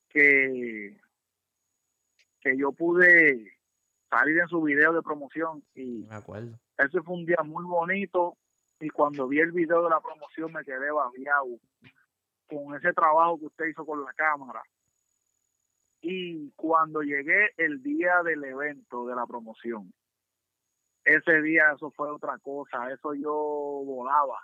que, 0.10 1.00
que 2.42 2.58
yo 2.58 2.72
pude 2.72 3.58
salir 4.10 4.40
en 4.40 4.48
su 4.48 4.62
video 4.62 4.94
de 4.94 5.02
promoción 5.02 5.64
y 5.76 6.06
Me 6.10 6.16
acuerdo. 6.16 6.60
ese 6.78 7.02
fue 7.02 7.16
un 7.16 7.26
día 7.26 7.44
muy 7.44 7.64
bonito 7.64 8.38
y 8.80 8.90
cuando 8.90 9.28
vi 9.28 9.40
el 9.40 9.52
video 9.52 9.84
de 9.84 9.90
la 9.90 10.00
promoción 10.02 10.52
me 10.52 10.64
quedé 10.64 10.92
babiado 10.92 11.60
con 12.48 12.76
ese 12.76 12.94
trabajo 12.94 13.38
que 13.40 13.46
usted 13.46 13.66
hizo 13.66 13.86
con 13.86 14.04
la 14.04 14.14
cámara. 14.14 14.64
Y 16.02 16.52
cuando 16.52 17.02
llegué 17.02 17.52
el 17.58 17.84
día 17.84 18.24
del 18.24 18.44
evento 18.44 19.06
de 19.06 19.16
la 19.16 19.28
promoción, 19.28 19.94
ese 21.04 21.42
día 21.42 21.74
eso 21.76 21.92
fue 21.92 22.10
otra 22.10 22.38
cosa, 22.40 22.90
eso 22.92 23.14
yo 23.14 23.34
volaba. 23.34 24.40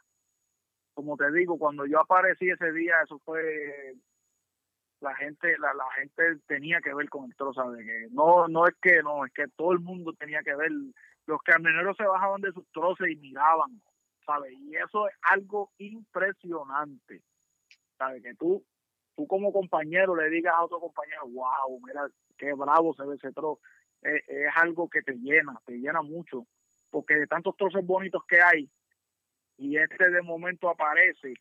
Como 0.93 1.15
te 1.15 1.31
digo, 1.31 1.57
cuando 1.57 1.85
yo 1.85 1.99
aparecí 1.99 2.49
ese 2.49 2.71
día, 2.73 2.95
eso 3.03 3.19
fue 3.19 3.95
la 5.01 5.15
gente, 5.15 5.57
la, 5.59 5.73
la 5.73 5.91
gente 5.91 6.39
tenía 6.47 6.79
que 6.81 6.93
ver 6.93 7.09
con 7.09 7.25
el 7.25 7.35
trozo, 7.35 7.61
¿sabe? 7.61 7.83
Que 7.83 8.07
no, 8.11 8.47
no 8.47 8.67
es 8.67 8.75
que 8.81 9.01
no, 9.03 9.25
es 9.25 9.33
que 9.33 9.47
todo 9.55 9.71
el 9.73 9.79
mundo 9.79 10.13
tenía 10.13 10.41
que 10.43 10.55
ver. 10.55 10.71
Los 11.25 11.41
camioneros 11.41 11.97
se 11.97 12.05
bajaban 12.05 12.41
de 12.41 12.51
sus 12.51 12.65
troces 12.71 13.09
y 13.09 13.15
miraban, 13.15 13.81
¿sabes? 14.25 14.53
Y 14.53 14.75
eso 14.75 15.07
es 15.07 15.15
algo 15.21 15.71
impresionante, 15.77 17.21
¿sabes? 17.97 18.23
Que 18.23 18.35
tú, 18.35 18.63
tú 19.15 19.27
como 19.27 19.51
compañero 19.51 20.15
le 20.15 20.29
digas 20.29 20.53
a 20.55 20.63
otro 20.63 20.79
compañero, 20.79 21.27
wow, 21.27 21.79
mira 21.85 22.07
qué 22.37 22.53
bravo 22.53 22.93
se 22.93 23.05
ve 23.05 23.15
ese 23.15 23.31
trozo. 23.31 23.59
Es, 24.01 24.23
es 24.27 24.49
algo 24.55 24.89
que 24.89 25.01
te 25.01 25.13
llena, 25.13 25.59
te 25.65 25.73
llena 25.73 26.01
mucho, 26.01 26.45
porque 26.89 27.15
de 27.15 27.27
tantos 27.27 27.55
troces 27.57 27.85
bonitos 27.85 28.23
que 28.27 28.39
hay, 28.39 28.69
y 29.57 29.77
este 29.77 30.09
de 30.09 30.21
momento 30.21 30.69
aparece 30.69 31.33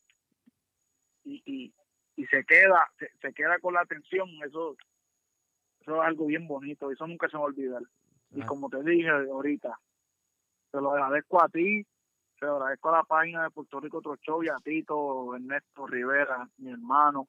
y, 1.25 1.43
y, 1.45 1.75
y 2.17 2.27
se 2.27 2.45
queda 2.45 2.89
se, 2.99 3.09
se 3.21 3.33
queda 3.33 3.59
con 3.59 3.75
la 3.75 3.81
atención 3.81 4.29
eso 4.45 4.77
eso 5.81 5.97
es 5.97 6.09
algo 6.09 6.27
bien 6.27 6.47
bonito 6.47 6.91
eso 6.91 7.07
nunca 7.07 7.29
se 7.29 7.37
me 7.37 7.41
va 7.41 7.47
a 7.47 7.49
olvidar. 7.49 7.83
Y 8.33 8.43
Ah. 8.43 8.47
como 8.47 8.69
te 8.69 8.83
dije 8.83 9.09
ahorita 9.09 9.79
te 10.71 10.81
lo 10.81 10.93
agradezco 10.93 11.43
a 11.43 11.49
ti 11.49 11.85
te 12.41 12.47
lo 12.47 12.57
agradezco 12.57 12.89
a 12.89 12.97
la 12.99 13.03
página 13.05 13.45
de 13.45 13.51
Puerto 13.51 13.81
Rico 13.81 13.99
Otro 13.99 14.17
Show 14.17 14.43
y 14.43 14.49
a 14.49 14.57
Tito 14.57 15.35
Ernesto 15.35 15.87
Rivera 15.87 16.49
mi 16.59 16.71
hermano 16.73 17.29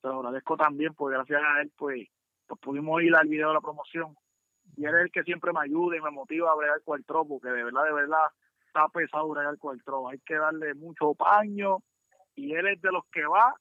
te 0.00 0.08
lo 0.08 0.16
agradezco 0.18 0.56
también 0.56 0.94
porque 0.94 1.16
gracias 1.16 1.40
a 1.42 1.60
él 1.62 1.72
pues, 1.76 2.08
pues 2.46 2.60
pudimos 2.60 3.00
ir 3.02 3.14
al 3.14 3.28
video 3.28 3.48
de 3.48 3.54
la 3.54 3.60
promoción. 3.60 4.16
Y 4.76 4.84
él 4.84 4.94
es 4.96 5.02
el 5.02 5.12
que 5.12 5.22
siempre 5.22 5.52
me 5.52 5.60
ayuda 5.60 5.96
y 5.96 6.00
me 6.00 6.10
motiva 6.10 6.50
a 6.50 6.56
bregar 6.56 6.80
el 6.84 7.04
tropo 7.04 7.38
porque 7.38 7.56
de 7.56 7.62
verdad 7.62 7.84
de 7.84 7.92
verdad 7.92 8.26
está 8.66 8.88
pesado 8.88 9.28
bregar 9.28 9.54
el 9.54 9.84
tropo. 9.84 10.08
Hay 10.08 10.18
que 10.20 10.34
darle 10.34 10.74
mucho 10.74 11.14
paño 11.14 11.78
y 12.34 12.52
él 12.54 12.66
es 12.66 12.80
de 12.82 12.90
los 12.90 13.04
que 13.12 13.24
va 13.24 13.54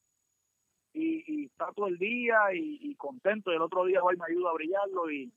y, 0.93 1.23
y 1.27 1.45
está 1.45 1.71
todo 1.75 1.87
el 1.87 1.97
día 1.97 2.37
y, 2.53 2.79
y 2.81 2.95
contento 2.95 3.51
y 3.51 3.55
el 3.55 3.61
otro 3.61 3.85
día 3.85 4.01
va 4.01 4.13
y 4.13 4.17
me 4.17 4.25
ayuda 4.29 4.49
a 4.49 4.53
brillarlo 4.53 5.11
y, 5.11 5.31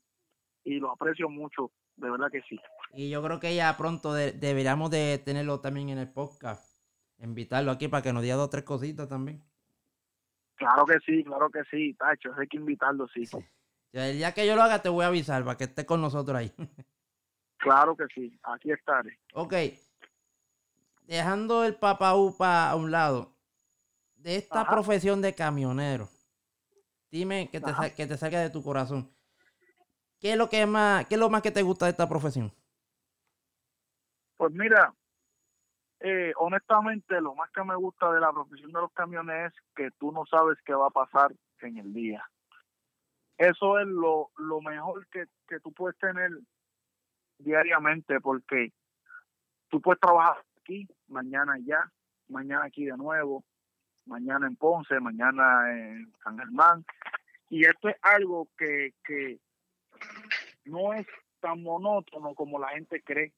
y 0.63 0.79
lo 0.79 0.91
aprecio 0.91 1.29
mucho 1.29 1.71
de 1.95 2.09
verdad 2.11 2.29
que 2.31 2.41
sí. 2.43 2.59
Y 2.93 3.09
yo 3.09 3.23
creo 3.23 3.39
que 3.39 3.55
ya 3.55 3.75
pronto 3.77 4.13
de- 4.13 4.33
deberíamos 4.33 4.91
de 4.91 5.17
tenerlo 5.23 5.61
también 5.61 5.89
en 5.89 5.97
el 5.97 6.11
podcast. 6.11 6.75
Invitarlo 7.19 7.71
aquí 7.71 7.87
para 7.87 8.03
que 8.03 8.11
nos 8.11 8.21
diga 8.23 8.35
dos 8.35 8.47
o 8.47 8.49
tres 8.49 8.63
cositas 8.65 9.07
también. 9.07 9.41
Claro 10.55 10.85
que 10.85 10.99
sí, 11.05 11.23
claro 11.23 11.49
que 11.49 11.61
sí, 11.71 11.93
Tacho, 11.93 12.31
hay 12.37 12.47
que 12.47 12.57
invitarlo, 12.57 13.07
sí. 13.07 13.23
Ya 13.93 14.09
El 14.09 14.17
día 14.17 14.33
que 14.33 14.45
yo 14.45 14.55
lo 14.55 14.61
haga 14.63 14.81
te 14.81 14.89
voy 14.89 15.03
a 15.05 15.07
avisar 15.07 15.43
para 15.45 15.57
que 15.57 15.65
esté 15.65 15.85
con 15.85 16.01
nosotros 16.01 16.37
ahí. 16.37 16.51
Claro 17.57 17.95
que 17.95 18.03
sí, 18.13 18.37
aquí 18.43 18.71
estaré. 18.71 19.17
ok. 19.33 19.53
Dejando 21.07 21.63
el 21.63 21.75
papa 21.75 22.13
upa 22.15 22.69
a 22.69 22.75
un 22.75 22.91
lado. 22.91 23.34
De 24.25 24.37
esta 24.37 24.61
Ajá. 24.61 24.71
profesión 24.71 25.21
de 25.21 25.35
camionero. 25.35 26.09
Dime 27.11 27.47
que 27.51 27.61
te, 27.61 27.71
que 27.95 28.07
te 28.07 28.17
salga 28.17 28.39
de 28.39 28.49
tu 28.49 28.63
corazón. 28.63 29.07
¿Qué 30.19 30.31
es 30.31 30.37
lo 30.37 30.49
que 30.49 30.65
más, 30.65 31.05
qué 31.05 31.13
es 31.13 31.19
lo 31.19 31.29
más 31.29 31.43
que 31.43 31.51
te 31.51 31.61
gusta 31.61 31.85
de 31.85 31.91
esta 31.91 32.09
profesión? 32.09 32.51
Pues 34.35 34.51
mira, 34.51 34.91
eh, 35.99 36.33
honestamente 36.37 37.21
lo 37.21 37.35
más 37.35 37.51
que 37.51 37.63
me 37.63 37.75
gusta 37.75 38.11
de 38.13 38.19
la 38.19 38.33
profesión 38.33 38.71
de 38.71 38.81
los 38.81 38.91
camiones 38.93 39.53
es 39.53 39.61
que 39.75 39.91
tú 39.99 40.11
no 40.11 40.25
sabes 40.25 40.57
qué 40.65 40.73
va 40.73 40.87
a 40.87 40.89
pasar 40.89 41.31
en 41.59 41.77
el 41.77 41.93
día. 41.93 42.27
Eso 43.37 43.77
es 43.77 43.85
lo, 43.85 44.31
lo 44.37 44.59
mejor 44.61 45.07
que, 45.09 45.25
que 45.47 45.59
tú 45.59 45.71
puedes 45.71 45.99
tener 45.99 46.31
diariamente 47.37 48.19
porque 48.19 48.73
tú 49.69 49.79
puedes 49.79 50.01
trabajar 50.01 50.43
aquí, 50.59 50.87
mañana 51.09 51.53
allá, 51.53 51.91
mañana 52.27 52.65
aquí 52.65 52.85
de 52.85 52.97
nuevo, 52.97 53.43
mañana 54.05 54.47
en 54.47 54.55
Ponce, 54.55 54.99
mañana 54.99 55.71
en 55.71 56.13
San 56.23 56.37
Germán. 56.37 56.85
Y 57.49 57.65
esto 57.65 57.89
es 57.89 57.95
algo 58.01 58.47
que, 58.57 58.93
que 59.03 59.39
no 60.65 60.93
es 60.93 61.05
tan 61.39 61.61
monótono 61.61 62.33
como 62.33 62.59
la 62.59 62.69
gente 62.69 63.01
cree 63.01 63.33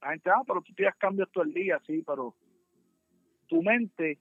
la 0.00 0.10
gente, 0.10 0.30
ah, 0.30 0.42
pero 0.46 0.60
tú 0.62 0.74
tienes 0.74 0.94
cambios 0.96 1.30
todo 1.32 1.44
el 1.44 1.52
día, 1.52 1.80
sí, 1.86 2.02
pero 2.06 2.34
tu 3.48 3.62
mente 3.62 4.18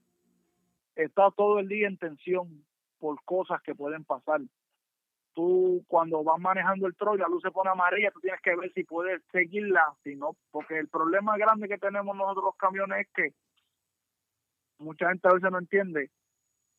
está 0.95 1.29
todo 1.31 1.59
el 1.59 1.67
día 1.67 1.87
en 1.87 1.97
tensión 1.97 2.65
por 2.99 3.21
cosas 3.25 3.61
que 3.61 3.75
pueden 3.75 4.05
pasar. 4.05 4.41
Tú 5.33 5.83
cuando 5.87 6.23
vas 6.23 6.39
manejando 6.39 6.87
el 6.87 6.95
troll, 6.95 7.19
la 7.19 7.27
luz 7.27 7.41
se 7.41 7.51
pone 7.51 7.69
amarilla, 7.69 8.11
tú 8.11 8.21
tienes 8.21 8.39
que 8.41 8.55
ver 8.55 8.71
si 8.73 8.85
puedes 8.85 9.21
seguirla, 9.31 9.93
si 10.03 10.15
no, 10.15 10.37
porque 10.49 10.79
el 10.79 10.87
problema 10.87 11.37
grande 11.37 11.67
que 11.67 11.77
tenemos 11.77 12.15
nosotros 12.15 12.45
los 12.45 12.55
camiones 12.55 13.01
es 13.01 13.13
que 13.13 13.33
mucha 14.79 15.09
gente 15.09 15.27
a 15.27 15.33
veces 15.33 15.51
no 15.51 15.59
entiende 15.59 16.11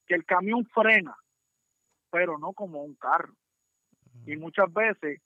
que 0.06 0.14
el 0.14 0.24
camión 0.24 0.64
frena, 0.66 1.16
pero 2.10 2.38
no 2.38 2.52
como 2.52 2.82
un 2.82 2.94
carro. 2.94 3.34
Y 4.24 4.36
muchas 4.36 4.72
veces 4.72 5.20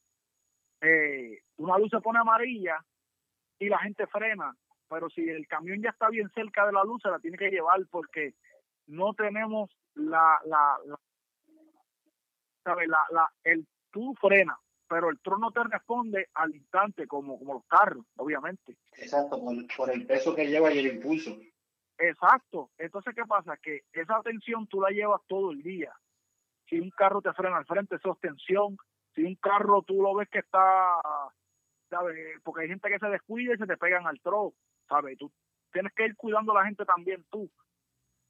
eh, 0.81 1.41
una 1.57 1.79
luz 1.79 1.91
se 1.91 2.01
pone 2.01 2.19
amarilla 2.19 2.85
y 3.59 3.69
la 3.69 3.79
gente 3.79 4.07
frena, 4.07 4.55
pero 4.89 5.09
si 5.11 5.29
el 5.29 5.47
camión 5.47 5.81
ya 5.83 5.91
está 5.91 6.09
bien 6.09 6.31
cerca 6.35 6.67
de 6.67 6.73
la 6.73 6.83
luz, 6.85 7.01
se 7.03 7.11
la 7.11 7.21
tiene 7.21 7.39
que 7.39 7.51
llevar 7.51 7.81
porque 7.91 8.35
no 8.87 9.15
tenemos 9.15 9.71
la, 9.95 10.41
la, 10.47 10.79
la, 10.87 10.99
¿sabe? 12.65 12.87
la, 12.87 12.99
la 13.11 13.31
el 13.45 13.67
tú 13.91 14.15
frena, 14.21 14.59
pero 14.89 15.11
el 15.11 15.21
tron 15.21 15.41
no 15.41 15.53
te 15.53 15.63
responde 15.63 16.29
al 16.35 16.55
instante 16.55 17.07
como, 17.07 17.39
como 17.39 17.55
los 17.55 17.67
carros, 17.67 18.05
obviamente. 18.17 18.77
Exacto, 18.97 19.39
por, 19.41 19.55
por 19.77 19.91
el 19.91 20.07
peso 20.07 20.35
que 20.35 20.47
lleva 20.47 20.73
y 20.73 20.79
el 20.79 20.97
impulso. 20.97 21.39
Exacto. 22.01 22.71
Entonces, 22.79 23.15
¿qué 23.15 23.25
pasa? 23.27 23.57
Que 23.59 23.83
esa 23.93 24.23
tensión 24.23 24.67
tú 24.67 24.81
la 24.81 24.89
llevas 24.89 25.21
todo 25.29 25.53
el 25.53 25.63
día. 25.63 25.93
Si 26.69 26.81
un 26.81 26.91
carro 26.91 27.21
te 27.21 27.33
frena 27.35 27.59
al 27.59 27.67
frente, 27.67 27.97
eso 27.97 28.13
es 28.13 28.21
tensión. 28.21 28.79
Si 29.15 29.23
un 29.23 29.35
carro 29.37 29.83
tú 29.83 30.03
lo 30.03 30.15
ves 30.15 30.29
que 30.31 30.39
está, 30.39 30.95
¿sabes? 31.91 32.41
Porque 32.43 32.63
hay 32.63 32.69
gente 32.69 32.89
que 32.89 32.99
se 32.99 33.09
descuida 33.09 33.55
y 33.55 33.59
se 33.59 33.67
te 33.67 33.77
pegan 33.77 34.07
al 34.07 34.19
tro, 34.21 34.55
¿sabes? 34.89 35.19
Tú 35.19 35.31
tienes 35.73 35.93
que 35.93 36.07
ir 36.07 36.17
cuidando 36.17 36.53
a 36.53 36.61
la 36.61 36.67
gente 36.67 36.87
también 36.87 37.23
tú. 37.31 37.51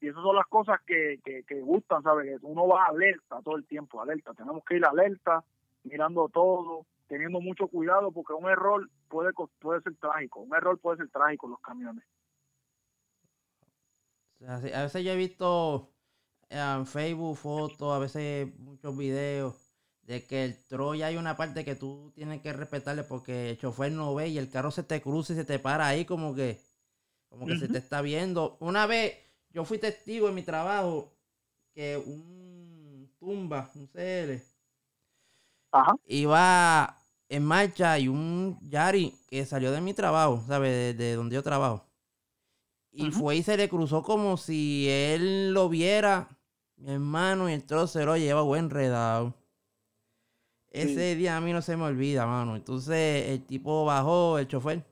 Y 0.01 0.09
esas 0.09 0.21
son 0.21 0.35
las 0.35 0.47
cosas 0.47 0.81
que, 0.85 1.19
que, 1.23 1.43
que 1.43 1.61
gustan, 1.61 2.03
¿sabes? 2.03 2.41
Que 2.41 2.45
uno 2.45 2.67
va 2.67 2.85
alerta 2.85 3.41
todo 3.41 3.55
el 3.55 3.65
tiempo, 3.67 4.01
alerta. 4.01 4.33
Tenemos 4.33 4.65
que 4.65 4.75
ir 4.75 4.85
alerta, 4.85 5.45
mirando 5.83 6.27
todo, 6.27 6.85
teniendo 7.07 7.39
mucho 7.39 7.67
cuidado, 7.67 8.11
porque 8.11 8.33
un 8.33 8.49
error 8.49 8.89
puede, 9.07 9.31
puede 9.59 9.81
ser 9.81 9.95
trágico. 9.95 10.41
Un 10.41 10.55
error 10.55 10.77
puede 10.79 10.97
ser 10.97 11.09
trágico 11.09 11.45
en 11.45 11.51
los 11.51 11.61
camiones. 11.61 12.03
A 14.47 14.57
veces 14.59 15.03
yo 15.03 15.11
he 15.11 15.15
visto 15.15 15.89
eh, 16.49 16.59
en 16.59 16.85
Facebook 16.87 17.37
fotos, 17.37 17.93
a 17.93 17.99
veces 17.99 18.49
muchos 18.59 18.97
videos 18.97 19.55
de 20.03 20.25
que 20.25 20.45
el 20.45 20.57
Troya 20.67 21.07
hay 21.07 21.17
una 21.17 21.37
parte 21.37 21.63
que 21.65 21.75
tú 21.75 22.11
tienes 22.15 22.41
que 22.41 22.53
respetarle 22.53 23.03
porque 23.03 23.51
el 23.51 23.57
chofer 23.59 23.91
no 23.91 24.15
ve 24.15 24.29
y 24.29 24.37
el 24.37 24.49
carro 24.49 24.71
se 24.71 24.83
te 24.83 25.01
cruza 25.01 25.33
y 25.33 25.35
se 25.37 25.45
te 25.45 25.59
para 25.59 25.87
ahí 25.87 26.05
como 26.05 26.35
que 26.35 26.59
como 27.29 27.47
que 27.47 27.57
se 27.57 27.69
te 27.69 27.77
está 27.79 28.01
viendo. 28.01 28.57
Una 28.59 28.85
vez 28.87 29.15
yo 29.51 29.65
fui 29.65 29.77
testigo 29.79 30.29
en 30.29 30.35
mi 30.35 30.43
trabajo 30.43 31.13
que 31.73 31.97
un 31.97 33.11
tumba, 33.19 33.71
un 33.75 33.87
CL, 33.87 34.41
Ajá. 35.71 35.95
iba 36.05 36.97
en 37.29 37.43
marcha 37.45 37.97
y 37.99 38.07
un 38.07 38.59
Yari 38.69 39.15
que 39.29 39.45
salió 39.45 39.71
de 39.71 39.81
mi 39.81 39.93
trabajo, 39.93 40.43
¿sabes? 40.47 40.97
De, 40.97 41.03
de 41.05 41.15
donde 41.15 41.35
yo 41.35 41.43
trabajo. 41.43 41.85
Y 42.93 43.11
fue 43.11 43.37
y 43.37 43.43
se 43.43 43.57
le 43.57 43.69
cruzó 43.69 44.03
como 44.03 44.37
si 44.37 44.87
él 44.89 45.53
lo 45.53 45.69
viera, 45.69 46.29
mi 46.77 46.91
hermano, 46.91 47.49
y 47.49 47.53
el 47.53 47.63
trocero 47.65 48.17
lleva 48.17 48.41
buen 48.41 48.65
enredado. 48.65 49.33
Ese 50.71 51.15
día 51.15 51.35
a 51.37 51.41
mí 51.41 51.51
no 51.51 51.61
se 51.61 51.75
me 51.75 51.83
olvida, 51.83 52.25
mano. 52.25 52.55
Entonces 52.55 53.29
el 53.29 53.45
tipo 53.45 53.85
bajó, 53.85 54.37
el 54.39 54.47
chofer, 54.47 54.85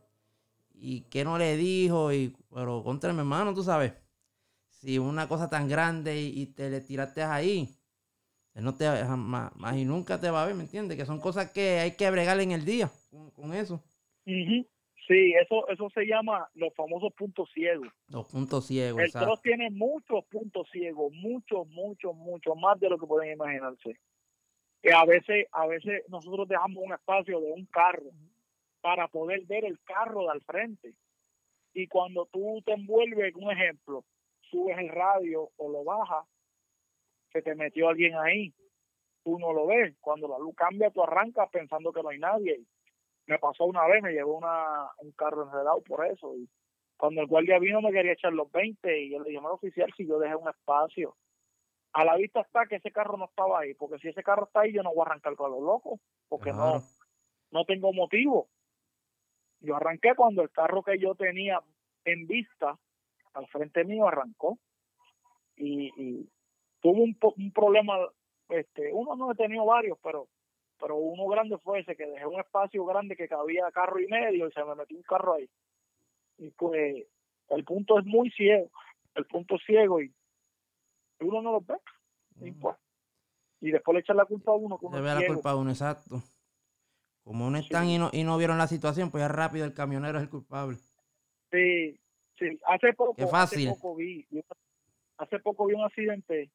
y 0.76 1.02
que 1.04 1.24
no 1.26 1.38
le 1.38 1.58
dijo, 1.58 2.14
y 2.14 2.36
pero 2.54 2.84
contra 2.84 3.14
mi 3.14 3.20
hermano, 3.20 3.54
tú 3.54 3.64
sabes. 3.64 3.94
Si 4.70 5.00
una 5.00 5.28
cosa 5.30 5.50
tan 5.50 5.68
grande 5.70 6.22
y, 6.22 6.42
y 6.42 6.46
te 6.48 6.70
le 6.70 6.82
tiraste 6.82 7.24
ahí, 7.24 7.70
él 8.56 8.64
no 8.66 8.76
te 8.76 8.86
jamás, 8.88 9.56
más 9.58 9.78
y 9.78 9.86
nunca 9.86 10.20
te 10.20 10.32
va 10.32 10.44
a 10.44 10.48
ver, 10.48 10.56
¿me 10.56 10.64
entiendes? 10.64 10.98
Que 10.98 11.06
son 11.06 11.20
cosas 11.22 11.52
que 11.52 11.80
hay 11.80 11.94
que 11.98 12.12
bregar 12.12 12.40
en 12.42 12.52
el 12.54 12.66
día 12.66 12.92
con, 13.12 13.32
con 13.32 13.54
eso. 13.54 13.82
Ujú. 14.26 14.66
Sí, 15.10 15.34
eso 15.42 15.68
eso 15.70 15.90
se 15.90 16.06
llama 16.06 16.48
los 16.54 16.72
famosos 16.76 17.12
puntos 17.14 17.50
ciegos. 17.52 17.88
Los 18.10 18.28
puntos 18.28 18.68
ciegos, 18.68 19.00
El 19.00 19.08
exacto. 19.08 19.30
troz 19.30 19.42
tiene 19.42 19.72
muchos 19.72 20.24
puntos 20.26 20.70
ciegos, 20.72 21.12
muchos, 21.12 21.68
muchos, 21.70 22.16
muchos, 22.16 22.56
más 22.56 22.80
de 22.80 22.90
lo 22.92 23.00
que 23.00 23.08
pueden 23.08 23.34
imaginarse. 23.34 23.98
Que 24.84 24.94
a 24.94 25.06
veces, 25.06 25.48
a 25.52 25.66
veces 25.66 26.04
nosotros 26.10 26.48
dejamos 26.48 26.84
un 26.84 26.94
espacio 26.94 27.40
de 27.40 27.52
un 27.52 27.66
carro 27.66 28.12
para 28.82 29.08
poder 29.08 29.48
ver 29.48 29.66
el 29.66 29.80
carro 29.82 30.26
de 30.26 30.30
al 30.30 30.42
frente. 30.42 30.94
Y 31.74 31.88
cuando 31.88 32.28
tú 32.32 32.62
te 32.64 32.74
envuelves, 32.74 33.34
un 33.34 33.50
ejemplo, 33.52 34.06
subes 34.42 34.78
el 34.78 34.90
radio 34.90 35.50
o 35.58 35.72
lo 35.72 35.84
bajas, 35.84 36.28
se 37.34 37.42
te 37.42 37.56
metió 37.56 37.90
alguien 37.90 38.16
ahí, 38.16 38.54
tú 39.24 39.40
no 39.40 39.54
lo 39.54 39.66
ves. 39.66 39.96
Cuando 40.02 40.28
la 40.28 40.38
luz 40.38 40.54
cambia, 40.56 40.92
tú 40.92 41.02
arrancas 41.02 41.50
pensando 41.50 41.92
que 41.92 42.04
no 42.04 42.10
hay 42.10 42.20
nadie. 42.20 42.62
Me 43.30 43.38
pasó 43.38 43.66
una 43.66 43.86
vez, 43.86 44.02
me 44.02 44.12
llevó 44.12 44.38
una, 44.40 44.90
un 44.98 45.12
carro 45.12 45.44
enredado 45.44 45.84
por 45.84 46.04
eso. 46.04 46.36
Y 46.36 46.50
cuando 46.98 47.22
el 47.22 47.28
guardia 47.28 47.60
vino 47.60 47.80
me 47.80 47.92
quería 47.92 48.14
echar 48.14 48.34
los 48.34 48.52
20 48.52 49.02
y 49.04 49.12
yo 49.12 49.20
le 49.20 49.30
dije, 49.30 49.40
"Mira, 49.40 49.52
oficial, 49.54 49.94
si 49.96 50.08
yo 50.08 50.18
dejé 50.18 50.36
un 50.36 50.50
espacio. 50.50 51.16
A 51.94 52.04
la 52.06 52.16
vista 52.18 52.42
está 52.42 52.66
que 52.66 52.78
ese 52.78 52.92
carro 52.92 53.18
no 53.18 53.26
estaba 53.26 53.60
ahí, 53.60 53.76
porque 53.76 54.00
si 54.00 54.08
ese 54.10 54.24
carro 54.24 54.46
está 54.46 54.62
ahí, 54.62 54.74
yo 54.74 54.82
no 54.82 54.94
voy 54.96 55.02
a 55.02 55.12
arrancar 55.12 55.36
con 55.36 55.52
los 55.52 55.62
locos, 55.62 56.00
porque 56.28 56.52
Claro. 56.52 56.80
no, 56.80 56.84
no 57.52 57.66
tengo 57.66 57.94
motivo. 57.94 58.50
Yo 59.60 59.76
arranqué 59.76 60.16
cuando 60.16 60.42
el 60.42 60.50
carro 60.52 60.82
que 60.82 60.98
yo 60.98 61.14
tenía 61.14 61.62
en 62.06 62.26
vista 62.26 62.80
al 63.34 63.48
frente 63.48 63.84
mío 63.84 64.08
arrancó 64.08 64.58
y, 65.56 65.92
y 65.98 66.30
tuvo 66.82 67.04
un, 67.04 67.18
un 67.38 67.52
problema, 67.52 67.96
este, 68.50 68.92
uno 68.94 69.16
no 69.16 69.32
he 69.32 69.36
tenido 69.36 69.66
varios, 69.66 70.00
pero 70.02 70.28
pero 70.80 70.96
uno 70.96 71.28
grande 71.28 71.58
fue 71.58 71.80
ese 71.80 71.96
que 71.96 72.06
dejé 72.06 72.26
un 72.26 72.40
espacio 72.40 72.86
grande 72.86 73.16
que 73.16 73.28
cabía 73.28 73.70
carro 73.72 74.00
y 74.00 74.08
medio 74.08 74.48
y 74.48 74.52
se 74.52 74.64
me 74.64 74.76
metió 74.76 74.96
un 74.98 75.04
carro 75.04 75.34
ahí. 75.36 75.50
Y 76.38 76.50
pues 76.52 77.06
el 77.50 77.64
punto 77.66 78.00
es 78.00 78.06
muy 78.06 78.30
ciego, 78.32 78.70
el 79.16 79.26
punto 79.26 79.56
es 79.56 79.62
ciego 79.66 80.02
y 80.02 80.14
uno 81.20 81.42
no 81.42 81.52
lo 81.52 81.62
ve. 81.62 81.76
Y, 82.42 82.52
pues, 82.52 82.78
y 83.60 83.72
después 83.72 83.94
le 83.94 84.00
echan 84.00 84.16
la 84.16 84.26
culpa 84.26 84.52
a 84.52 84.56
uno 84.56 84.78
que 84.78 84.86
uno 84.86 84.96
Le 84.96 85.02
ve 85.04 85.10
la 85.10 85.18
ciego. 85.20 85.34
culpa 85.34 85.52
a 85.52 85.56
uno, 85.58 85.70
exacto. 85.72 86.22
Como 87.26 87.50
no 87.50 87.58
están 87.58 87.88
y, 87.90 87.98
no, 87.98 88.10
y 88.14 88.24
no 88.24 88.38
vieron 88.38 88.58
la 88.58 88.68
situación, 88.68 89.12
pues 89.12 89.22
ya 89.22 89.28
rápido 89.28 89.66
el 89.66 89.74
camionero 89.74 90.18
es 90.18 90.24
el 90.24 90.30
culpable. 90.30 90.78
Sí, 91.52 92.00
sí. 92.38 92.58
Hace 92.66 92.94
poco, 92.94 93.16
Qué 93.16 93.28
fácil. 93.28 93.68
hace 93.68 93.76
poco 93.78 93.96
vi, 93.96 94.26
vi- 94.30 94.44
hace 95.18 95.40
poco 95.40 95.66
vi 95.66 95.74
un 95.74 95.84
accidente 95.84 96.50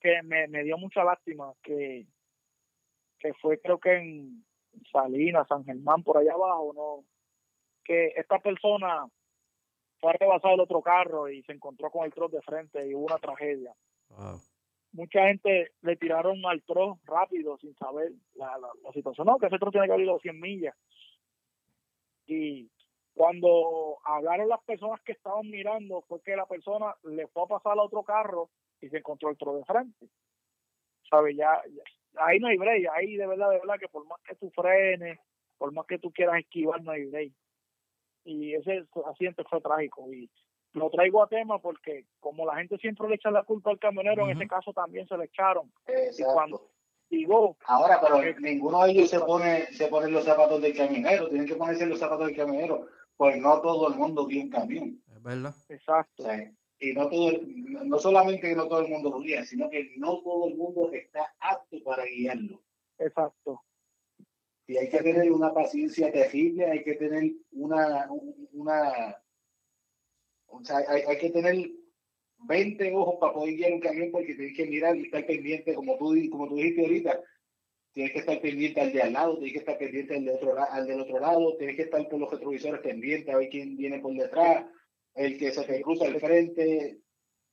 que 0.00 0.22
me, 0.22 0.46
me 0.48 0.62
dio 0.62 0.76
mucha 0.76 1.02
lástima, 1.02 1.52
que, 1.62 2.06
que 3.18 3.34
fue 3.34 3.60
creo 3.60 3.78
que 3.78 3.94
en 3.96 4.44
Salinas, 4.92 5.46
San 5.48 5.64
Germán, 5.64 6.02
por 6.02 6.18
allá 6.18 6.32
abajo, 6.34 6.72
no, 6.74 7.04
que 7.84 8.12
esta 8.16 8.38
persona 8.38 9.06
fue 10.00 10.10
a 10.10 10.14
rebasar 10.14 10.52
el 10.52 10.60
otro 10.60 10.80
carro 10.82 11.28
y 11.28 11.42
se 11.42 11.52
encontró 11.52 11.90
con 11.90 12.04
el 12.04 12.12
trozo 12.12 12.36
de 12.36 12.42
frente 12.42 12.86
y 12.86 12.94
hubo 12.94 13.06
una 13.06 13.18
tragedia. 13.18 13.74
Wow. 14.10 14.40
mucha 14.92 15.26
gente 15.26 15.72
le 15.82 15.96
tiraron 15.96 16.44
al 16.46 16.62
tro 16.62 16.98
rápido 17.04 17.58
sin 17.58 17.74
saber 17.76 18.12
la, 18.34 18.56
la, 18.58 18.68
la 18.82 18.92
situación. 18.92 19.26
No, 19.26 19.38
que 19.38 19.46
ese 19.46 19.58
tro 19.58 19.70
tiene 19.70 19.86
que 19.86 19.92
haber 19.92 20.06
ido 20.06 20.18
100 20.18 20.40
millas. 20.40 20.74
Y 22.26 22.70
cuando 23.14 23.98
hablaron 24.04 24.48
las 24.48 24.62
personas 24.64 25.00
que 25.02 25.12
estaban 25.12 25.48
mirando, 25.50 26.02
fue 26.02 26.20
que 26.22 26.36
la 26.36 26.46
persona 26.46 26.94
le 27.04 27.26
fue 27.28 27.42
a 27.42 27.46
pasar 27.46 27.78
a 27.78 27.82
otro 27.82 28.02
carro 28.02 28.50
y 28.80 28.88
se 28.88 28.98
encontró 28.98 29.30
el 29.30 29.36
tro 29.36 29.56
de 29.56 29.64
frente. 29.64 30.08
¿Sabes? 31.10 31.36
Ya, 31.36 31.60
ya- 31.68 31.82
ahí 32.16 32.38
no 32.40 32.48
hay 32.48 32.56
break. 32.56 32.86
Ahí 32.94 33.16
de 33.16 33.26
verdad, 33.26 33.50
de 33.50 33.58
verdad, 33.58 33.78
que 33.78 33.88
por 33.88 34.06
más 34.06 34.20
que 34.26 34.34
tú 34.36 34.50
frenes, 34.50 35.18
por 35.58 35.72
más 35.72 35.86
que 35.86 35.98
tú 35.98 36.10
quieras 36.12 36.38
esquivar, 36.40 36.82
no 36.82 36.92
hay 36.92 37.04
break. 37.06 37.32
Y 38.24 38.54
ese 38.54 38.84
accidente 39.06 39.44
fue 39.48 39.60
trágico. 39.60 40.12
Y 40.12 40.30
lo 40.74 40.90
traigo 40.90 41.22
a 41.22 41.28
tema 41.28 41.58
porque 41.58 42.04
como 42.20 42.44
la 42.44 42.56
gente 42.56 42.76
siempre 42.78 43.08
le 43.08 43.14
echa 43.14 43.30
la 43.30 43.44
culpa 43.44 43.70
al 43.70 43.78
camionero, 43.78 44.24
en 44.28 44.36
ese 44.36 44.46
caso 44.46 44.72
también 44.72 45.06
se 45.08 45.16
le 45.16 45.24
echaron. 45.24 45.72
Exacto. 45.86 46.32
cuando- 46.34 46.70
Digo, 47.10 47.56
Ahora, 47.64 47.98
pero 48.02 48.20
ninguno 48.38 48.84
de 48.84 48.90
ellos 48.90 49.08
se 49.08 49.18
pone, 49.20 49.64
se 49.72 49.88
pone 49.88 50.10
los 50.10 50.24
zapatos 50.24 50.60
del 50.60 50.76
camionero, 50.76 51.26
tienen 51.30 51.46
que 51.48 51.54
ponerse 51.54 51.86
los 51.86 51.98
zapatos 51.98 52.26
del 52.26 52.36
camionero, 52.36 52.86
pues 53.16 53.38
no 53.40 53.62
todo 53.62 53.88
el 53.88 53.94
mundo 53.94 54.26
un 54.26 54.50
camión. 54.50 55.02
Es 55.10 55.22
verdad. 55.22 55.54
Exacto, 55.70 56.24
sea, 56.24 56.52
y 56.80 56.92
no 56.92 57.08
todo, 57.08 57.30
el- 57.30 57.88
no 57.88 57.98
solamente 57.98 58.48
que 58.48 58.54
no 58.54 58.68
todo 58.68 58.80
el 58.80 58.88
mundo 58.88 59.10
lo 59.10 59.20
guía, 59.20 59.44
sino 59.44 59.68
que 59.68 59.92
no 59.96 60.20
todo 60.22 60.48
el 60.48 60.56
mundo 60.56 60.90
está 60.92 61.34
apto 61.40 61.82
para 61.82 62.04
guiarlo. 62.04 62.62
exacto. 62.98 63.62
Y 64.66 64.76
hay 64.76 64.90
que 64.90 64.98
tener 64.98 65.32
una 65.32 65.52
paciencia 65.54 66.12
terrible, 66.12 66.66
hay 66.66 66.84
que 66.84 66.94
tener 66.94 67.32
una, 67.52 68.06
una, 68.52 69.16
o 70.46 70.62
sea, 70.62 70.78
hay, 70.86 71.02
hay 71.08 71.18
que 71.18 71.30
tener 71.30 71.70
20 72.46 72.94
ojos 72.94 73.16
para 73.18 73.32
poder 73.32 73.54
guiar 73.54 73.72
un 73.72 73.80
camión 73.80 74.10
porque 74.12 74.34
tienes 74.34 74.56
que 74.56 74.66
mirar 74.66 74.94
y 74.96 75.04
estar 75.04 75.24
pendiente, 75.24 75.74
como 75.74 75.96
tú, 75.96 76.14
como 76.30 76.48
tú 76.48 76.56
dijiste 76.56 76.82
ahorita, 76.82 77.20
tienes 77.92 78.12
que 78.12 78.18
estar 78.18 78.40
pendiente 78.40 78.80
al 78.80 78.92
de 78.92 79.02
al 79.02 79.12
lado, 79.14 79.34
tienes 79.38 79.52
que 79.54 79.58
estar 79.60 79.78
pendiente 79.78 80.14
al, 80.16 80.24
de 80.26 80.32
otro, 80.32 80.54
al 80.58 80.86
del 80.86 81.00
otro 81.00 81.18
lado, 81.18 81.56
tienes 81.56 81.76
que 81.76 81.82
estar 81.82 82.06
por 82.06 82.20
los 82.20 82.30
retrovisores 82.30 82.80
pendientes 82.82 83.34
a 83.34 83.38
ver 83.38 83.48
quién 83.48 83.76
viene 83.76 84.00
por 84.00 84.12
detrás, 84.12 84.66
el 85.18 85.38
que 85.38 85.50
se 85.50 85.64
te 85.64 85.82
cruza 85.82 86.06
al 86.06 86.20
frente, 86.20 87.00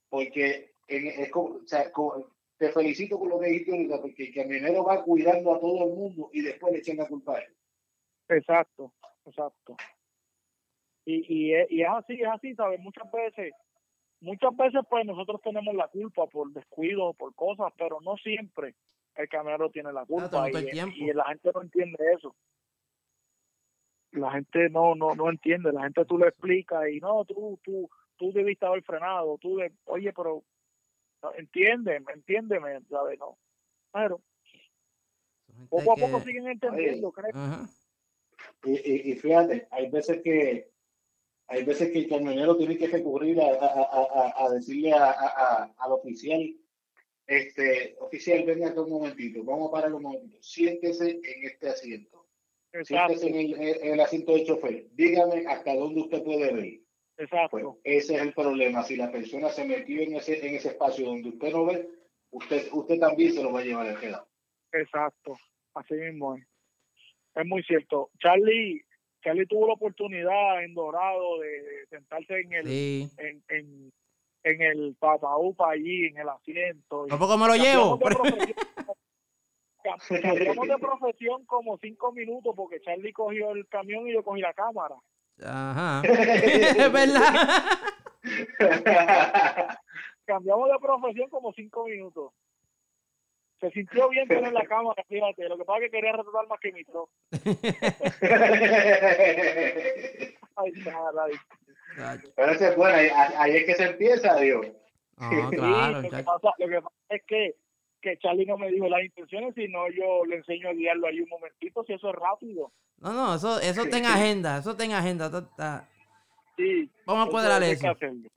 porque 0.09 0.73
en- 0.87 1.07
es 1.07 1.31
como, 1.31 1.55
o 1.57 1.67
sea, 1.67 1.91
como- 1.91 2.27
te 2.57 2.69
felicito 2.69 3.19
por 3.19 3.27
lo 3.29 3.39
que 3.39 3.47
dijiste 3.47 3.71
ahorita, 3.71 4.01
porque 4.01 4.23
el 4.27 4.33
camionero 4.33 4.85
va 4.85 5.03
cuidando 5.03 5.53
a 5.53 5.59
todo 5.59 5.83
el 5.85 5.89
mundo 5.93 6.29
y 6.31 6.41
después 6.41 6.71
le 6.71 6.79
echan 6.79 6.97
la 6.97 7.07
culpa 7.07 7.35
a 7.37 7.39
él. 7.41 7.53
Exacto, 8.29 8.93
exacto. 9.25 9.75
Y, 11.05 11.25
y, 11.33 11.53
es, 11.53 11.69
y 11.69 11.81
es 11.81 11.89
así, 11.89 12.13
es 12.21 12.27
así, 12.27 12.55
¿sabes? 12.55 12.79
Muchas 12.79 13.11
veces, 13.11 13.53
muchas 14.21 14.55
veces 14.55 14.81
pues 14.89 15.05
nosotros 15.05 15.41
tenemos 15.43 15.75
la 15.75 15.87
culpa 15.89 16.25
por 16.27 16.51
descuido, 16.51 17.13
por 17.13 17.35
cosas, 17.35 17.71
pero 17.77 17.99
no 18.01 18.15
siempre 18.17 18.75
el 19.15 19.29
camionero 19.29 19.69
tiene 19.69 19.91
la 19.93 20.05
culpa 20.05 20.47
el 20.49 20.67
y 20.95 21.13
la 21.13 21.25
gente 21.25 21.51
no 21.53 21.61
entiende 21.61 21.97
eso. 22.17 22.35
La 24.15 24.31
gente 24.31 24.69
no, 24.69 24.95
no, 24.95 25.13
no 25.15 25.29
entiende, 25.29 25.71
la 25.71 25.83
gente 25.83 26.05
tú 26.05 26.17
le 26.17 26.27
explicas 26.27 26.87
y 26.89 26.99
no, 26.99 27.25
tú, 27.25 27.59
tú, 27.63 27.89
tú 28.17 28.31
debiste 28.31 28.65
haber 28.65 28.83
frenado, 28.83 29.37
tú 29.39 29.57
de, 29.57 29.71
oye, 29.85 30.11
pero 30.13 30.43
entiéndeme, 31.37 32.13
entiéndeme, 32.13 32.81
¿sabes? 32.89 33.19
No. 33.19 33.37
Pero 33.91 34.21
poco 35.69 35.93
a 35.93 35.95
poco 35.95 36.19
que- 36.19 36.25
siguen 36.25 36.47
entendiendo, 36.47 37.11
creo. 37.11 37.31
Y, 38.63 38.71
y, 38.71 39.11
y 39.11 39.15
fíjate, 39.15 39.67
hay 39.71 39.89
veces 39.89 40.21
que 40.23 40.69
hay 41.47 41.63
veces 41.63 41.91
que 41.91 41.99
el 41.99 42.09
camionero 42.09 42.57
tiene 42.57 42.75
que 42.77 42.87
recurrir 42.87 43.39
a, 43.39 43.45
a, 43.45 43.65
a, 43.67 44.33
a- 44.41 44.45
a 44.45 44.49
decirle 44.49 44.91
a, 44.93 45.11
a- 45.11 45.11
a- 45.11 45.73
al 45.77 45.91
oficial, 45.91 46.41
este, 47.27 47.95
oficial, 47.99 48.43
venga 48.45 48.69
acá 48.69 48.81
un 48.81 48.89
momentito, 48.89 49.43
vamos 49.43 49.69
a 49.69 49.71
parar 49.71 49.93
un 49.93 50.01
momentito, 50.03 50.37
siéntese 50.41 51.11
en 51.23 51.43
este 51.45 51.69
asiento, 51.69 52.24
Exacto, 52.79 53.17
siéntese 53.17 53.27
en 53.29 53.61
el, 53.61 53.77
en 53.83 53.93
el 53.93 53.99
asiento 53.99 54.33
del 54.33 54.45
chofer, 54.45 54.85
dígame 54.93 55.45
hasta 55.47 55.73
dónde 55.75 56.01
usted 56.01 56.23
puede 56.23 56.53
ver. 56.53 56.79
Pues 57.15 57.31
exacto. 57.31 57.79
ese 57.83 58.15
es 58.15 58.21
el 58.21 58.33
problema, 58.33 58.83
si 58.83 58.97
la 58.97 59.09
persona 59.11 59.49
se 59.49 59.63
metió 59.65 60.01
en 60.01 60.15
ese, 60.15 60.45
en 60.45 60.55
ese 60.55 60.69
espacio 60.69 61.05
donde 61.05 61.29
usted 61.29 61.51
no 61.51 61.65
ve, 61.65 61.87
usted, 62.31 62.67
usted 62.73 62.99
también 62.99 63.31
se 63.31 63.41
lo 63.41 63.53
va 63.53 63.61
a 63.61 63.63
llevar 63.63 63.87
al 63.87 63.99
quedado. 63.99 64.27
Exacto, 64.73 65.37
así 65.75 65.93
mismo 65.93 66.35
es. 66.35 66.43
Es 67.35 67.45
muy 67.45 67.63
cierto. 67.63 68.11
Charlie, 68.19 68.81
Charlie 69.23 69.45
tuvo 69.45 69.67
la 69.67 69.73
oportunidad 69.73 70.63
en 70.63 70.73
Dorado 70.73 71.39
de, 71.39 71.47
de 71.47 71.87
sentarse 71.89 72.39
en 72.39 72.53
el 72.53 72.67
Sí. 72.67 73.09
en, 73.17 73.43
en, 73.49 73.93
en 74.43 74.61
el 74.61 74.95
papaupa 74.99 75.71
allí, 75.71 76.05
en 76.05 76.17
el 76.17 76.29
asiento. 76.29 77.05
Tampoco 77.07 77.37
me 77.37 77.47
lo 77.47 77.55
llevo. 77.55 77.99
cambiamos 80.21 80.67
de 80.67 80.77
profesión- 80.77 81.45
como 81.45 81.77
cinco 81.77 82.11
minutos 82.11 82.53
porque 82.55 82.81
Charlie 82.81 83.13
cogió 83.13 83.51
el 83.51 83.67
camión 83.67 84.07
y 84.07 84.13
yo 84.13 84.23
cogí 84.23 84.41
la 84.41 84.53
cámara. 84.53 84.95
Ajá. 85.43 86.01
es 86.05 86.91
verdad. 86.91 87.61
Cambiamos 90.25 90.69
de 90.69 90.79
profesión 90.79 91.29
como 91.29 91.53
cinco 91.53 91.85
minutos. 91.85 92.31
Se 93.59 93.69
sintió 93.71 94.09
bien 94.09 94.27
tener 94.27 94.51
la 94.51 94.65
cámara, 94.65 95.03
fíjate. 95.07 95.47
Lo 95.47 95.57
que 95.57 95.63
pasa 95.65 95.79
es 95.79 95.85
que 95.85 95.91
quería 95.97 96.11
retratar 96.13 96.47
más 96.47 96.59
que 96.59 96.71
mi 96.71 96.83
tro. 96.83 97.07
Ay. 101.97 102.19
Pero 102.35 102.51
ese 102.51 102.69
es 102.69 102.75
bueno, 102.75 102.95
ahí, 102.97 103.09
ahí 103.37 103.55
es 103.57 103.65
que 103.65 103.75
se 103.75 103.83
empieza, 103.85 104.35
Dios. 104.37 104.65
Ah, 105.17 105.29
Sí, 105.49 105.55
claro, 105.55 105.91
lo, 105.93 106.01
que 106.01 106.09
chacho. 106.09 106.25
pasa, 106.25 106.49
lo 106.57 106.67
que 106.67 106.81
pasa 106.81 106.95
es 107.09 107.23
que, 107.25 107.55
que 108.05 108.17
Charlie 108.19 108.45
no 108.45 108.57
me 108.57 108.69
dijo 108.71 108.87
las 108.87 109.03
intenciones, 109.03 109.53
sino 109.55 109.89
yo 109.89 110.23
le 110.25 110.35
enseño 110.37 110.69
a 110.69 110.73
guiarlo 110.73 111.07
ahí 111.07 111.19
un 111.21 111.29
momentito, 111.29 111.83
si 111.85 111.93
eso 111.93 112.09
es 112.09 112.15
rápido. 112.15 112.71
No, 112.99 113.11
no, 113.13 113.35
eso, 113.35 113.59
eso 113.59 113.81
está 113.83 113.97
en 113.97 114.05
agenda, 114.05 114.57
eso 114.59 114.71
está 114.71 114.85
en 114.85 114.91
agenda. 114.93 115.25
eso 115.27 115.39
está- 115.39 115.89
Sí, 116.57 116.89
Vamos 117.05 117.27
a 117.27 117.31
cuadrar 117.31 117.61
eso. 117.63 117.85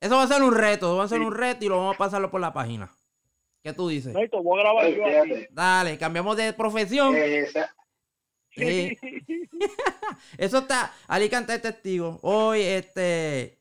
Eso 0.00 0.16
va 0.16 0.22
a 0.24 0.26
ser 0.26 0.42
un 0.42 0.54
reto, 0.54 0.96
va 0.96 1.04
a 1.04 1.08
ser 1.08 1.18
Sí. 1.18 1.24
un 1.24 1.34
reto 1.34 1.64
y 1.64 1.68
lo 1.68 1.76
vamos 1.76 1.94
a 1.94 1.98
pasarlo 1.98 2.30
por 2.30 2.40
la 2.40 2.52
página. 2.52 2.90
¿Qué 3.62 3.72
tú 3.72 3.88
dices? 3.88 4.12
No, 4.14 4.22
y 4.24 4.28
te 4.28 4.36
voy 4.40 4.58
a 4.58 4.62
grabar 4.64 4.84
Ay, 4.86 4.96
yo 4.96 5.04
aquí. 5.06 5.28
fíjate, 5.30 5.48
Dale, 5.52 5.98
cambiamos 5.98 6.36
de 6.36 6.52
profesión. 6.54 7.14
esa- 7.16 7.72
Sí. 8.50 8.96
Eso 10.38 10.58
está, 10.58 10.92
Alicante 11.06 11.54
es 11.54 11.62
testigo. 11.62 12.18
Hoy, 12.22 12.62
este, 12.62 13.58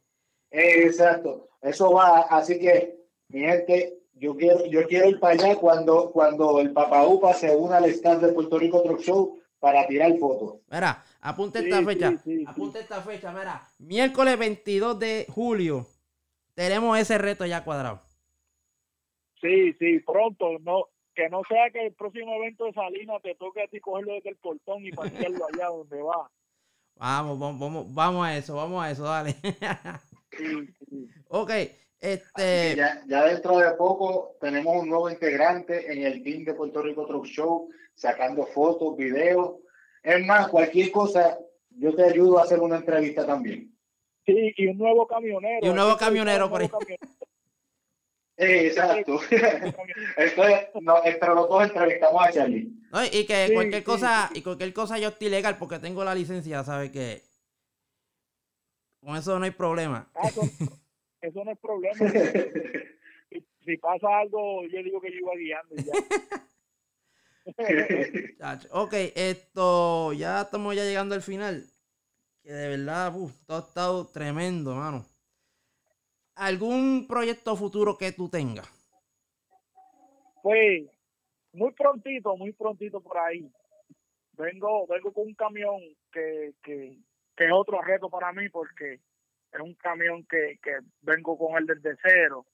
Exacto, 0.52 1.50
eso 1.62 1.92
va, 1.92 2.22
así 2.30 2.58
que, 2.60 2.96
mi 3.30 3.42
gente, 3.42 4.00
yo 4.20 4.36
quiero, 4.36 4.66
yo 4.66 4.88
quiero 4.88 5.10
ir 5.10 5.20
para 5.20 5.34
allá 5.34 5.56
cuando, 5.56 6.12
cuando 6.12 6.60
el 6.60 6.72
Papa 6.72 7.06
Upa 7.08 7.34
se 7.34 7.56
una 7.56 7.78
al 7.78 7.86
stand 7.86 8.26
de 8.26 8.34
Puerto 8.34 8.58
Rico 8.60 8.82
Truck 8.84 9.00
Show 9.02 9.40
para 9.60 9.88
tirar 9.88 10.18
fotos. 10.18 10.60
mira, 10.70 11.04
apunte 11.22 11.60
Sí, 11.60 11.66
esta 11.66 11.80
sí, 11.80 11.86
fecha. 11.86 12.12
sí, 12.12 12.18
sí. 12.38 12.46
apunte 12.48 12.80
esta 12.80 13.02
fecha, 13.02 13.32
mira. 13.32 13.68
Miércoles 13.80 14.38
22 14.38 15.00
de 15.00 15.26
julio. 15.30 15.86
Tenemos 16.54 16.98
ese 16.98 17.18
reto 17.18 17.46
ya 17.46 17.64
cuadrado. 17.64 18.02
Sí, 19.42 19.74
sí, 19.74 20.00
pronto, 20.00 20.58
no 20.60 20.86
que 21.14 21.30
no 21.30 21.42
sea 21.50 21.72
que 21.72 21.88
el 21.88 21.94
próximo 21.94 22.36
evento 22.36 22.66
de 22.66 22.74
Salinas 22.74 23.22
te 23.24 23.34
toque 23.36 23.64
a 23.64 23.68
ti 23.68 23.80
cogerlo 23.80 24.14
desde 24.14 24.30
el 24.30 24.36
portón 24.38 24.86
y 24.86 24.92
pasearlo 24.92 25.46
allá 25.52 25.68
donde 25.68 26.02
va. 26.02 26.30
Vamos, 26.96 27.40
vamos, 27.40 27.60
vamos, 27.60 27.94
vamos 27.94 28.26
a 28.28 28.38
eso, 28.38 28.56
vamos 28.56 28.84
a 28.84 28.92
eso, 28.92 29.04
dale. 29.04 29.36
Sí, 30.38 30.68
sí. 30.90 31.08
ok, 31.30 31.52
este, 32.00 32.76
ya, 32.76 33.04
ya 33.08 33.26
dentro 33.26 33.58
de 33.58 33.72
poco 33.72 34.38
tenemos 34.40 34.76
un 34.82 34.90
nuevo 34.90 35.10
integrante 35.10 35.92
en 35.92 36.04
el 36.04 36.24
team 36.24 36.44
de 36.44 36.54
Puerto 36.54 36.82
Rico 36.82 37.06
Truck 37.08 37.26
Show, 37.26 37.70
sacando 37.96 38.46
fotos, 38.46 38.96
videos. 38.96 39.56
Es 40.04 40.26
más, 40.26 40.48
cualquier 40.50 40.92
cosa, 40.92 41.38
yo 41.70 41.96
te 41.96 42.04
ayudo 42.04 42.40
a 42.40 42.44
hacer 42.44 42.60
una 42.60 42.78
entrevista 42.78 43.26
también. 43.26 43.76
Sí, 44.26 44.54
y 44.58 44.68
un 44.68 44.78
nuevo 44.78 45.08
camionero. 45.08 45.66
Y 45.66 45.70
un 45.70 45.76
nuevo 45.76 45.98
que 45.98 46.06
camionero 46.06 46.50
por 46.50 46.60
camionero. 46.70 46.98
Eh, 48.38 48.68
exacto. 48.68 49.20
Entonces, 49.32 50.68
no, 50.82 51.04
entre 51.04 51.30
los 51.30 51.50
dos 51.50 51.64
entrevistamos 51.64 52.24
a 52.24 52.32
Charlie. 52.32 52.72
no, 52.92 53.04
y 53.06 53.26
que 53.26 53.48
Sí, 53.48 53.54
cualquier 53.54 53.82
sí, 53.82 53.86
cosa, 53.86 54.30
y 54.34 54.42
cualquier 54.44 54.74
cosa 54.74 55.00
yo 55.00 55.10
estoy 55.10 55.30
legal 55.30 55.58
porque 55.58 55.80
tengo 55.80 56.04
la 56.04 56.14
licencia, 56.14 56.64
¿sabes 56.64 56.92
qué? 56.92 57.24
Con 59.02 59.16
eso 59.16 59.40
no 59.40 59.46
hay 59.46 59.52
problema. 59.52 60.12
Ah, 60.14 60.30
eso 61.28 61.44
no 61.44 61.52
es 61.52 61.60
problema. 61.60 61.96
si, 61.96 62.00
si 63.66 63.78
pasa 63.78 64.20
algo, 64.20 64.66
yo 64.68 64.84
digo 64.84 65.02
que 65.02 65.12
yo 65.12 65.18
iba 65.18 65.36
guiando 65.36 65.76
y 65.76 65.84
ya. 65.84 65.94
Ok, 68.72 68.94
esto, 69.16 70.14
ya 70.14 70.42
estamos 70.42 70.76
ya 70.76 70.84
llegando 70.84 71.16
al 71.16 71.22
final. 71.22 71.66
Que 72.44 72.52
de 72.52 72.78
verdad, 72.78 73.14
uf, 73.16 73.34
todo 73.46 73.58
ha 73.58 73.62
estado 73.62 74.08
tremendo, 74.08 74.76
mano. 74.76 75.06
¿Algún 76.36 77.08
proyecto 77.08 77.56
futuro 77.56 77.98
que 77.98 78.12
tú 78.12 78.30
tengas? 78.30 78.68
Pues 80.44 80.90
muy 81.54 81.72
prontito, 81.74 82.36
muy 82.38 82.52
prontito 82.52 83.02
por 83.02 83.18
ahí. 83.18 83.52
Vengo, 84.34 84.86
vengo 84.88 85.12
con 85.12 85.28
un 85.28 85.34
camión 85.34 85.82
que, 86.12 86.54
que, 86.62 87.00
que 87.36 87.46
es 87.46 87.52
otro 87.52 87.82
reto 87.82 88.10
para 88.10 88.32
mí 88.34 88.50
porque 88.50 89.00
es 89.52 89.60
un 89.60 89.74
camión 89.76 90.26
que, 90.26 90.60
que 90.62 90.80
vengo 91.02 91.38
con 91.38 91.58
él 91.58 91.66
desde 91.66 91.98
cero 92.02 92.46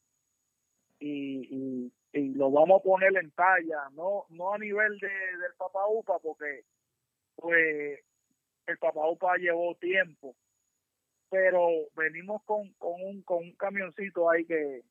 y, 1.00 1.48
y, 1.50 1.94
y 2.14 2.34
lo 2.34 2.52
vamos 2.52 2.80
a 2.80 2.84
poner 2.84 3.16
en 3.18 3.32
talla, 3.32 3.90
no 3.94 4.26
no 4.30 4.54
a 4.54 4.58
nivel 4.58 4.98
de, 5.00 5.08
del 5.08 5.54
Papa 5.58 5.88
Upa, 5.88 6.20
porque 6.20 6.64
pues 7.36 8.00
el 8.68 8.78
Papa 8.78 9.10
Upa 9.10 9.36
llevó 9.38 9.76
tiempo, 9.76 10.36
pero 11.30 11.68
venimos 11.96 12.42
con, 12.44 12.72
con, 12.74 13.02
un, 13.02 13.22
con 13.24 13.40
un 13.40 13.56
camioncito 13.56 14.30
ahí 14.30 14.46
que, 14.46 14.84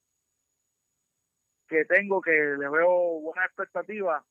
que 1.69 1.85
tengo 1.87 2.21
que 2.21 2.33
le 2.33 2.69
veo 2.69 3.21
buena 3.21 3.47
expectativa 3.47 4.25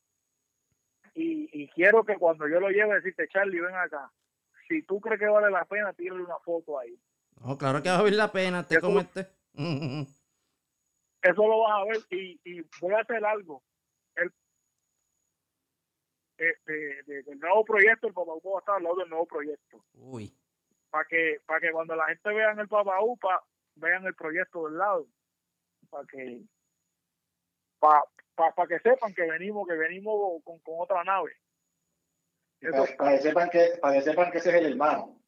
y, 1.14 1.48
y 1.52 1.68
quiero 1.68 2.04
que 2.04 2.16
cuando 2.16 2.46
yo 2.48 2.60
lo 2.60 2.70
lleve 2.70 2.94
decirte 2.94 3.28
Charlie 3.28 3.60
ven 3.60 3.74
acá 3.74 4.10
si 4.68 4.82
tú 4.82 5.00
crees 5.00 5.18
que 5.18 5.26
vale 5.26 5.50
la 5.50 5.64
pena 5.64 5.92
tírale 5.92 6.22
una 6.22 6.38
foto 6.38 6.78
ahí 6.78 6.96
No, 7.40 7.56
claro 7.58 7.82
que 7.82 7.88
va 7.88 7.96
a 7.96 8.02
valer 8.02 8.16
la 8.18 8.30
pena, 8.32 8.66
te 8.66 8.76
este. 8.76 9.28
eso 11.22 11.46
lo 11.46 11.60
vas 11.60 11.72
a 11.72 11.84
ver 11.84 11.96
y, 12.10 12.40
y 12.44 12.62
voy 12.80 12.94
a 12.94 13.00
hacer 13.00 13.24
algo. 13.24 13.62
El 14.16 14.32
eh, 16.38 16.54
de- 16.66 17.02
de- 17.06 17.22
del 17.22 17.38
nuevo 17.38 17.64
proyecto 17.64 18.06
el 18.08 18.14
Papa 18.14 18.32
Upa 18.34 18.50
va 18.50 18.56
a 18.56 18.60
estar 18.60 18.74
al 18.76 18.82
lado 18.82 18.96
del 18.96 19.08
nuevo 19.08 19.26
proyecto. 19.26 19.84
Uy, 19.94 20.32
para 20.90 21.04
que 21.06 21.40
para 21.46 21.60
que 21.60 21.72
cuando 21.72 21.94
la 21.96 22.06
gente 22.06 22.28
vean 22.32 22.58
el 22.58 22.68
Papa 22.68 23.00
Upa 23.02 23.42
vean 23.76 24.04
el 24.06 24.14
proyecto 24.14 24.66
del 24.68 24.78
lado. 24.78 25.06
Para 25.90 26.06
que 26.06 26.42
para 27.78 28.66
que 28.68 28.78
sepan 28.80 29.12
que 29.14 29.22
venimos 29.22 29.66
que 29.68 29.74
venimos 29.74 30.42
con, 30.44 30.58
con 30.60 30.74
otra 30.80 31.04
nave. 31.04 31.36
Eso- 32.60 32.84
Para, 32.84 32.96
para 32.96 33.16
que 33.16 33.22
sepan 33.22 33.50
que, 33.50 33.68
para 33.80 33.94
que 33.94 34.02
sepan 34.02 34.30
que 34.32 34.38
ese 34.38 34.50
es 34.50 34.54
el 34.56 34.66
hermano. 34.72 35.21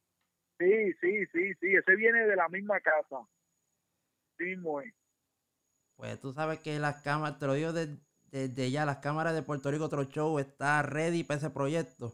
Sí 0.64 0.92
sí 1.00 1.26
sí 1.32 1.54
sí 1.60 1.74
ese 1.74 1.96
viene 1.96 2.26
de 2.26 2.36
la 2.36 2.48
misma 2.48 2.80
casa 2.80 3.26
sí 4.38 4.52
es. 4.52 4.94
pues 5.96 6.20
tú 6.20 6.32
sabes 6.32 6.60
que 6.60 6.78
las 6.78 7.02
cámaras, 7.02 7.38
te 7.38 7.46
lo 7.46 7.54
digo 7.54 7.72
desde, 7.72 7.98
desde 8.30 8.70
ya, 8.70 8.84
las 8.84 8.98
cámaras 8.98 9.34
de 9.34 9.42
Puerto 9.42 9.70
Rico 9.70 9.84
Otro 9.84 10.04
Show 10.04 10.38
está 10.38 10.82
ready 10.82 11.22
para 11.22 11.38
ese 11.38 11.50
proyecto. 11.50 12.12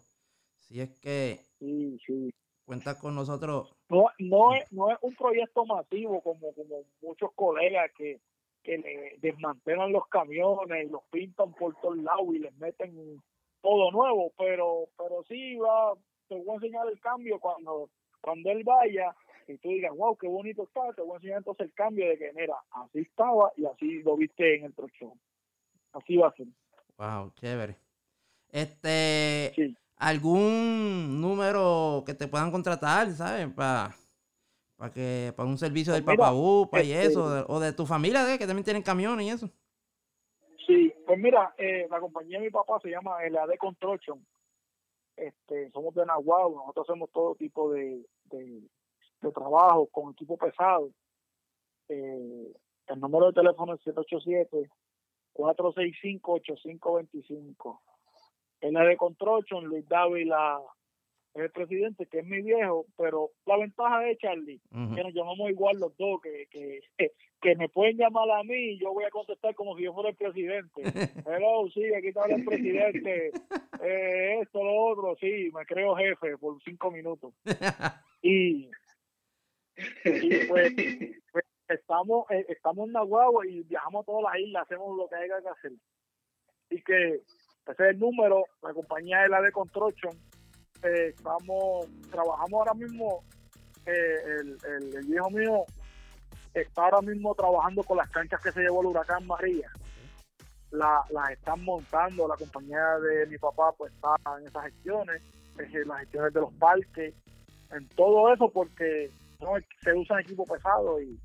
Si 0.59 0.81
es 0.81 0.91
que 0.99 1.41
sí 1.59 1.99
sí 2.07 2.33
cuentas 2.65 2.97
con 2.99 3.15
nosotros. 3.15 3.75
no 3.89 4.05
no 4.19 4.55
es 4.55 4.71
no 4.73 4.93
es 4.93 4.99
un 5.01 5.15
proyecto 5.17 5.65
masivo 5.65 6.21
como 6.23 6.53
como 6.55 6.85
muchos 7.03 7.31
colegas 7.35 7.91
que 7.97 8.21
que 8.63 8.77
le 8.79 9.17
desmantelan 9.19 9.91
los 9.91 10.07
camiones 10.09 10.87
y 10.87 10.91
los 10.91 11.03
pintan 11.11 11.53
por 11.55 11.75
todos 11.81 11.97
lados 11.97 12.29
y 12.35 12.39
les 12.39 12.55
meten 12.59 13.21
todo 13.63 13.91
nuevo 13.91 14.33
pero 14.39 14.89
pero 14.97 15.25
sí 15.27 15.57
va 15.57 15.95
te 16.29 16.37
voy 16.37 16.51
a 16.51 16.55
enseñar 16.55 16.87
el 16.89 17.01
cambio 17.01 17.41
cuando 17.41 17.91
cuando 18.21 18.51
él 18.51 18.65
vaya 18.65 19.15
y 19.49 19.57
tú 19.59 19.69
digas 19.69 19.93
wow 19.97 20.17
qué 20.17 20.29
bonito 20.29 20.65
está 20.65 20.93
te 20.95 21.03
voy 21.03 21.13
a 21.13 21.17
enseñar 21.17 21.39
entonces 21.39 21.67
el 21.67 21.73
cambio 21.75 22.09
de 22.09 22.19
que 22.19 22.33
mira 22.35 22.55
así 22.71 23.01
estaba 23.01 23.53
y 23.57 23.65
así 23.67 24.03
lo 24.03 24.17
viste 24.17 24.57
en 24.57 24.65
el 24.67 24.75
truck 24.75 24.93
show 24.93 25.17
así 25.93 26.17
va 26.17 26.29
a 26.29 26.35
ser 26.35 26.47
Wow, 26.99 27.33
chévere. 27.35 27.77
Este, 28.51 29.53
sí 29.55 29.75
algún 30.01 31.21
número 31.21 32.03
que 32.07 32.15
te 32.15 32.27
puedan 32.27 32.51
contratar, 32.51 33.11
¿sabes? 33.13 33.49
Para 33.55 33.95
para 34.77 34.91
que 34.91 35.33
para 35.37 35.47
un 35.47 35.59
servicio 35.59 35.93
del 35.93 36.03
Pues 36.03 36.15
mira, 36.17 36.25
Papabupa 36.29 36.83
y 36.83 36.91
este- 36.93 37.09
eso, 37.09 37.45
o 37.49 37.61
de 37.61 37.75
tu 37.75 37.85
familia, 37.85 38.33
¿eh? 38.33 38.39
que 38.39 38.47
también 38.47 38.65
tienen 38.65 38.83
camiones 38.83 39.27
y 39.27 39.29
eso. 39.31 39.51
Sí, 40.67 40.91
pues 41.07 41.19
mira, 41.19 41.55
eh, 41.59 41.87
la 41.91 42.01
compañía 42.01 42.39
de 42.39 42.47
mi 42.47 42.51
papá 42.51 42.81
se 42.83 42.89
llama 42.89 43.23
LAD 43.29 43.57
Construction. 43.59 44.25
Este, 45.21 45.71
somos 45.71 45.95
de 45.95 46.07
Nahuatl, 46.07 46.55
nosotros 46.55 46.89
hacemos 46.89 47.11
todo 47.11 47.35
tipo 47.35 47.71
de, 47.73 48.07
de, 48.25 48.63
de 49.21 49.33
trabajo 49.33 49.87
con 49.87 50.13
equipo 50.13 50.39
pesado. 50.39 50.91
Eh, 51.89 52.53
el 52.87 53.01
número 53.01 53.27
de 53.27 53.35
teléfono 53.35 53.75
es 53.75 53.81
787-465-8525. 55.35 57.81
LAD 58.63 58.97
Construction, 58.97 59.65
Luis 59.65 59.87
Dávila 59.89 60.63
el 61.35 61.51
presidente, 61.51 62.07
que 62.07 62.21
es 62.21 62.27
mi 62.27 62.43
viejo, 62.43 62.87
pero 62.97 63.31
la 63.47 63.57
ventaja 63.57 64.01
de 64.01 64.17
Charlie 64.17 64.61
que 64.71 65.03
nos 65.03 65.15
llamamos 65.15 65.51
igual 65.51 65.79
los 65.79 65.97
dos, 65.97 66.21
que, 66.21 66.47
que, 66.51 66.81
que 67.41 67.57
me 67.57 67.69
pueden 67.69 67.97
llamar 67.97 68.29
a 68.31 68.43
mí 68.43 68.73
y 68.73 68.79
yo 68.79 68.93
voy 68.93 69.05
a 69.05 69.11
contestar 69.11 69.55
como 69.55 69.77
si 69.77 69.85
yo 69.85 69.95
fuera 69.95 70.11
el 70.11 70.17
presidente. 70.17 70.83
Hello, 71.27 71.69
sí, 71.73 71.95
aquí 71.95 72.09
está 72.09 72.25
el 72.27 72.45
presidente. 72.45 73.33
Eh, 73.83 74.41
esto, 74.43 74.63
lo 74.63 74.85
otro, 74.87 75.17
sí, 75.21 75.51
me 75.55 75.65
creo 75.67 75.95
jefe 75.97 76.37
por 76.39 76.61
cinco 76.63 76.91
minutos. 76.91 77.33
Y, 78.23 78.71
y 80.05 80.45
pues, 80.47 80.75
pues, 81.33 81.45
estamos 81.69 82.31
eh, 82.31 82.45
estamos 82.51 82.87
en 82.87 82.93
Nahuatl 82.93 83.49
y 83.49 83.63
viajamos 83.63 84.03
a 84.03 84.05
todas 84.05 84.25
las 84.25 84.43
islas, 84.43 84.63
hacemos 84.65 84.95
lo 84.95 85.09
que 85.09 85.15
haya 85.15 85.41
que 85.41 85.49
hacer. 85.49 85.73
Y 86.69 86.83
que 86.83 87.23
ese 87.67 87.83
es 87.83 87.91
el 87.95 87.99
número, 87.99 88.45
la 88.63 88.75
compañía 88.75 89.25
es 89.25 89.31
la 89.31 89.41
de 89.41 89.53
Construction. 89.53 90.13
Eh, 90.83 91.09
estamos, 91.15 91.87
trabajamos 92.11 92.53
ahora 92.53 92.75
mismo, 92.75 93.23
eh, 93.85 94.17
el, 94.41 94.57
el, 94.95 95.07
viejo 95.07 95.31
mío 95.31 95.65
está 96.55 96.85
ahora 96.85 97.03
mismo 97.03 97.35
trabajando 97.35 97.83
con 97.83 97.99
las 97.99 98.09
canchas 98.11 98.41
que 98.41 98.51
se 98.51 98.61
llevó 98.61 98.81
el 98.81 98.87
huracán 98.89 99.27
María. 99.27 99.71
La, 100.71 101.05
las 101.11 101.31
están 101.31 101.63
montando, 101.65 102.29
la 102.29 102.37
compañía 102.37 102.99
de 103.01 103.27
mi 103.27 103.37
papá 103.37 103.73
pues 103.77 103.93
está 103.93 104.15
en 104.39 104.47
esas 104.47 104.65
gestiones, 104.65 105.23
en 105.59 105.89
las 105.89 106.01
gestiones 106.01 106.33
de 106.33 106.41
los 106.41 106.53
parques, 106.55 107.15
en 107.73 107.89
todo 107.89 108.33
eso 108.33 108.49
porque 108.51 109.11
no 109.41 109.53
se 109.83 109.93
usan 109.93 110.21
equipo 110.21 110.45
pesado 110.45 111.01
y, 111.01 111.19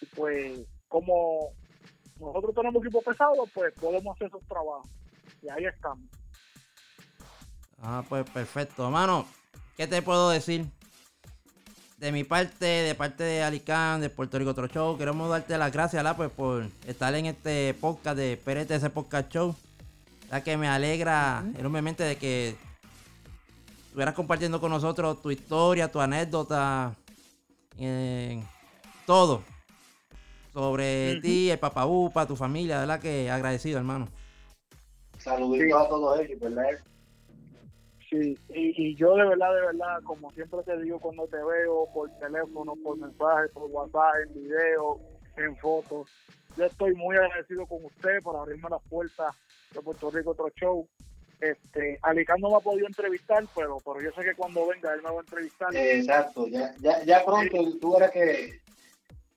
y, 0.00 0.06
pues 0.14 0.60
como 0.88 1.50
nosotros 2.18 2.54
tenemos 2.54 2.82
equipo 2.82 3.02
pesado 3.02 3.46
pues 3.52 3.74
podemos 3.74 4.14
hacer 4.14 4.28
esos 4.28 4.46
trabajos 4.46 4.88
y 5.42 5.48
ahí 5.48 5.66
estamos 5.66 6.06
Ah, 7.82 8.02
pues 8.08 8.28
perfecto. 8.30 8.90
Mano, 8.90 9.26
¿qué 9.76 9.86
te 9.86 10.02
puedo 10.02 10.30
decir? 10.30 10.66
De 11.98 12.12
mi 12.12 12.24
parte, 12.24 12.64
de 12.66 12.94
parte 12.94 13.24
de 13.24 13.42
Alicán, 13.42 14.00
de 14.02 14.10
Puerto 14.10 14.38
Rico 14.38 14.50
Otro 14.50 14.66
Show, 14.66 14.98
queremos 14.98 15.30
darte 15.30 15.56
las 15.56 15.72
gracias, 15.72 16.04
¿la? 16.04 16.14
Pues 16.16 16.30
por 16.30 16.66
estar 16.86 17.14
en 17.14 17.26
este 17.26 17.74
podcast 17.80 18.16
de 18.18 18.36
PRTS 18.36 18.90
Podcast 18.90 19.32
Show. 19.32 19.54
La 20.30 20.42
que 20.42 20.56
me 20.56 20.68
alegra 20.68 21.44
enormemente 21.56 22.02
de 22.02 22.16
que 22.16 22.56
estuvieras 23.86 24.14
compartiendo 24.14 24.60
con 24.60 24.70
nosotros 24.70 25.22
tu 25.22 25.30
historia, 25.30 25.90
tu 25.90 26.00
anécdota, 26.00 26.94
eh, 27.78 28.42
todo 29.06 29.42
sobre 30.52 31.20
ti, 31.20 31.50
el 31.50 31.58
papá 31.58 31.86
Upa, 31.86 32.26
tu 32.26 32.34
familia, 32.34 32.80
¿verdad? 32.80 32.98
Que 33.00 33.30
agradecido, 33.30 33.78
hermano. 33.78 34.08
Saluditos 35.18 35.66
Sí. 35.80 35.86
a 35.86 35.88
todos 35.88 36.20
ellos, 36.20 36.40
¿verdad? 36.40 36.64
Sí, 38.20 38.38
y, 38.48 38.88
y 38.88 38.94
yo 38.94 39.14
de 39.16 39.26
verdad, 39.26 39.54
de 39.54 39.60
verdad, 39.60 40.02
como 40.04 40.30
siempre 40.32 40.60
te 40.64 40.80
digo 40.80 40.98
cuando 40.98 41.26
te 41.26 41.36
veo 41.36 41.88
por 41.92 42.10
teléfono, 42.18 42.74
por 42.82 42.98
mensaje, 42.98 43.48
por 43.52 43.70
WhatsApp, 43.70 44.14
en 44.26 44.34
video, 44.34 45.00
en 45.36 45.56
fotos, 45.56 46.08
yo 46.56 46.64
estoy 46.64 46.94
muy 46.94 47.16
agradecido 47.16 47.66
con 47.66 47.84
usted 47.84 48.22
por 48.22 48.36
abrirme 48.36 48.70
las 48.70 48.82
puertas 48.88 49.34
de 49.72 49.80
Puerto 49.82 50.10
Rico 50.10 50.30
otro 50.30 50.48
show. 50.56 50.88
Este, 51.40 51.98
Alicán 52.00 52.40
no 52.40 52.50
me 52.50 52.56
ha 52.56 52.60
podido 52.60 52.86
entrevistar, 52.86 53.44
pero, 53.54 53.76
pero 53.84 54.00
yo 54.00 54.10
sé 54.12 54.22
que 54.22 54.34
cuando 54.34 54.66
venga 54.66 54.94
él 54.94 55.02
me 55.02 55.10
va 55.10 55.18
a 55.18 55.20
entrevistar. 55.20 55.76
Exacto, 55.76 56.46
ya, 56.48 56.74
ya, 56.80 57.04
ya 57.04 57.24
pronto 57.24 57.58
tú 57.78 57.92
verás 57.92 58.10
que 58.10 58.60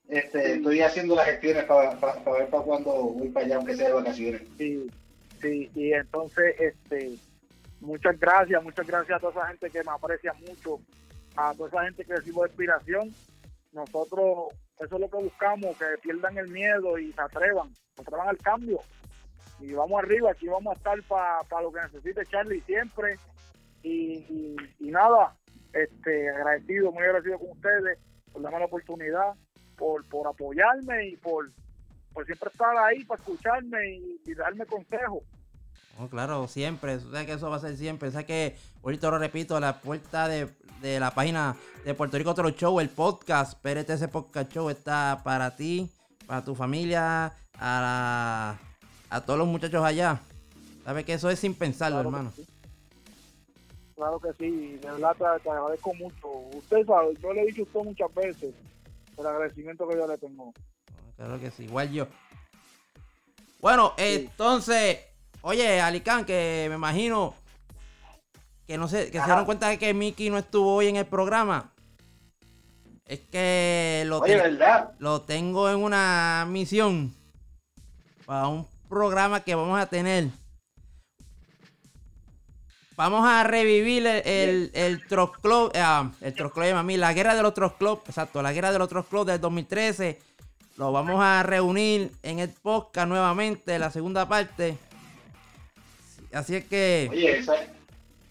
este, 0.07 0.53
estoy 0.53 0.79
haciendo 0.79 1.15
las 1.15 1.25
gestiones 1.25 1.65
para 1.65 1.89
ver 1.91 2.49
para 2.49 2.63
cuándo 2.63 2.91
voy 2.91 3.27
para 3.29 3.45
allá, 3.45 3.55
aunque 3.57 3.75
sea 3.75 3.89
de 3.89 3.93
vacaciones. 3.93 4.41
Sí, 4.57 4.89
sí, 5.41 5.69
y 5.75 5.91
entonces, 5.91 6.55
este, 6.57 7.17
muchas 7.81 8.19
gracias, 8.19 8.63
muchas 8.63 8.85
gracias 8.85 9.17
a 9.17 9.19
toda 9.19 9.31
esa 9.31 9.47
gente 9.47 9.69
que 9.69 9.83
me 9.83 9.91
aprecia 9.91 10.33
mucho, 10.33 10.79
a 11.35 11.53
toda 11.53 11.69
esa 11.69 11.83
gente 11.83 12.05
que 12.05 12.15
recibo 12.15 12.45
inspiración. 12.45 13.13
Nosotros, 13.71 14.53
eso 14.79 14.95
es 14.95 15.01
lo 15.01 15.09
que 15.09 15.17
buscamos, 15.17 15.77
que 15.77 15.85
pierdan 16.01 16.37
el 16.37 16.47
miedo 16.49 16.97
y 16.97 17.11
se 17.13 17.21
atrevan, 17.21 17.73
se 17.95 18.01
atrevan 18.01 18.29
al 18.29 18.37
cambio. 18.37 18.79
Y 19.59 19.73
vamos 19.73 20.01
arriba, 20.01 20.31
aquí 20.31 20.47
vamos 20.47 20.73
a 20.73 20.77
estar 20.77 21.01
para 21.03 21.61
lo 21.61 21.71
que 21.71 21.81
necesite 21.81 22.25
Charlie 22.25 22.61
siempre. 22.61 23.17
Y, 23.83 24.55
y, 24.79 24.91
nada, 24.91 25.35
este, 25.73 26.29
agradecido, 26.29 26.91
muy 26.91 27.03
agradecido 27.03 27.39
con 27.39 27.51
ustedes 27.51 27.99
por 28.31 28.41
darme 28.41 28.59
la 28.59 28.65
oportunidad, 28.65 29.33
por, 29.77 30.07
por 30.09 30.27
apoyarme 30.27 31.09
y 31.09 31.17
por, 31.17 31.51
por 32.13 32.25
siempre 32.25 32.49
estar 32.51 32.75
ahí 32.77 33.05
para 33.05 33.21
escucharme 33.21 33.99
y 34.25 34.33
darme 34.33 34.65
consejos. 34.65 35.23
Claro, 36.07 36.47
siempre. 36.47 36.95
O 36.95 37.11
sea 37.11 37.25
que 37.25 37.33
eso 37.33 37.49
va 37.49 37.57
a 37.57 37.59
ser 37.59 37.75
siempre. 37.77 38.09
O 38.09 38.11
sea 38.11 38.25
que, 38.25 38.55
ahorita 38.83 39.09
lo 39.11 39.17
repito, 39.19 39.59
la 39.59 39.81
puerta 39.81 40.27
de, 40.27 40.49
de 40.81 40.99
la 40.99 41.11
página 41.11 41.55
de 41.83 41.93
Puerto 41.93 42.17
Rico 42.17 42.31
Otro 42.31 42.49
Show, 42.51 42.79
el 42.79 42.89
podcast, 42.89 43.59
PRTS 43.61 44.07
Podcast 44.07 44.51
Show, 44.53 44.69
está 44.69 45.21
para 45.23 45.55
ti, 45.55 45.89
para 46.25 46.43
tu 46.43 46.55
familia, 46.55 47.33
a, 47.57 47.81
la- 47.81 48.59
a 49.09 49.21
todos 49.21 49.39
los 49.39 49.47
muchachos 49.47 49.83
allá. 49.83 50.21
Sabes 50.85 51.05
que 51.05 51.13
eso 51.13 51.29
es 51.29 51.39
sin 51.39 51.53
pensarlo, 51.53 51.97
Claro 52.01 52.09
que 52.11 52.15
hermano. 52.15 52.33
sí. 52.35 52.45
Claro 53.95 54.19
que 54.21 54.33
sí, 54.39 54.77
de 54.77 54.91
verdad 54.91 55.11
te, 55.17 55.43
te 55.43 55.49
agradezco 55.49 55.93
mucho. 55.95 56.27
Usted 56.53 56.85
sabe, 56.85 57.17
yo 57.21 57.33
le 57.33 57.41
he 57.41 57.45
dicho 57.47 57.61
a 57.61 57.65
usted 57.65 57.79
muchas 57.81 58.13
veces 58.15 58.55
el 59.17 59.25
agradecimiento 59.27 59.85
que 59.89 59.95
yo 59.97 60.07
le 60.07 60.17
tengo. 60.17 60.53
Claro 61.17 61.37
que 61.37 61.51
sí, 61.51 61.63
igual 61.65 61.91
yo. 61.91 62.07
Bueno, 63.59 63.93
entonces, 63.97 64.99
oye, 65.41 65.79
Alicán, 65.81 66.25
que 66.25 66.67
me 66.69 66.75
imagino 66.75 67.33
que 68.67 68.77
no 68.77 68.87
sé, 68.87 69.09
que 69.11 69.19
se 69.19 69.25
dieron 69.25 69.45
cuenta 69.45 69.67
de 69.69 69.79
que 69.79 69.93
Mickey 69.93 70.29
no 70.29 70.37
estuvo 70.37 70.75
hoy 70.75 70.87
en 70.87 70.95
el 70.97 71.05
programa. 71.07 71.71
Es 73.05 73.19
que 73.31 74.03
lo, 74.05 74.19
Oye, 74.19 74.33
ten- 74.39 74.57
¿verdad? 74.59 74.91
lo 74.99 75.21
tengo 75.21 75.67
en 75.69 75.77
una 75.77 76.45
misión 76.47 77.11
para 78.27 78.47
un 78.47 78.67
programa 78.87 79.39
que 79.39 79.55
vamos 79.55 79.79
a 79.79 79.87
tener. 79.87 80.27
Vamos 82.95 83.25
a 83.27 83.43
revivir 83.43 84.05
el, 84.05 84.21
el, 84.27 84.71
el 84.73 85.01
Club, 85.07 85.71
ah, 85.75 86.11
el 86.21 86.33
Troc 86.35 86.53
Club, 86.53 86.83
mí, 86.83 86.97
la 86.97 87.13
guerra 87.13 87.33
de 87.33 87.41
los 87.41 87.53
Club, 87.53 88.01
exacto, 88.05 88.41
la 88.43 88.51
guerra 88.51 88.71
de 88.71 88.77
los 88.77 88.89
Club 89.07 89.25
del 89.25 89.39
2013. 89.41 90.19
Lo 90.75 90.91
vamos 90.91 91.19
a 91.19 91.41
reunir 91.43 92.11
en 92.23 92.39
el 92.39 92.49
podcast 92.49 93.07
nuevamente, 93.07 93.79
la 93.79 93.89
segunda 93.89 94.27
parte. 94.27 94.77
Así 96.31 96.55
es 96.55 96.65
que, 96.65 97.07
Oye, 97.11 97.39
esa- 97.39 97.55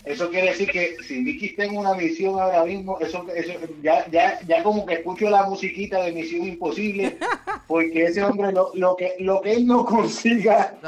eso 0.05 0.30
quiere 0.30 0.51
decir 0.51 0.70
que 0.70 0.96
si 1.07 1.22
Vicky 1.22 1.46
está 1.46 1.64
en 1.64 1.76
una 1.76 1.92
misión 1.94 2.38
ahora 2.40 2.64
mismo, 2.64 2.99
eso, 3.01 3.26
eso 3.34 3.53
ya, 3.82 4.09
ya, 4.11 4.40
ya 4.46 4.62
como 4.62 4.86
que 4.86 4.94
escucho 4.94 5.28
la 5.28 5.44
musiquita 5.46 6.03
de 6.03 6.12
Misión 6.12 6.46
Imposible, 6.46 7.18
porque 7.66 8.05
ese 8.05 8.22
hombre 8.22 8.53
lo, 8.53 8.70
lo 8.74 8.96
que 8.96 9.16
lo 9.18 9.40
que 9.42 9.53
él 9.53 9.66
no 9.66 9.84
consiga, 9.84 10.78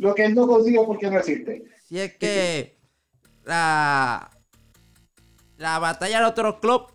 lo 0.00 0.14
que 0.14 0.24
él 0.24 0.34
no 0.34 0.46
consiga 0.46 0.82
porque 0.86 1.10
no 1.10 1.18
existe. 1.18 1.64
Si 1.88 1.98
es 1.98 2.14
que 2.16 2.78
la, 3.44 4.30
la 5.58 5.78
batalla 5.78 6.20
de 6.20 6.26
otros 6.26 6.60
club, 6.60 6.86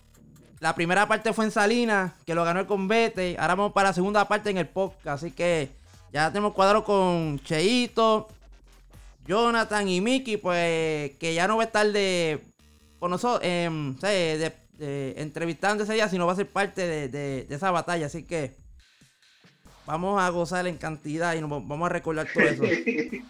la 0.60 0.74
primera 0.74 1.08
parte 1.08 1.34
fue 1.34 1.46
en 1.46 1.52
Salinas, 1.52 2.14
que 2.26 2.34
lo 2.34 2.44
ganó 2.44 2.62
el 2.62 2.66
Convete. 2.66 3.36
Ahora 3.38 3.56
vamos 3.56 3.74
para 3.74 3.90
la 3.90 3.94
segunda 3.94 4.28
parte 4.28 4.50
en 4.50 4.58
el 4.58 4.68
podcast. 4.68 5.24
Así 5.24 5.32
que 5.32 5.70
ya 6.12 6.30
tenemos 6.32 6.54
cuadro 6.54 6.84
con 6.84 7.40
Cheito, 7.44 8.28
Jonathan 9.28 9.88
y 9.90 10.02
Mickey, 10.02 10.38
pues 10.38 11.18
que 11.18 11.34
ya 11.34 11.48
no 11.48 11.58
va 11.58 11.64
a 11.64 11.66
estar 11.68 11.86
de 11.92 12.40
con 13.00 13.12
nosotros, 13.12 13.42
em, 13.44 13.96
de, 13.98 14.52
de- 14.74 15.14
entrevistando 15.18 15.84
ese 15.84 15.94
día, 15.94 16.08
sino 16.10 16.26
va 16.26 16.34
a 16.34 16.38
ser 16.38 16.48
parte 16.48 16.88
de, 16.88 17.10
de- 17.10 17.44
de 17.46 17.56
esa 17.56 17.70
batalla. 17.72 18.06
Así 18.08 18.24
que 18.24 18.56
vamos 19.86 20.22
a 20.22 20.30
gozar 20.30 20.66
en 20.68 20.78
cantidad 20.78 21.36
y 21.36 21.42
nos 21.42 21.50
vamos 21.50 21.86
a 21.86 21.90
recordar 21.90 22.28
todo 22.34 22.44
eso. 22.44 22.64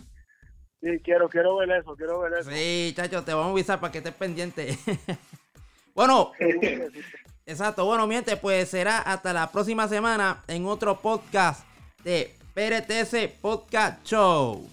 Sí, 0.79 0.89
quiero, 1.03 1.27
quiero 1.27 1.55
ver 1.57 1.71
eso, 1.71 1.95
quiero 1.95 2.19
ver 2.19 2.33
eso. 2.39 2.51
Sí, 2.51 2.93
chacho, 2.95 3.23
te 3.23 3.33
vamos 3.33 3.49
a 3.49 3.51
avisar 3.53 3.79
para 3.79 3.91
que 3.91 3.97
estés 3.97 4.13
pendiente. 4.13 4.77
bueno, 5.95 6.31
exacto. 7.47 7.83
Bueno, 7.83 8.05
miente, 8.05 8.37
pues 8.37 8.69
será 8.69 8.99
hasta 8.99 9.33
la 9.33 9.51
próxima 9.51 9.87
semana 9.87 10.43
en 10.47 10.67
otro 10.67 11.01
podcast 11.01 11.65
de 12.03 12.35
PRTS 12.53 13.27
Podcast 13.41 14.05
Show. 14.05 14.69